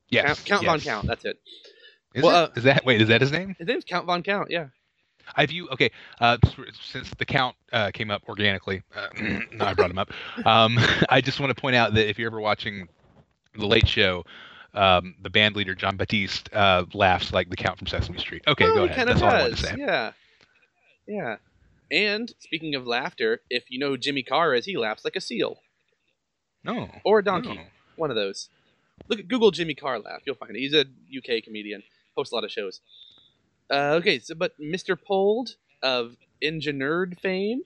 Yes. 0.09 0.43
Count, 0.43 0.63
Count 0.63 0.65
Von. 0.65 0.79
Count. 0.79 1.07
That's 1.07 1.25
it. 1.25 1.37
Is, 2.13 2.23
Well, 2.23 2.45
it? 2.45 2.51
Is 2.57 2.63
that 2.63 2.85
wait? 2.85 3.01
Is 3.01 3.07
that 3.09 3.21
his 3.21 3.31
name? 3.31 3.55
His 3.57 3.67
name's 3.67 3.83
Count 3.83 4.05
Von 4.05 4.23
Count. 4.23 4.49
Yeah. 4.51 4.67
I 5.35 5.45
view 5.47 5.67
okay. 5.69 5.89
Uh, 6.21 6.37
since 6.81 7.09
the 7.17 7.25
count 7.25 7.55
uh, 7.73 7.89
came 7.91 8.11
up 8.11 8.21
organically, 8.29 8.83
uh, 8.95 9.07
no, 9.51 9.65
I 9.65 9.73
brought 9.73 9.89
him 9.89 9.97
up. 9.97 10.11
Um, 10.45 10.77
I 11.09 11.19
just 11.21 11.39
want 11.39 11.55
to 11.55 11.59
point 11.59 11.75
out 11.75 11.93
that 11.95 12.07
if 12.07 12.19
you're 12.19 12.27
ever 12.29 12.39
watching 12.39 12.87
the 13.57 13.65
Late 13.65 13.87
Show, 13.87 14.23
um, 14.75 15.15
the 15.21 15.29
band 15.29 15.55
leader 15.55 15.73
Jon 15.75 15.97
Batiste 15.97 16.49
uh, 16.53 16.85
laughs 16.93 17.31
like 17.33 17.49
the 17.49 17.55
Count 17.55 17.77
from 17.77 17.87
Sesame 17.87 18.19
Street. 18.19 18.43
Okay, 18.47 18.65
oh, 18.65 18.75
go 18.75 18.83
ahead. 18.85 19.07
That's 19.07 19.21
all 19.21 19.29
I 19.29 19.41
wanted 19.43 19.57
to 19.57 19.63
say. 19.63 19.75
Yeah. 19.77 20.11
Yeah. 21.07 21.37
And 21.91 22.33
speaking 22.39 22.75
of 22.75 22.85
laughter, 22.87 23.41
if 23.49 23.65
you 23.69 23.79
know 23.79 23.95
Jimmy 23.95 24.23
Carr 24.23 24.53
is, 24.55 24.65
he 24.65 24.75
laughs 24.77 25.05
like 25.05 25.15
a 25.15 25.21
seal 25.21 25.59
No. 26.63 26.89
or 27.03 27.19
a 27.19 27.23
donkey. 27.23 27.55
no. 27.55 27.61
One 27.95 28.09
of 28.09 28.15
those. 28.15 28.49
Look 29.07 29.19
at 29.19 29.27
Google 29.27 29.51
Jimmy 29.51 29.75
Carr 29.75 29.99
laugh. 29.99 30.21
You'll 30.25 30.35
find 30.35 30.55
it. 30.55 30.59
He's 30.59 30.73
a 30.73 30.81
UK 30.81 31.43
comedian. 31.43 31.83
Hosts 32.15 32.31
a 32.31 32.35
lot 32.35 32.43
of 32.43 32.51
shows. 32.51 32.81
Uh, 33.69 33.97
okay, 33.99 34.19
so 34.19 34.35
but 34.35 34.59
Mr. 34.59 34.97
Pold 35.01 35.55
of 35.83 36.15
Engineered 36.41 37.17
fame, 37.21 37.61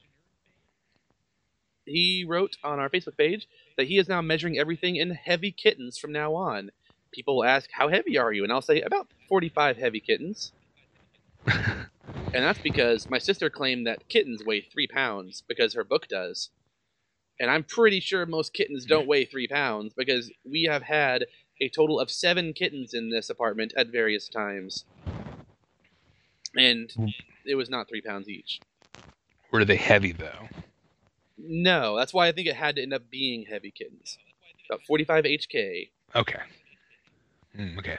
he 1.86 2.26
wrote 2.28 2.58
on 2.64 2.80
our 2.80 2.90
Facebook 2.90 3.18
page 3.18 3.48
that 3.78 3.88
he 3.88 3.98
is 3.98 4.08
now 4.08 4.22
measuring 4.22 4.58
everything 4.58 4.96
in 4.96 5.12
heavy 5.12 5.52
kittens 5.52 5.98
from 5.98 6.12
now 6.12 6.36
on. 6.36 6.72
People 7.12 7.38
will 7.38 7.46
ask, 7.46 7.70
"How 7.72 7.90
heavy 7.90 8.18
are 8.18 8.32
you?" 8.32 8.44
And 8.44 8.52
I'll 8.52 8.62
say, 8.62 8.82
"About 8.82 9.08
45 9.28 9.78
heavy 9.78 10.00
kittens." 10.00 10.52
and 11.46 11.90
that's 12.34 12.60
because 12.60 13.10
my 13.10 13.18
sister 13.18 13.50
claimed 13.50 13.88
that 13.88 14.08
kittens 14.10 14.44
weigh 14.44 14.62
three 14.62 14.88
pounds 14.88 15.44
because 15.48 15.74
her 15.74 15.84
book 15.84 16.08
does. 16.08 16.50
And 17.40 17.50
I'm 17.50 17.64
pretty 17.64 18.02
sure 18.02 18.26
most 18.26 18.54
kittens 18.54 18.86
don't 18.86 19.08
weigh 19.08 19.26
three 19.26 19.48
pounds 19.48 19.94
because 19.96 20.32
we 20.44 20.64
have 20.64 20.84
had 20.84 21.26
a 21.62 21.70
total 21.70 22.00
of 22.00 22.12
seven 22.12 22.54
kittens 22.54 22.94
in 22.94 23.10
this 23.10 23.30
apartment 23.30 23.74
at 23.78 23.88
various 23.88 24.28
times. 24.28 24.86
And 26.56 26.92
hmm. 26.92 27.08
it 27.46 27.56
was 27.56 27.70
not 27.70 27.88
three 27.88 28.02
pounds 28.02 28.28
each. 28.28 28.60
Were 29.52 29.66
they 29.66 29.78
heavy 29.78 30.12
though? 30.12 30.50
No, 31.38 31.96
that's 31.96 32.14
why 32.14 32.28
I 32.28 32.32
think 32.32 32.48
it 32.48 32.56
had 32.56 32.76
to 32.76 32.82
end 32.82 32.94
up 32.94 33.10
being 33.10 33.46
heavy 33.46 33.72
kittens. 33.72 34.18
About 34.70 34.84
45 34.86 35.24
HK. 35.24 35.90
Okay. 36.16 36.40
Mm, 37.58 37.78
okay. 37.80 37.98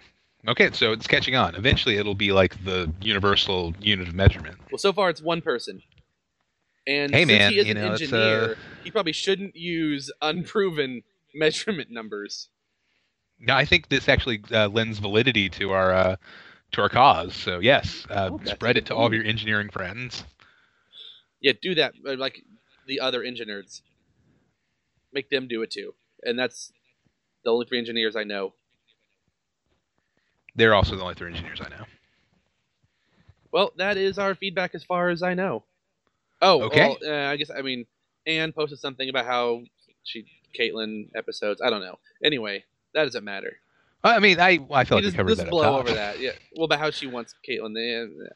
Okay, 0.49 0.71
so 0.73 0.93
it's 0.93 1.07
catching 1.07 1.37
on. 1.37 1.55
Eventually, 1.55 1.97
it'll 1.97 2.15
be 2.15 2.33
like 2.33 2.65
the 2.65 2.91
universal 3.01 3.75
unit 3.81 4.09
of 4.09 4.15
measurement. 4.15 4.57
Well, 4.71 4.79
so 4.79 4.93
far 4.93 5.11
it's 5.11 5.21
one 5.21 5.43
person. 5.43 5.83
And 6.87 7.13
Hey, 7.13 7.25
since 7.27 7.39
man, 7.39 7.53
he 7.53 7.59
is 7.59 7.67
you 7.67 7.73
an 7.73 7.77
know, 7.79 7.93
it's, 7.93 8.03
engineer, 8.03 8.53
uh, 8.53 8.55
he 8.83 8.91
probably 8.91 9.13
shouldn't 9.13 9.55
use 9.55 10.11
unproven 10.23 11.03
measurement 11.35 11.91
numbers. 11.91 12.49
No, 13.39 13.55
I 13.55 13.65
think 13.65 13.89
this 13.89 14.09
actually 14.09 14.43
uh, 14.53 14.69
lends 14.69 14.99
validity 14.99 15.49
to 15.51 15.73
our 15.73 15.93
uh, 15.93 16.17
to 16.73 16.83
our 16.83 16.89
cause. 16.89 17.35
So 17.35 17.59
yes, 17.59 18.07
uh, 18.11 18.31
Oh, 18.33 18.41
spread 18.45 18.77
it 18.77 18.87
to 18.87 18.95
all 18.95 19.07
of 19.07 19.13
your 19.15 19.25
engineering 19.25 19.71
friends. 19.71 20.25
Yeah, 21.41 21.53
do 21.61 21.75
that 21.75 21.95
uh, 22.07 22.17
like 22.17 22.43
the 22.87 23.01
other 23.01 23.23
engineers. 23.23 23.83
Make 25.13 25.31
them 25.31 25.49
do 25.49 25.63
it 25.63 25.71
too. 25.71 25.95
And 26.23 26.39
that's 26.39 26.73
the 27.45 27.51
only 27.51 27.67
three 27.67 27.79
engineers 27.79 28.15
I 28.15 28.25
know. 28.25 28.55
They're 30.57 30.75
also 30.75 30.97
the 30.97 31.03
only 31.03 31.15
three 31.15 31.31
engineers 31.31 31.61
I 31.61 31.69
know. 31.69 31.85
Well, 33.53 33.73
that 33.77 33.97
is 33.97 34.19
our 34.19 34.35
feedback 34.35 34.75
as 34.75 34.85
far 34.85 35.09
as 35.09 35.23
I 35.23 35.35
know. 35.35 35.65
Oh, 36.43 36.63
Okay. 36.65 36.81
well, 36.81 36.99
uh, 37.05 37.29
I 37.31 37.37
guess 37.37 37.51
I 37.51 37.63
mean 37.63 37.87
Anne 38.27 38.53
posted 38.53 38.79
something 38.79 39.09
about 39.09 39.27
how 39.27 39.63
she 40.05 40.25
Caitlyn 40.59 41.09
episodes. 41.15 41.61
I 41.61 41.71
don't 41.71 41.81
know. 41.81 41.99
Anyway, 42.25 42.65
that 42.95 43.05
doesn't 43.05 43.25
matter. 43.25 43.57
I 44.03 44.19
mean, 44.19 44.41
I 44.41 44.59
I 44.73 44.85
feel 44.85 44.99
like 44.99 45.05
just, 45.05 45.05
we 45.05 45.13
covered 45.13 45.29
just 45.31 45.43
that. 45.43 45.51
blow 45.51 45.79
over 45.79 45.93
that. 45.93 46.21
Yeah. 46.21 46.31
Well, 46.57 46.65
about 46.65 46.79
how 46.79 46.91
she 46.91 47.07
wants 47.07 47.35
Caitlyn. 47.47 47.75
Yeah. 47.77 48.29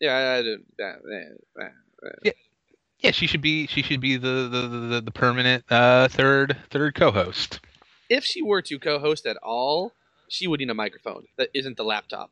Yeah. 0.00 0.42
Don't- 0.42 0.66
uh, 0.80 1.62
uh, 1.62 1.64
uh, 2.06 2.30
Yeah, 3.00 3.10
she 3.10 3.26
should 3.26 3.42
be 3.42 3.66
she 3.66 3.82
should 3.82 4.00
be 4.00 4.16
the 4.16 4.48
the, 4.50 4.68
the, 4.68 5.00
the 5.02 5.10
permanent 5.10 5.64
uh, 5.70 6.08
third 6.08 6.56
third 6.70 6.94
co-host. 6.94 7.60
If 8.08 8.24
she 8.24 8.42
were 8.42 8.62
to 8.62 8.78
co-host 8.78 9.26
at 9.26 9.36
all, 9.42 9.92
she 10.28 10.46
would 10.46 10.60
need 10.60 10.70
a 10.70 10.74
microphone 10.74 11.24
that 11.38 11.48
isn't 11.54 11.76
the 11.76 11.84
laptop. 11.84 12.30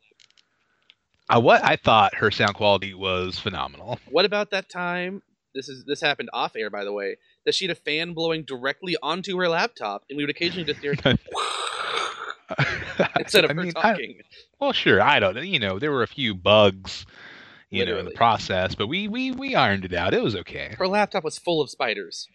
Uh, 1.28 1.40
what 1.40 1.64
I 1.64 1.76
thought 1.76 2.14
her 2.16 2.30
sound 2.30 2.54
quality 2.54 2.94
was 2.94 3.38
phenomenal. 3.38 3.98
What 4.10 4.24
about 4.24 4.50
that 4.50 4.68
time? 4.68 5.22
This 5.54 5.68
is 5.68 5.84
this 5.84 6.00
happened 6.00 6.30
off 6.32 6.56
air, 6.56 6.70
by 6.70 6.84
the 6.84 6.92
way. 6.92 7.16
That 7.46 7.54
she 7.54 7.66
had 7.66 7.76
a 7.76 7.80
fan 7.80 8.12
blowing 8.12 8.42
directly 8.44 8.96
onto 9.02 9.38
her 9.38 9.48
laptop, 9.48 10.04
and 10.10 10.16
we 10.16 10.24
would 10.24 10.30
occasionally 10.30 10.64
just 10.64 10.80
hear 10.80 10.94
instead 13.18 13.44
of 13.44 13.50
I 13.50 13.54
her 13.54 13.62
mean, 13.62 13.72
I- 13.76 13.92
talking. 13.92 14.20
well, 14.60 14.72
sure, 14.72 15.00
I 15.00 15.20
don't. 15.20 15.36
You 15.46 15.58
know, 15.58 15.78
there 15.78 15.92
were 15.92 16.02
a 16.02 16.06
few 16.08 16.34
bugs, 16.34 17.06
you 17.70 17.84
know, 17.86 17.98
in 17.98 18.04
the 18.04 18.10
process, 18.12 18.74
but 18.74 18.86
we 18.88 19.08
we 19.08 19.30
we 19.30 19.54
ironed 19.54 19.84
it 19.84 19.94
out. 19.94 20.14
It 20.14 20.22
was 20.22 20.36
okay. 20.36 20.74
Her 20.78 20.88
laptop 20.88 21.24
was 21.24 21.38
full 21.38 21.60
of 21.62 21.70
spiders. 21.70 22.28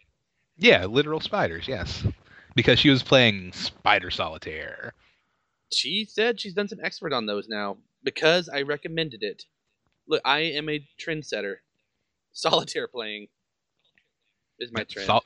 Yeah, 0.57 0.86
literal 0.86 1.20
spiders. 1.20 1.68
Yes, 1.68 2.03
because 2.55 2.80
she 2.80 2.89
was 2.89 3.03
playing 3.03 3.53
Spider 3.53 4.12
Solitaire. 4.12 4.93
She 5.72 6.05
said 6.05 6.39
she's 6.39 6.53
done 6.53 6.67
some 6.67 6.80
expert 6.84 7.13
on 7.13 7.26
those 7.26 7.47
now 7.47 7.78
because 8.03 8.49
I 8.49 8.63
recommended 8.63 9.24
it. 9.24 9.43
Look, 10.07 10.22
I 10.26 10.39
am 10.39 10.70
a 10.70 10.86
trendsetter. 10.99 11.57
Solitaire 12.32 12.88
playing 12.88 13.28
is 14.59 14.72
my 14.72 14.84
trend, 14.84 15.07
Sol- 15.07 15.24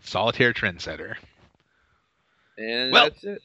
solitaire 0.00 0.52
trendsetter. 0.52 1.14
and 2.56 2.92
Well- 2.92 3.04
that's 3.04 3.24
it. 3.24 3.42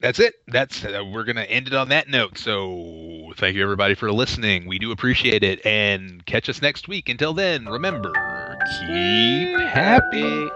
That's 0.00 0.18
it. 0.18 0.34
That's 0.48 0.82
uh, 0.82 1.04
we're 1.12 1.24
gonna 1.24 1.42
end 1.42 1.66
it 1.66 1.74
on 1.74 1.90
that 1.90 2.08
note. 2.08 2.38
So 2.38 3.34
thank 3.36 3.54
you 3.54 3.62
everybody 3.62 3.94
for 3.94 4.10
listening. 4.10 4.64
We 4.64 4.78
do 4.78 4.92
appreciate 4.92 5.44
it, 5.44 5.64
and 5.66 6.24
catch 6.24 6.48
us 6.48 6.62
next 6.62 6.88
week. 6.88 7.10
Until 7.10 7.34
then, 7.34 7.66
remember, 7.66 8.10
keep 8.80 9.58
happy. 9.60 10.48